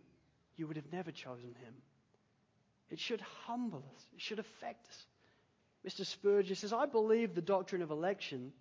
you 0.56 0.66
would 0.66 0.76
have 0.76 0.92
never 0.92 1.10
chosen 1.10 1.54
Him. 1.62 1.74
It 2.90 2.98
should 2.98 3.20
humble 3.46 3.84
us, 3.94 4.06
it 4.14 4.20
should 4.20 4.38
affect 4.38 4.88
us. 4.88 5.06
Mr. 5.86 6.04
Spurgeon 6.04 6.56
says, 6.56 6.72
I 6.72 6.86
believe 6.86 7.34
the 7.34 7.40
doctrine 7.40 7.80
of 7.80 7.90
election 7.90 8.52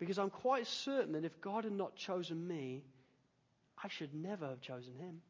because 0.00 0.18
I'm 0.18 0.30
quite 0.30 0.66
certain 0.66 1.12
that 1.12 1.26
if 1.26 1.40
God 1.42 1.64
had 1.64 1.74
not 1.74 1.94
chosen 1.94 2.48
me, 2.48 2.82
I 3.84 3.88
should 3.88 4.14
never 4.14 4.48
have 4.48 4.62
chosen 4.62 4.94
Him. 4.94 5.20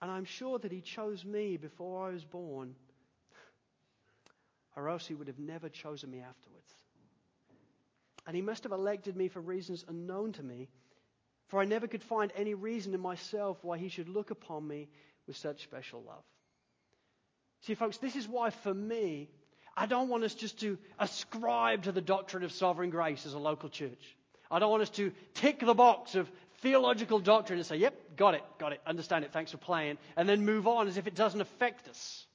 And 0.00 0.10
I'm 0.10 0.24
sure 0.24 0.58
that 0.60 0.70
He 0.70 0.80
chose 0.80 1.24
me 1.24 1.56
before 1.56 2.06
I 2.06 2.12
was 2.12 2.24
born, 2.24 2.76
or 4.76 4.88
else 4.88 5.04
He 5.04 5.14
would 5.14 5.26
have 5.26 5.40
never 5.40 5.68
chosen 5.68 6.12
me 6.12 6.20
afterwards. 6.20 6.72
And 8.26 8.34
he 8.34 8.42
must 8.42 8.62
have 8.62 8.72
elected 8.72 9.16
me 9.16 9.28
for 9.28 9.40
reasons 9.40 9.84
unknown 9.88 10.32
to 10.32 10.42
me, 10.42 10.68
for 11.48 11.60
I 11.60 11.64
never 11.64 11.86
could 11.86 12.02
find 12.02 12.32
any 12.36 12.54
reason 12.54 12.94
in 12.94 13.00
myself 13.00 13.58
why 13.62 13.78
he 13.78 13.88
should 13.88 14.08
look 14.08 14.30
upon 14.30 14.66
me 14.66 14.88
with 15.26 15.36
such 15.36 15.62
special 15.62 16.02
love. 16.02 16.24
See, 17.62 17.74
folks, 17.74 17.98
this 17.98 18.16
is 18.16 18.28
why 18.28 18.50
for 18.50 18.72
me, 18.72 19.28
I 19.76 19.86
don't 19.86 20.08
want 20.08 20.24
us 20.24 20.34
just 20.34 20.60
to 20.60 20.78
ascribe 20.98 21.84
to 21.84 21.92
the 21.92 22.00
doctrine 22.00 22.44
of 22.44 22.52
sovereign 22.52 22.90
grace 22.90 23.26
as 23.26 23.34
a 23.34 23.38
local 23.38 23.68
church. 23.68 24.16
I 24.50 24.58
don't 24.58 24.70
want 24.70 24.82
us 24.82 24.90
to 24.90 25.12
tick 25.34 25.60
the 25.60 25.74
box 25.74 26.14
of 26.14 26.30
theological 26.60 27.18
doctrine 27.18 27.58
and 27.58 27.66
say, 27.66 27.76
yep, 27.76 28.16
got 28.16 28.34
it, 28.34 28.42
got 28.58 28.72
it, 28.72 28.80
understand 28.86 29.24
it, 29.24 29.32
thanks 29.32 29.50
for 29.50 29.56
playing, 29.56 29.98
and 30.16 30.28
then 30.28 30.44
move 30.44 30.66
on 30.66 30.88
as 30.88 30.96
if 30.96 31.06
it 31.06 31.14
doesn't 31.14 31.40
affect 31.40 31.88
us. 31.88 32.26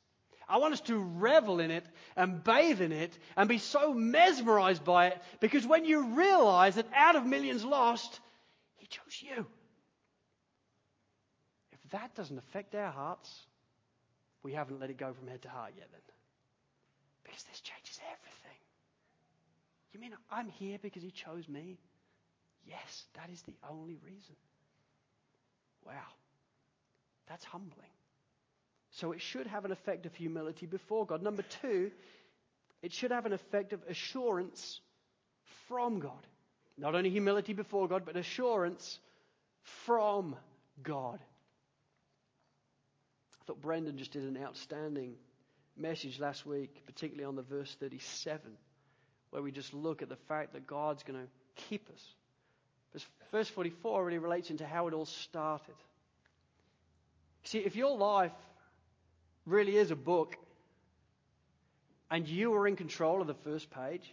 I 0.49 0.57
want 0.57 0.73
us 0.73 0.81
to 0.81 0.97
revel 0.97 1.59
in 1.59 1.69
it 1.69 1.85
and 2.15 2.43
bathe 2.43 2.81
in 2.81 2.91
it 2.91 3.17
and 3.37 3.47
be 3.47 3.59
so 3.59 3.93
mesmerized 3.93 4.83
by 4.83 5.07
it 5.07 5.21
because 5.39 5.65
when 5.65 5.85
you 5.85 6.15
realize 6.15 6.75
that 6.75 6.87
out 6.93 7.15
of 7.15 7.25
millions 7.25 7.63
lost, 7.63 8.19
He 8.77 8.87
chose 8.87 9.21
you. 9.21 9.45
If 11.71 11.91
that 11.91 12.15
doesn't 12.15 12.37
affect 12.37 12.73
our 12.73 12.91
hearts, 12.91 13.31
we 14.41 14.53
haven't 14.53 14.79
let 14.79 14.89
it 14.89 14.97
go 14.97 15.13
from 15.13 15.27
head 15.27 15.43
to 15.43 15.49
heart 15.49 15.73
yet 15.77 15.87
then. 15.91 16.01
Because 17.23 17.43
this 17.43 17.61
changes 17.61 17.99
everything. 18.11 18.59
You 19.93 19.99
mean 19.99 20.13
I'm 20.31 20.49
here 20.49 20.79
because 20.81 21.03
He 21.03 21.11
chose 21.11 21.47
me? 21.47 21.77
Yes, 22.65 23.05
that 23.13 23.29
is 23.31 23.43
the 23.43 23.55
only 23.69 23.97
reason. 24.03 24.35
Wow. 25.85 25.93
That's 27.27 27.45
humbling. 27.45 27.91
So 28.99 29.13
it 29.13 29.21
should 29.21 29.47
have 29.47 29.63
an 29.63 29.71
effect 29.71 30.05
of 30.05 30.13
humility 30.13 30.65
before 30.65 31.05
God. 31.05 31.21
Number 31.23 31.43
two, 31.61 31.89
it 32.81 32.91
should 32.91 33.11
have 33.11 33.25
an 33.25 33.31
effect 33.31 33.71
of 33.71 33.81
assurance 33.87 34.81
from 35.69 35.99
God. 35.99 36.27
Not 36.77 36.95
only 36.95 37.09
humility 37.09 37.53
before 37.53 37.87
God, 37.87 38.03
but 38.05 38.17
assurance 38.17 38.99
from 39.85 40.35
God. 40.83 41.19
I 43.41 43.45
thought 43.45 43.61
Brendan 43.61 43.97
just 43.97 44.11
did 44.11 44.23
an 44.23 44.37
outstanding 44.43 45.15
message 45.77 46.19
last 46.19 46.45
week, 46.45 46.81
particularly 46.85 47.23
on 47.23 47.37
the 47.37 47.41
verse 47.41 47.73
37, 47.79 48.51
where 49.29 49.41
we 49.41 49.53
just 49.53 49.73
look 49.73 50.01
at 50.01 50.09
the 50.09 50.17
fact 50.27 50.51
that 50.53 50.67
God's 50.67 51.03
going 51.03 51.19
to 51.19 51.27
keep 51.69 51.89
us. 51.89 52.03
Because 52.91 53.07
Verse 53.31 53.47
44 53.47 54.03
really 54.03 54.17
relates 54.17 54.49
into 54.49 54.65
how 54.65 54.87
it 54.87 54.93
all 54.93 55.05
started. 55.05 55.75
See, 57.43 57.59
if 57.59 57.75
your 57.75 57.97
life 57.97 58.33
really 59.49 59.77
is 59.77 59.91
a 59.91 59.95
book, 59.95 60.35
and 62.09 62.27
you 62.27 62.53
are 62.53 62.67
in 62.67 62.75
control 62.75 63.21
of 63.21 63.27
the 63.27 63.33
first 63.33 63.69
page, 63.71 64.11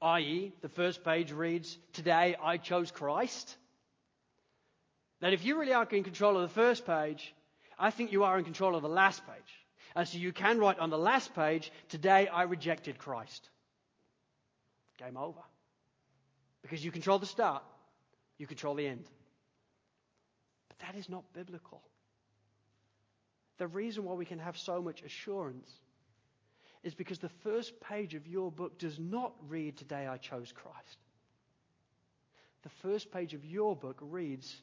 i.e., 0.00 0.52
the 0.62 0.68
first 0.68 1.04
page 1.04 1.32
reads, 1.32 1.78
Today 1.92 2.36
I 2.42 2.56
chose 2.56 2.90
Christ, 2.90 3.56
that 5.20 5.32
if 5.32 5.44
you 5.44 5.58
really 5.58 5.72
are 5.72 5.86
in 5.90 6.04
control 6.04 6.36
of 6.36 6.42
the 6.42 6.54
first 6.54 6.86
page, 6.86 7.34
I 7.78 7.90
think 7.90 8.12
you 8.12 8.24
are 8.24 8.38
in 8.38 8.44
control 8.44 8.74
of 8.74 8.82
the 8.82 8.88
last 8.88 9.26
page. 9.26 9.66
And 9.94 10.06
so 10.06 10.18
you 10.18 10.32
can 10.32 10.58
write 10.58 10.78
on 10.78 10.90
the 10.90 10.98
last 10.98 11.34
page, 11.34 11.72
Today 11.88 12.28
I 12.28 12.42
rejected 12.42 12.98
Christ. 12.98 13.48
Game 14.98 15.16
over. 15.16 15.40
Because 16.62 16.84
you 16.84 16.90
control 16.90 17.18
the 17.18 17.26
start, 17.26 17.62
you 18.36 18.46
control 18.46 18.74
the 18.74 18.86
end. 18.86 19.04
But 20.68 20.78
that 20.80 20.98
is 20.98 21.08
not 21.08 21.24
biblical. 21.32 21.82
The 23.58 23.66
reason 23.66 24.04
why 24.04 24.14
we 24.14 24.24
can 24.24 24.38
have 24.38 24.56
so 24.56 24.80
much 24.80 25.02
assurance 25.02 25.70
is 26.84 26.94
because 26.94 27.18
the 27.18 27.28
first 27.42 27.80
page 27.80 28.14
of 28.14 28.26
your 28.26 28.52
book 28.52 28.78
does 28.78 28.98
not 28.98 29.34
read, 29.48 29.76
Today 29.76 30.06
I 30.06 30.16
chose 30.16 30.52
Christ. 30.52 30.98
The 32.62 32.68
first 32.82 33.10
page 33.12 33.34
of 33.34 33.44
your 33.44 33.76
book 33.76 33.98
reads, 34.00 34.54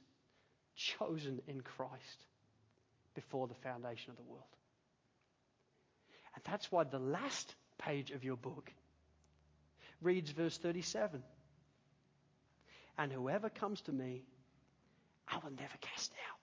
Chosen 0.75 1.41
in 1.47 1.61
Christ 1.61 2.25
before 3.13 3.47
the 3.47 3.55
foundation 3.55 4.11
of 4.11 4.17
the 4.17 4.23
world. 4.23 4.43
And 6.35 6.43
that's 6.43 6.71
why 6.71 6.83
the 6.83 6.99
last 6.99 7.55
page 7.77 8.11
of 8.11 8.23
your 8.23 8.35
book 8.35 8.71
reads 10.01 10.31
verse 10.31 10.57
37 10.57 11.23
And 12.97 13.11
whoever 13.11 13.49
comes 13.49 13.81
to 13.81 13.93
me, 13.93 14.23
I 15.27 15.37
will 15.43 15.51
never 15.51 15.77
cast 15.81 16.11
out. 16.29 16.34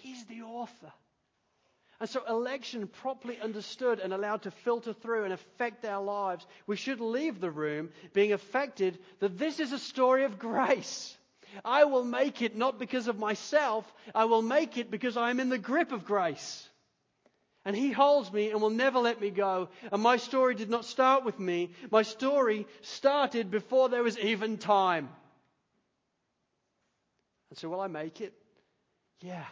He's 0.00 0.24
the 0.26 0.42
author. 0.42 0.92
And 2.00 2.08
so, 2.08 2.22
election 2.26 2.86
properly 2.86 3.38
understood 3.38 4.00
and 4.00 4.14
allowed 4.14 4.42
to 4.42 4.50
filter 4.50 4.94
through 4.94 5.24
and 5.24 5.34
affect 5.34 5.84
our 5.84 6.02
lives, 6.02 6.46
we 6.66 6.76
should 6.76 6.98
leave 6.98 7.40
the 7.40 7.50
room 7.50 7.90
being 8.14 8.32
affected 8.32 8.98
that 9.18 9.36
this 9.38 9.60
is 9.60 9.72
a 9.72 9.78
story 9.78 10.24
of 10.24 10.38
grace. 10.38 11.14
I 11.62 11.84
will 11.84 12.04
make 12.04 12.40
it 12.40 12.56
not 12.56 12.78
because 12.78 13.06
of 13.06 13.18
myself, 13.18 13.92
I 14.14 14.24
will 14.24 14.40
make 14.40 14.78
it 14.78 14.90
because 14.90 15.18
I 15.18 15.28
am 15.28 15.40
in 15.40 15.50
the 15.50 15.58
grip 15.58 15.92
of 15.92 16.06
grace. 16.06 16.66
And 17.66 17.76
He 17.76 17.92
holds 17.92 18.32
me 18.32 18.50
and 18.50 18.62
will 18.62 18.70
never 18.70 18.98
let 18.98 19.20
me 19.20 19.28
go. 19.28 19.68
And 19.92 20.00
my 20.00 20.16
story 20.16 20.54
did 20.54 20.70
not 20.70 20.86
start 20.86 21.26
with 21.26 21.38
me, 21.38 21.72
my 21.90 22.02
story 22.02 22.66
started 22.80 23.50
before 23.50 23.90
there 23.90 24.02
was 24.02 24.18
even 24.18 24.56
time. 24.56 25.10
And 27.50 27.58
so, 27.58 27.68
will 27.68 27.80
I 27.80 27.88
make 27.88 28.22
it? 28.22 28.32
Yeah 29.20 29.44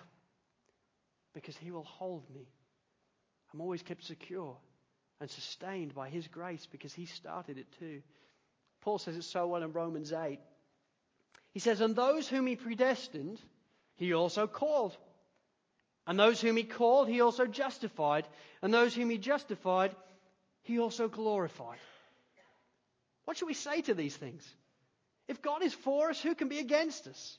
because 1.41 1.57
He 1.57 1.70
will 1.70 1.84
hold 1.84 2.28
me. 2.34 2.49
I'm 3.53 3.61
always 3.61 3.82
kept 3.82 4.05
secure 4.05 4.57
and 5.20 5.30
sustained 5.30 5.95
by 5.95 6.09
His 6.09 6.26
grace 6.26 6.66
because 6.70 6.93
He 6.93 7.07
started 7.07 7.59
it 7.59 7.66
too. 7.78 8.03
Paul 8.80 8.99
says 8.99 9.16
it 9.16 9.22
so 9.22 9.47
well 9.47 9.62
in 9.62 9.72
Romans 9.72 10.12
8. 10.12 10.39
He 11.53 11.61
says, 11.61 11.80
And 11.80 11.95
those 11.95 12.28
whom 12.28 12.47
He 12.47 12.57
predestined, 12.57 13.41
He 13.97 14.12
also 14.14 14.47
called. 14.47 14.97
And 16.07 16.18
those 16.18 16.41
whom 16.41 16.57
He 16.57 16.64
called, 16.64 17.09
He 17.09 17.20
also 17.20 17.47
justified. 17.47 18.26
And 18.61 18.74
those 18.74 18.95
whom 18.95 19.09
He 19.09 19.18
justified, 19.18 19.95
He 20.62 20.80
also 20.80 21.09
glorified. 21.09 21.78
What 23.26 23.36
should 23.36 23.47
we 23.47 23.55
say 23.55 23.82
to 23.82 23.95
these 23.95 24.16
things? 24.16 24.45
If 25.28 25.43
God 25.43 25.62
is 25.62 25.74
for 25.74 26.11
us, 26.11 26.20
who 26.20 26.34
can 26.34 26.49
be 26.49 26.59
against 26.59 27.07
us? 27.07 27.39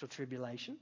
Shall 0.00 0.08
tribulation, 0.08 0.78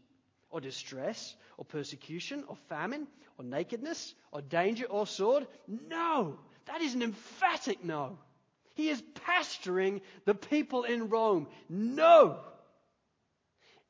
or 0.49 0.61
distress, 0.61 1.35
or 1.57 1.65
persecution, 1.65 2.45
or 2.47 2.55
famine, 2.69 3.09
or 3.37 3.45
nakedness, 3.45 4.15
or 4.31 4.43
danger, 4.43 4.85
or 4.85 5.09
sword? 5.09 5.49
No! 5.67 6.39
That 6.67 6.83
is 6.83 6.95
an 6.95 7.03
emphatic 7.03 7.83
no. 7.83 8.17
He 8.75 8.91
is 8.91 9.03
pastoring 9.27 10.03
the 10.25 10.37
people 10.37 10.85
in 10.85 11.09
Rome. 11.09 11.49
No! 11.69 12.39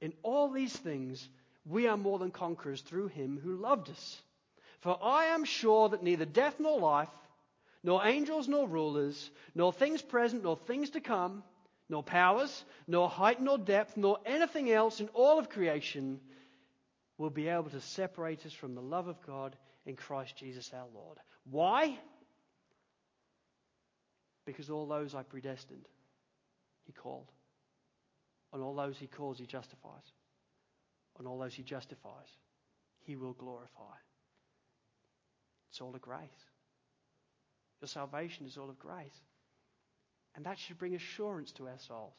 In 0.00 0.14
all 0.22 0.48
these 0.48 0.74
things, 0.74 1.28
we 1.66 1.86
are 1.88 1.98
more 1.98 2.18
than 2.18 2.30
conquerors 2.30 2.80
through 2.80 3.08
him 3.08 3.38
who 3.38 3.54
loved 3.54 3.90
us. 3.90 4.22
For 4.80 4.98
I 5.02 5.26
am 5.26 5.44
sure 5.44 5.90
that 5.90 6.02
neither 6.02 6.24
death 6.24 6.58
nor 6.58 6.80
life, 6.80 7.12
nor 7.82 8.06
angels 8.06 8.48
nor 8.48 8.66
rulers, 8.66 9.30
nor 9.54 9.74
things 9.74 10.00
present 10.00 10.44
nor 10.44 10.56
things 10.56 10.88
to 10.90 11.02
come, 11.02 11.42
nor 11.88 12.02
powers, 12.02 12.64
nor 12.86 13.08
height, 13.08 13.40
nor 13.40 13.58
depth, 13.58 13.96
nor 13.96 14.18
anything 14.26 14.70
else 14.70 15.00
in 15.00 15.08
all 15.14 15.38
of 15.38 15.48
creation 15.48 16.20
will 17.16 17.30
be 17.30 17.48
able 17.48 17.70
to 17.70 17.80
separate 17.80 18.44
us 18.46 18.52
from 18.52 18.74
the 18.74 18.82
love 18.82 19.08
of 19.08 19.20
God 19.26 19.56
in 19.86 19.96
Christ 19.96 20.36
Jesus 20.36 20.70
our 20.74 20.86
Lord. 20.94 21.18
Why? 21.50 21.98
Because 24.44 24.70
all 24.70 24.86
those 24.86 25.14
I 25.14 25.22
predestined, 25.22 25.86
He 26.86 26.92
called. 26.92 27.30
And 28.52 28.62
all 28.62 28.74
those 28.74 28.96
He 28.98 29.06
calls, 29.06 29.38
He 29.38 29.46
justifies. 29.46 30.12
And 31.18 31.26
all 31.26 31.38
those 31.38 31.54
He 31.54 31.62
justifies, 31.62 32.28
He 33.00 33.16
will 33.16 33.32
glorify. 33.32 33.96
It's 35.70 35.80
all 35.80 35.94
of 35.94 36.00
grace. 36.00 36.28
Your 37.80 37.88
salvation 37.88 38.46
is 38.46 38.56
all 38.56 38.70
of 38.70 38.78
grace. 38.78 39.20
And 40.38 40.46
that 40.46 40.56
should 40.56 40.78
bring 40.78 40.94
assurance 40.94 41.50
to 41.54 41.66
our 41.66 41.78
souls. 41.88 42.14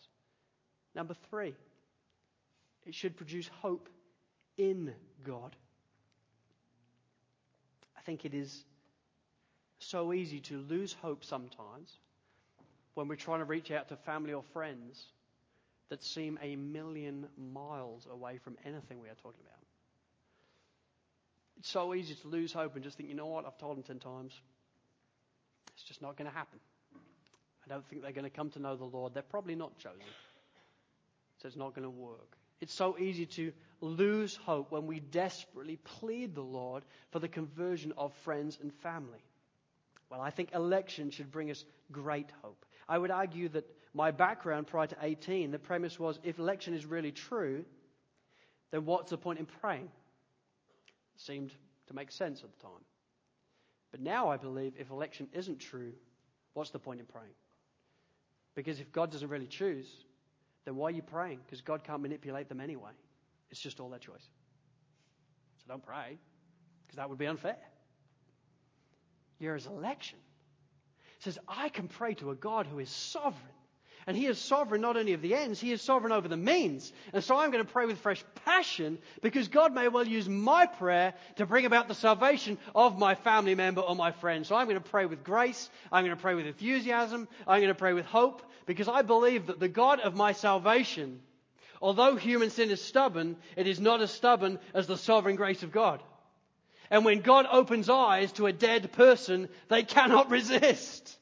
Number 0.94 1.16
three, 1.30 1.56
it 2.86 2.94
should 2.94 3.16
produce 3.16 3.50
hope 3.62 3.88
in 4.58 4.94
God. 5.26 5.56
I 7.98 8.02
think 8.02 8.26
it 8.26 8.34
is 8.34 8.66
so 9.80 10.12
easy 10.12 10.42
to 10.42 10.58
lose 10.58 10.92
hope 11.02 11.24
sometimes 11.24 11.98
when 12.94 13.08
we're 13.08 13.16
trying 13.16 13.40
to 13.40 13.46
reach 13.46 13.72
out 13.72 13.88
to 13.88 13.96
family 13.96 14.34
or 14.34 14.44
friends 14.52 15.02
that 15.88 16.04
seem 16.04 16.38
a 16.42 16.58
million 16.58 17.26
miles 17.38 18.06
away 18.12 18.38
from 18.44 18.58
anything 18.66 19.00
we 19.00 19.08
are 19.08 19.16
talking 19.24 19.46
about. 19.46 19.64
It's 21.58 21.70
so 21.70 21.94
easy 21.94 22.16
to 22.16 22.28
lose 22.28 22.52
hope 22.52 22.76
and 22.76 22.84
just 22.84 22.98
think, 22.98 23.08
you 23.08 23.16
know 23.16 23.28
what, 23.28 23.46
I've 23.46 23.58
told 23.58 23.78
them 23.78 23.84
10 23.84 24.00
times. 24.00 24.34
It's 25.76 25.84
just 25.84 26.02
not 26.02 26.18
going 26.18 26.30
to 26.30 26.36
happen. 26.36 26.60
I 27.70 27.74
don't 27.74 27.86
think 27.88 28.02
they're 28.02 28.12
going 28.12 28.24
to 28.24 28.30
come 28.30 28.50
to 28.52 28.60
know 28.60 28.76
the 28.76 28.86
Lord. 28.86 29.14
They're 29.14 29.22
probably 29.22 29.56
not 29.56 29.78
chosen. 29.78 30.00
So 31.38 31.48
it's 31.48 31.56
not 31.56 31.76
going 31.76 31.84
to 31.84 31.90
work. 31.90 32.38
It's 32.62 32.74
so 32.74 32.98
easy 32.98 33.26
to 33.28 33.54
lose 33.80 34.36
hope 34.36 34.72
when 34.72 34.88
we 34.88 35.00
desperately 35.00 35.78
plead 35.78 36.36
the 36.36 36.42
Lord 36.42 36.84
for 37.12 37.20
the 37.20 37.28
conversion 37.28 37.94
of 37.98 38.14
friends 38.26 38.58
and 38.62 38.74
family. 38.74 39.24
Well, 40.10 40.20
I 40.20 40.32
think 40.32 40.54
election 40.54 41.12
should 41.12 41.32
bring 41.32 41.52
us 41.52 41.64
great 41.92 42.30
hope. 42.42 42.66
I 42.88 42.98
would 42.98 43.12
argue 43.12 43.50
that 43.50 43.66
my 43.94 44.12
background 44.12 44.68
prior 44.68 44.88
to 44.88 44.98
18, 45.02 45.52
the 45.52 45.60
premise 45.60 46.00
was 46.00 46.20
if 46.24 46.40
election 46.40 46.74
is 46.74 46.86
really 46.86 47.12
true, 47.12 47.64
then 48.72 48.86
what's 48.86 49.12
the 49.12 49.18
point 49.18 49.40
in 49.40 49.46
praying? 49.46 49.90
It 51.16 51.22
seemed 51.22 51.52
to 51.88 51.94
make 51.94 52.12
sense 52.12 52.44
at 52.44 52.52
the 52.52 52.64
time. 52.64 52.84
But 53.92 54.02
now 54.02 54.30
I 54.30 54.38
believe 54.38 54.74
if 54.78 54.90
election 54.90 55.28
isn't 55.34 55.60
true, 55.60 55.94
what's 56.54 56.72
the 56.72 56.80
point 56.80 57.00
in 57.00 57.06
praying? 57.06 57.34
Because 58.60 58.82
if 58.82 58.92
God 58.92 59.10
doesn't 59.10 59.30
really 59.30 59.48
choose, 59.48 59.88
then 60.66 60.76
why 60.76 60.90
are 60.90 60.92
you 60.92 61.02
praying? 61.02 61.40
Because 61.46 61.62
God 61.62 61.82
can't 61.82 62.02
manipulate 62.02 62.50
them 62.50 62.60
anyway. 62.60 62.92
It's 63.52 63.62
just 63.62 63.80
all 63.80 63.90
their 63.90 64.00
choice. 64.00 64.28
So 65.60 65.66
don't 65.70 65.82
pray, 65.82 66.18
because 66.86 66.98
that 66.98 67.10
would 67.10 67.18
be 67.18 67.26
unfair. 67.26 67.56
Yours 69.40 69.66
election 69.66 70.20
says, 71.20 71.40
I 71.48 71.70
can 71.70 71.88
pray 71.88 72.16
to 72.16 72.32
a 72.32 72.36
God 72.36 72.68
who 72.68 72.80
is 72.80 72.90
sovereign 72.90 73.59
and 74.10 74.18
He 74.18 74.26
is 74.26 74.40
sovereign 74.40 74.82
not 74.82 74.98
only 74.98 75.14
of 75.14 75.22
the 75.22 75.36
ends, 75.36 75.60
He 75.60 75.72
is 75.72 75.84
sovereign 75.84 76.12
over 76.12 76.28
the 76.28 76.36
means. 76.36 76.92
And 77.14 77.24
so 77.24 77.38
I'm 77.38 77.52
going 77.52 77.64
to 77.64 77.72
pray 77.72 77.86
with 77.86 78.00
fresh 78.00 78.24
passion 78.44 78.98
because 79.22 79.50
God 79.50 79.72
may 79.72 79.88
well 79.88 80.08
use 80.08 80.28
my 80.28 80.66
prayer 80.66 81.14
to 81.36 81.46
bring 81.46 81.68
about 81.68 81.88
the 81.88 81.94
salvation 81.94 82.58
of 82.74 82.98
my 82.98 83.14
family 83.14 83.54
member 83.54 83.82
or 83.82 83.96
my 83.96 84.12
friend. 84.12 84.48
So 84.48 84.56
I'm 84.56 84.66
going 84.66 84.82
to 84.82 84.90
pray 84.90 85.06
with 85.06 85.24
grace. 85.24 85.70
I'm 85.92 86.04
going 86.04 86.18
to 86.18 86.22
pray 86.22 86.34
with 86.34 86.48
enthusiasm. 86.48 87.28
I'm 87.46 87.60
going 87.60 87.68
to 87.68 87.76
pray 87.76 87.94
with 87.94 88.08
hope 88.08 88.42
because 88.66 88.88
I 88.88 89.04
believe 89.04 89.46
that 89.46 89.60
the 89.60 89.68
God 89.68 90.00
of 90.00 90.16
my 90.16 90.32
salvation, 90.32 91.20
although 91.80 92.16
human 92.16 92.50
sin 92.50 92.72
is 92.72 92.82
stubborn, 92.82 93.38
it 93.56 93.68
is 93.68 93.80
not 93.80 94.02
as 94.02 94.10
stubborn 94.10 94.58
as 94.74 94.88
the 94.88 94.98
sovereign 94.98 95.36
grace 95.36 95.62
of 95.62 95.72
God. 95.72 96.02
And 96.90 97.06
when 97.06 97.22
God 97.22 97.46
opens 97.52 97.92
eyes 97.92 98.32
to 98.32 98.48
a 98.48 98.54
dead 98.54 98.92
person, 98.92 99.50
they 99.68 99.84
cannot 99.84 100.32
resist. 100.32 101.19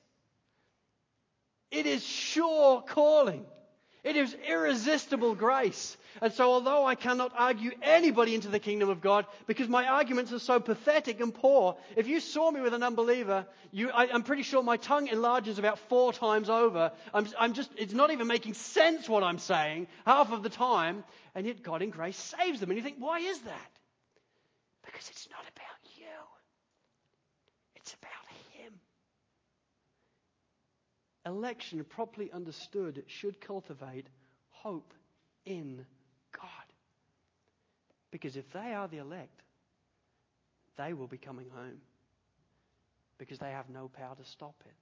It 1.71 1.85
is 1.85 2.03
sure 2.03 2.81
calling. 2.81 3.45
It 4.07 4.15
is 4.15 4.33
irresistible 4.47 5.35
grace. 5.35 5.97
And 6.21 6.31
so, 6.31 6.49
although 6.49 6.85
I 6.85 6.95
cannot 6.95 7.33
argue 7.35 7.71
anybody 7.81 8.35
into 8.35 8.47
the 8.47 8.59
kingdom 8.59 8.87
of 8.87 9.01
God 9.01 9.25
because 9.47 9.67
my 9.67 9.85
arguments 9.85 10.31
are 10.31 10.39
so 10.39 10.61
pathetic 10.61 11.19
and 11.19 11.33
poor, 11.33 11.75
if 11.97 12.07
you 12.07 12.21
saw 12.21 12.49
me 12.49 12.61
with 12.61 12.73
an 12.73 12.83
unbeliever, 12.83 13.45
you, 13.71 13.89
I, 13.89 14.05
am 14.05 14.23
pretty 14.23 14.43
sure 14.43 14.63
my 14.63 14.77
tongue 14.77 15.07
enlarges 15.07 15.59
about 15.59 15.77
four 15.89 16.13
times 16.13 16.49
over. 16.49 16.93
I'm, 17.13 17.27
I'm 17.37 17.53
just, 17.53 17.69
it's 17.75 17.93
not 17.93 18.11
even 18.11 18.27
making 18.27 18.53
sense 18.53 19.09
what 19.09 19.23
I'm 19.23 19.39
saying 19.39 19.87
half 20.05 20.31
of 20.31 20.41
the 20.41 20.49
time. 20.49 21.03
And 21.35 21.45
yet, 21.45 21.61
God 21.61 21.81
in 21.81 21.89
grace 21.89 22.17
saves 22.39 22.61
them. 22.61 22.69
And 22.69 22.77
you 22.77 22.83
think, 22.83 22.97
why 22.99 23.19
is 23.19 23.39
that? 23.39 23.71
Because 24.85 25.09
it's 25.09 25.27
not 25.29 25.41
about 25.41 25.97
you, 25.97 26.05
it's 27.75 27.93
about 27.93 28.63
Him. 28.63 28.73
Election, 31.27 31.83
properly 31.83 32.31
understood, 32.31 33.03
should 33.07 33.41
cultivate 33.41 34.07
hope 34.49 34.93
in 35.45 35.85
God. 36.31 36.49
Because 38.11 38.37
if 38.37 38.49
they 38.53 38.73
are 38.73 38.87
the 38.87 38.99
elect, 38.99 39.41
they 40.77 40.93
will 40.93 41.07
be 41.07 41.17
coming 41.17 41.49
home. 41.53 41.81
Because 43.17 43.39
they 43.39 43.51
have 43.51 43.69
no 43.69 43.89
power 43.89 44.15
to 44.15 44.23
stop 44.23 44.55
it. 44.65 44.73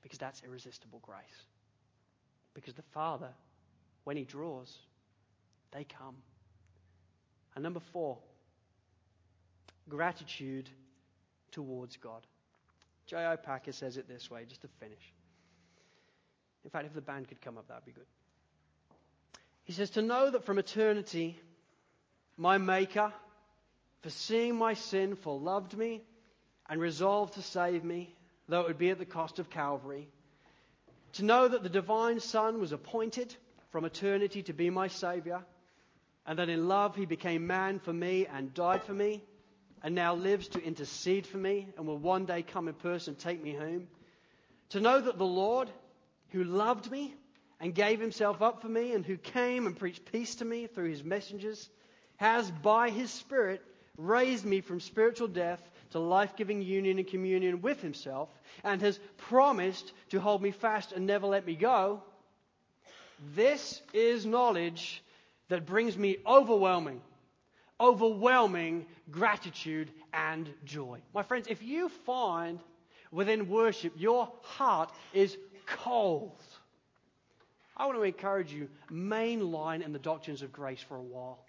Because 0.00 0.18
that's 0.18 0.42
irresistible 0.46 1.00
grace. 1.02 1.44
Because 2.54 2.72
the 2.72 2.82
Father, 2.94 3.30
when 4.04 4.16
He 4.16 4.24
draws, 4.24 4.78
they 5.72 5.84
come. 5.84 6.16
And 7.54 7.62
number 7.62 7.80
four, 7.92 8.16
gratitude 9.90 10.70
towards 11.52 11.98
God. 11.98 12.26
J.I. 13.06 13.36
Packer 13.36 13.72
says 13.72 13.98
it 13.98 14.08
this 14.08 14.30
way, 14.30 14.46
just 14.48 14.62
to 14.62 14.68
finish. 14.80 15.12
In 16.68 16.70
fact, 16.70 16.84
if 16.84 16.92
the 16.92 17.00
band 17.00 17.28
could 17.28 17.40
come 17.40 17.56
up, 17.56 17.66
that 17.68 17.76
would 17.76 17.86
be 17.86 17.92
good. 17.92 18.04
He 19.64 19.72
says, 19.72 19.88
To 19.92 20.02
know 20.02 20.30
that 20.30 20.44
from 20.44 20.58
eternity, 20.58 21.40
my 22.36 22.58
Maker, 22.58 23.10
foreseeing 24.02 24.54
my 24.54 24.74
sin, 24.74 25.16
loved 25.24 25.78
me 25.78 26.02
and 26.68 26.78
resolved 26.78 27.32
to 27.32 27.42
save 27.42 27.84
me, 27.84 28.14
though 28.50 28.60
it 28.60 28.66
would 28.66 28.76
be 28.76 28.90
at 28.90 28.98
the 28.98 29.06
cost 29.06 29.38
of 29.38 29.48
Calvary. 29.48 30.08
To 31.14 31.24
know 31.24 31.48
that 31.48 31.62
the 31.62 31.70
divine 31.70 32.20
Son 32.20 32.60
was 32.60 32.72
appointed 32.72 33.34
from 33.70 33.86
eternity 33.86 34.42
to 34.42 34.52
be 34.52 34.68
my 34.68 34.88
Saviour, 34.88 35.42
and 36.26 36.38
that 36.38 36.50
in 36.50 36.68
love 36.68 36.96
he 36.96 37.06
became 37.06 37.46
man 37.46 37.78
for 37.78 37.94
me 37.94 38.26
and 38.26 38.52
died 38.52 38.82
for 38.82 38.92
me 38.92 39.22
and 39.82 39.94
now 39.94 40.14
lives 40.14 40.48
to 40.48 40.62
intercede 40.62 41.26
for 41.26 41.38
me 41.38 41.68
and 41.78 41.86
will 41.86 41.96
one 41.96 42.26
day 42.26 42.42
come 42.42 42.68
in 42.68 42.74
person 42.74 43.14
and 43.14 43.18
take 43.18 43.42
me 43.42 43.54
home. 43.54 43.88
To 44.70 44.80
know 44.80 45.00
that 45.00 45.16
the 45.16 45.24
Lord, 45.24 45.70
who 46.30 46.44
loved 46.44 46.90
me 46.90 47.14
and 47.60 47.74
gave 47.74 48.00
himself 48.00 48.42
up 48.42 48.62
for 48.62 48.68
me 48.68 48.92
and 48.92 49.04
who 49.04 49.16
came 49.16 49.66
and 49.66 49.78
preached 49.78 50.10
peace 50.12 50.36
to 50.36 50.44
me 50.44 50.66
through 50.66 50.90
his 50.90 51.02
messengers, 51.02 51.68
has 52.16 52.50
by 52.50 52.90
his 52.90 53.10
Spirit 53.10 53.62
raised 53.96 54.44
me 54.44 54.60
from 54.60 54.80
spiritual 54.80 55.28
death 55.28 55.60
to 55.90 55.98
life 55.98 56.36
giving 56.36 56.62
union 56.62 56.98
and 56.98 57.08
communion 57.08 57.60
with 57.60 57.80
himself 57.80 58.28
and 58.62 58.80
has 58.80 59.00
promised 59.16 59.92
to 60.10 60.20
hold 60.20 60.42
me 60.42 60.50
fast 60.50 60.92
and 60.92 61.06
never 61.06 61.26
let 61.26 61.46
me 61.46 61.54
go. 61.54 62.02
This 63.34 63.80
is 63.92 64.24
knowledge 64.24 65.02
that 65.48 65.66
brings 65.66 65.96
me 65.96 66.18
overwhelming 66.26 67.00
overwhelming 67.80 68.86
gratitude 69.10 69.90
and 70.12 70.48
joy. 70.64 71.00
My 71.14 71.22
friends, 71.22 71.46
if 71.48 71.62
you 71.62 71.88
find 71.88 72.58
within 73.10 73.48
worship 73.48 73.92
your 73.96 74.30
heart 74.42 74.90
is 75.12 75.36
cold, 75.76 76.42
I 77.76 77.86
want 77.86 77.98
to 77.98 78.02
encourage 78.02 78.52
you, 78.52 78.68
main 78.90 79.52
line 79.52 79.82
in 79.82 79.92
the 79.92 79.98
doctrines 79.98 80.42
of 80.42 80.52
grace 80.52 80.80
for 80.80 80.96
a 80.96 81.02
while. 81.02 81.44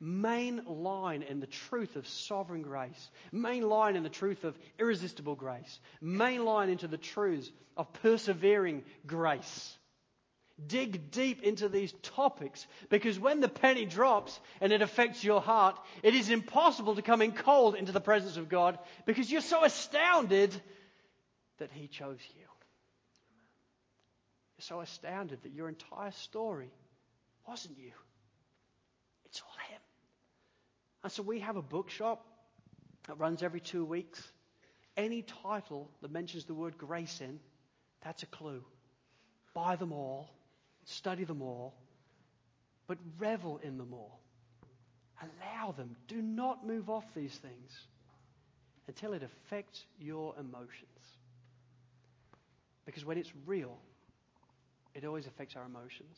Main 0.00 0.62
line 0.64 1.22
in 1.22 1.40
the 1.40 1.46
truth 1.46 1.96
of 1.96 2.06
sovereign 2.06 2.62
grace. 2.62 3.10
Main 3.32 3.68
line 3.68 3.96
in 3.96 4.04
the 4.04 4.08
truth 4.08 4.44
of 4.44 4.56
irresistible 4.78 5.34
grace. 5.34 5.80
Main 6.00 6.44
line 6.44 6.68
into 6.68 6.86
the 6.86 6.96
truths 6.96 7.50
of 7.76 7.92
persevering 7.94 8.84
grace 9.06 9.76
dig 10.66 11.10
deep 11.10 11.42
into 11.42 11.68
these 11.68 11.92
topics 12.02 12.66
because 12.88 13.18
when 13.18 13.40
the 13.40 13.48
penny 13.48 13.84
drops 13.84 14.38
and 14.60 14.72
it 14.72 14.82
affects 14.82 15.22
your 15.22 15.40
heart, 15.40 15.78
it 16.02 16.14
is 16.14 16.30
impossible 16.30 16.96
to 16.96 17.02
come 17.02 17.22
in 17.22 17.32
cold 17.32 17.76
into 17.76 17.92
the 17.92 18.00
presence 18.00 18.36
of 18.36 18.48
God 18.48 18.78
because 19.06 19.30
you're 19.30 19.40
so 19.40 19.64
astounded 19.64 20.52
that 21.58 21.70
He 21.70 21.86
chose 21.86 22.18
you. 22.36 22.47
So 24.60 24.80
astounded 24.80 25.42
that 25.44 25.52
your 25.52 25.68
entire 25.68 26.10
story 26.10 26.70
wasn't 27.46 27.78
you, 27.78 27.92
it's 29.24 29.40
all 29.40 29.56
Him. 29.70 29.80
And 31.04 31.12
so 31.12 31.22
we 31.22 31.40
have 31.40 31.56
a 31.56 31.62
bookshop 31.62 32.26
that 33.06 33.18
runs 33.18 33.42
every 33.42 33.60
two 33.60 33.84
weeks. 33.84 34.20
Any 34.96 35.22
title 35.22 35.88
that 36.02 36.10
mentions 36.10 36.44
the 36.44 36.54
word 36.54 36.76
grace 36.76 37.20
in, 37.20 37.38
that's 38.02 38.24
a 38.24 38.26
clue. 38.26 38.64
Buy 39.54 39.76
them 39.76 39.92
all 39.92 40.28
study 40.88 41.24
them 41.24 41.42
all, 41.42 41.74
but 42.86 42.98
revel 43.18 43.60
in 43.62 43.76
them 43.76 43.92
all. 43.92 44.20
Allow 45.20 45.72
them. 45.72 45.96
Do 46.06 46.22
not 46.22 46.66
move 46.66 46.88
off 46.88 47.04
these 47.14 47.34
things 47.34 47.86
until 48.86 49.12
it 49.12 49.22
affects 49.22 49.84
your 50.00 50.34
emotions. 50.38 50.70
Because 52.86 53.04
when 53.04 53.18
it's 53.18 53.32
real, 53.44 53.76
it 54.98 55.06
always 55.06 55.26
affects 55.26 55.54
our 55.56 55.64
emotions. 55.64 56.16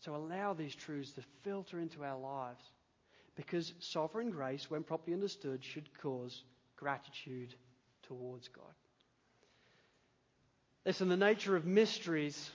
So 0.00 0.14
allow 0.14 0.52
these 0.52 0.74
truths 0.74 1.12
to 1.12 1.22
filter 1.42 1.80
into 1.80 2.04
our 2.04 2.18
lives. 2.18 2.62
Because 3.34 3.72
sovereign 3.80 4.30
grace, 4.30 4.70
when 4.70 4.82
properly 4.82 5.14
understood, 5.14 5.64
should 5.64 5.88
cause 6.00 6.42
gratitude 6.76 7.54
towards 8.02 8.48
God. 8.48 8.64
Listen, 10.84 11.08
the 11.08 11.16
nature 11.16 11.56
of 11.56 11.64
mysteries 11.66 12.50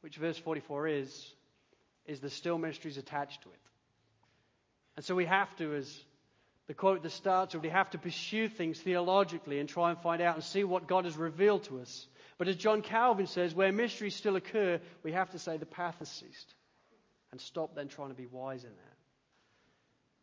which 0.00 0.16
verse 0.16 0.38
44 0.38 0.88
is, 0.88 1.34
is 2.06 2.20
the 2.20 2.28
still 2.28 2.58
mysteries 2.58 2.98
attached 2.98 3.42
to 3.42 3.48
it. 3.48 3.58
And 4.96 5.04
so 5.04 5.14
we 5.14 5.24
have 5.24 5.54
to, 5.56 5.74
as 5.74 5.98
the 6.66 6.74
quote 6.74 7.02
that 7.02 7.10
starts, 7.10 7.54
we 7.54 7.70
have 7.70 7.88
to 7.90 7.98
pursue 7.98 8.48
things 8.48 8.78
theologically 8.78 9.60
and 9.60 9.68
try 9.68 9.90
and 9.90 9.98
find 9.98 10.20
out 10.20 10.34
and 10.34 10.44
see 10.44 10.62
what 10.62 10.86
God 10.86 11.06
has 11.06 11.16
revealed 11.16 11.64
to 11.64 11.80
us. 11.80 12.06
But 12.38 12.48
as 12.48 12.56
John 12.56 12.82
Calvin 12.82 13.26
says, 13.26 13.54
where 13.54 13.72
mysteries 13.72 14.16
still 14.16 14.36
occur, 14.36 14.80
we 15.02 15.12
have 15.12 15.30
to 15.30 15.38
say 15.38 15.56
the 15.56 15.66
path 15.66 15.96
has 16.00 16.08
ceased 16.08 16.54
and 17.30 17.40
stop 17.40 17.74
then 17.74 17.88
trying 17.88 18.08
to 18.08 18.14
be 18.14 18.26
wise 18.26 18.64
in 18.64 18.70
that. 18.70 18.96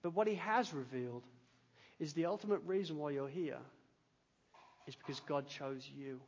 But 0.02 0.14
what 0.14 0.28
he 0.28 0.36
has 0.36 0.74
revealed 0.74 1.24
is 2.00 2.14
the 2.14 2.26
ultimate 2.26 2.62
reason 2.66 2.98
why 2.98 3.12
you're 3.12 3.28
here 3.28 3.60
is 4.88 4.96
because 4.96 5.20
God 5.22 5.48
chose 5.48 5.88
you. 5.96 6.20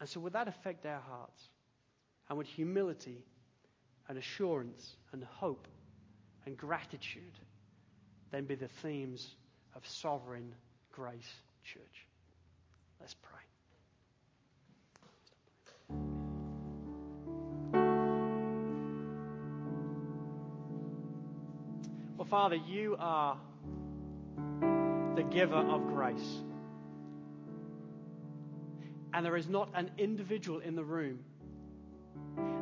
And 0.00 0.08
so, 0.08 0.20
would 0.20 0.32
that 0.34 0.48
affect 0.48 0.84
our 0.84 1.00
hearts? 1.00 1.42
And 2.28 2.36
would 2.36 2.46
humility 2.46 3.24
and 4.08 4.18
assurance 4.18 4.96
and 5.12 5.22
hope 5.22 5.68
and 6.44 6.56
gratitude 6.56 7.38
then 8.32 8.44
be 8.44 8.56
the 8.56 8.68
themes 8.68 9.34
of 9.74 9.86
sovereign 9.86 10.54
grace 10.92 11.32
church? 11.64 12.06
Let's 13.00 13.14
pray. 13.14 13.45
Well, 22.28 22.42
Father, 22.42 22.56
you 22.56 22.96
are 22.98 23.38
the 25.14 25.22
giver 25.22 25.54
of 25.54 25.86
grace. 25.86 26.42
And 29.12 29.24
there 29.24 29.36
is 29.36 29.48
not 29.48 29.70
an 29.74 29.90
individual 29.96 30.58
in 30.60 30.74
the 30.74 30.84
room 30.84 31.20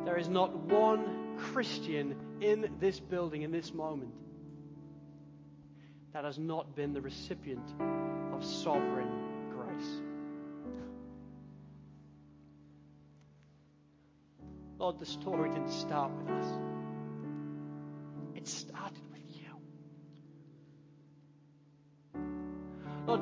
there 0.05 0.17
is 0.17 0.29
not 0.29 0.55
one 0.55 1.35
Christian 1.35 2.15
in 2.39 2.69
this 2.79 2.99
building, 2.99 3.41
in 3.41 3.51
this 3.51 3.73
moment, 3.73 4.13
that 6.13 6.23
has 6.23 6.37
not 6.37 6.75
been 6.75 6.93
the 6.93 7.01
recipient 7.01 7.67
of 8.31 8.45
sovereign 8.45 9.09
grace. 9.49 10.01
Lord, 14.77 14.99
the 14.99 15.05
story 15.05 15.49
didn't 15.49 15.71
start 15.71 16.11
with 16.11 16.29
us, 16.29 16.45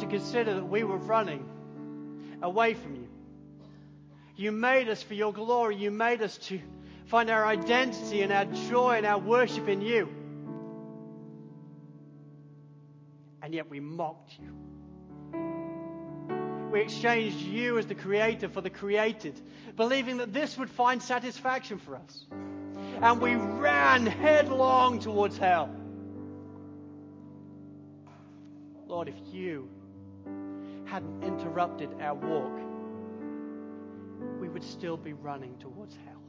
to 0.03 0.09
consider 0.09 0.55
that 0.55 0.67
we 0.67 0.83
were 0.83 0.97
running 0.97 1.45
away 2.41 2.73
from 2.73 2.95
you 2.95 3.03
you 4.35 4.51
made 4.51 4.89
us 4.89 5.01
for 5.03 5.13
your 5.13 5.31
glory. 5.31 5.75
You 5.75 5.91
made 5.91 6.21
us 6.21 6.37
to 6.49 6.59
find 7.05 7.29
our 7.29 7.45
identity 7.45 8.21
and 8.21 8.33
our 8.33 8.45
joy 8.69 8.97
and 8.97 9.05
our 9.05 9.19
worship 9.19 9.67
in 9.67 9.81
you. 9.81 10.09
And 13.41 13.53
yet 13.53 13.69
we 13.69 13.79
mocked 13.79 14.33
you. 14.39 14.53
We 16.71 16.81
exchanged 16.81 17.37
you 17.37 17.77
as 17.77 17.85
the 17.85 17.93
creator 17.93 18.49
for 18.49 18.61
the 18.61 18.69
created, 18.71 19.39
believing 19.75 20.17
that 20.17 20.33
this 20.33 20.57
would 20.57 20.71
find 20.71 21.03
satisfaction 21.03 21.77
for 21.77 21.95
us. 21.97 22.25
And 23.01 23.21
we 23.21 23.35
ran 23.35 24.07
headlong 24.07 24.99
towards 24.99 25.37
hell. 25.37 25.69
Lord, 28.87 29.07
if 29.07 29.15
you 29.31 29.69
hadn't 30.93 31.23
interrupted 31.23 31.89
our 32.01 32.13
walk, 32.13 32.61
we 34.39 34.47
would 34.47 34.63
still 34.63 34.95
be 34.95 35.13
running 35.13 35.57
towards 35.57 35.97
hell. 36.05 36.21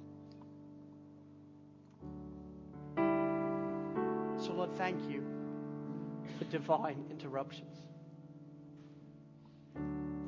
So, 4.42 4.54
Lord, 4.54 4.74
thank 4.78 4.98
you 5.10 5.22
for 6.38 6.46
divine 6.46 7.04
interruptions. 7.10 7.76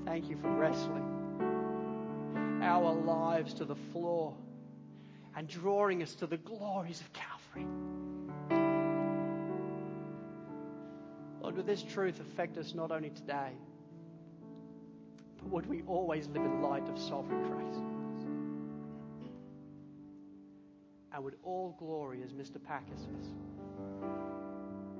Thank 0.04 0.28
you 0.28 0.36
for 0.36 0.50
wrestling 0.50 1.14
our 2.60 2.92
lives 2.92 3.54
to 3.54 3.64
the 3.64 3.76
floor 3.90 4.36
and 5.34 5.48
drawing 5.48 6.02
us 6.02 6.14
to 6.16 6.26
the 6.26 6.36
glories 6.36 7.00
of 7.00 7.10
Calvary. 7.14 7.66
Lord, 11.40 11.56
would 11.56 11.66
this 11.66 11.82
truth 11.82 12.20
affect 12.20 12.58
us 12.58 12.74
not 12.74 12.90
only 12.90 13.08
today, 13.08 13.52
would 15.48 15.66
we 15.66 15.82
always 15.86 16.28
live 16.28 16.42
in 16.44 16.62
light 16.62 16.88
of 16.88 16.98
sovereign 16.98 17.50
grace? 17.50 17.76
And 21.12 21.24
would 21.24 21.36
all 21.42 21.74
glory, 21.78 22.22
as 22.22 22.32
Mr. 22.32 22.62
Packer 22.62 22.96
says, 22.96 23.32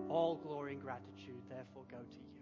all 0.09 0.37
glory 0.37 0.73
and 0.73 0.81
gratitude 0.81 1.43
therefore 1.49 1.85
go 1.91 1.99
to 1.99 2.19
you. 2.19 2.36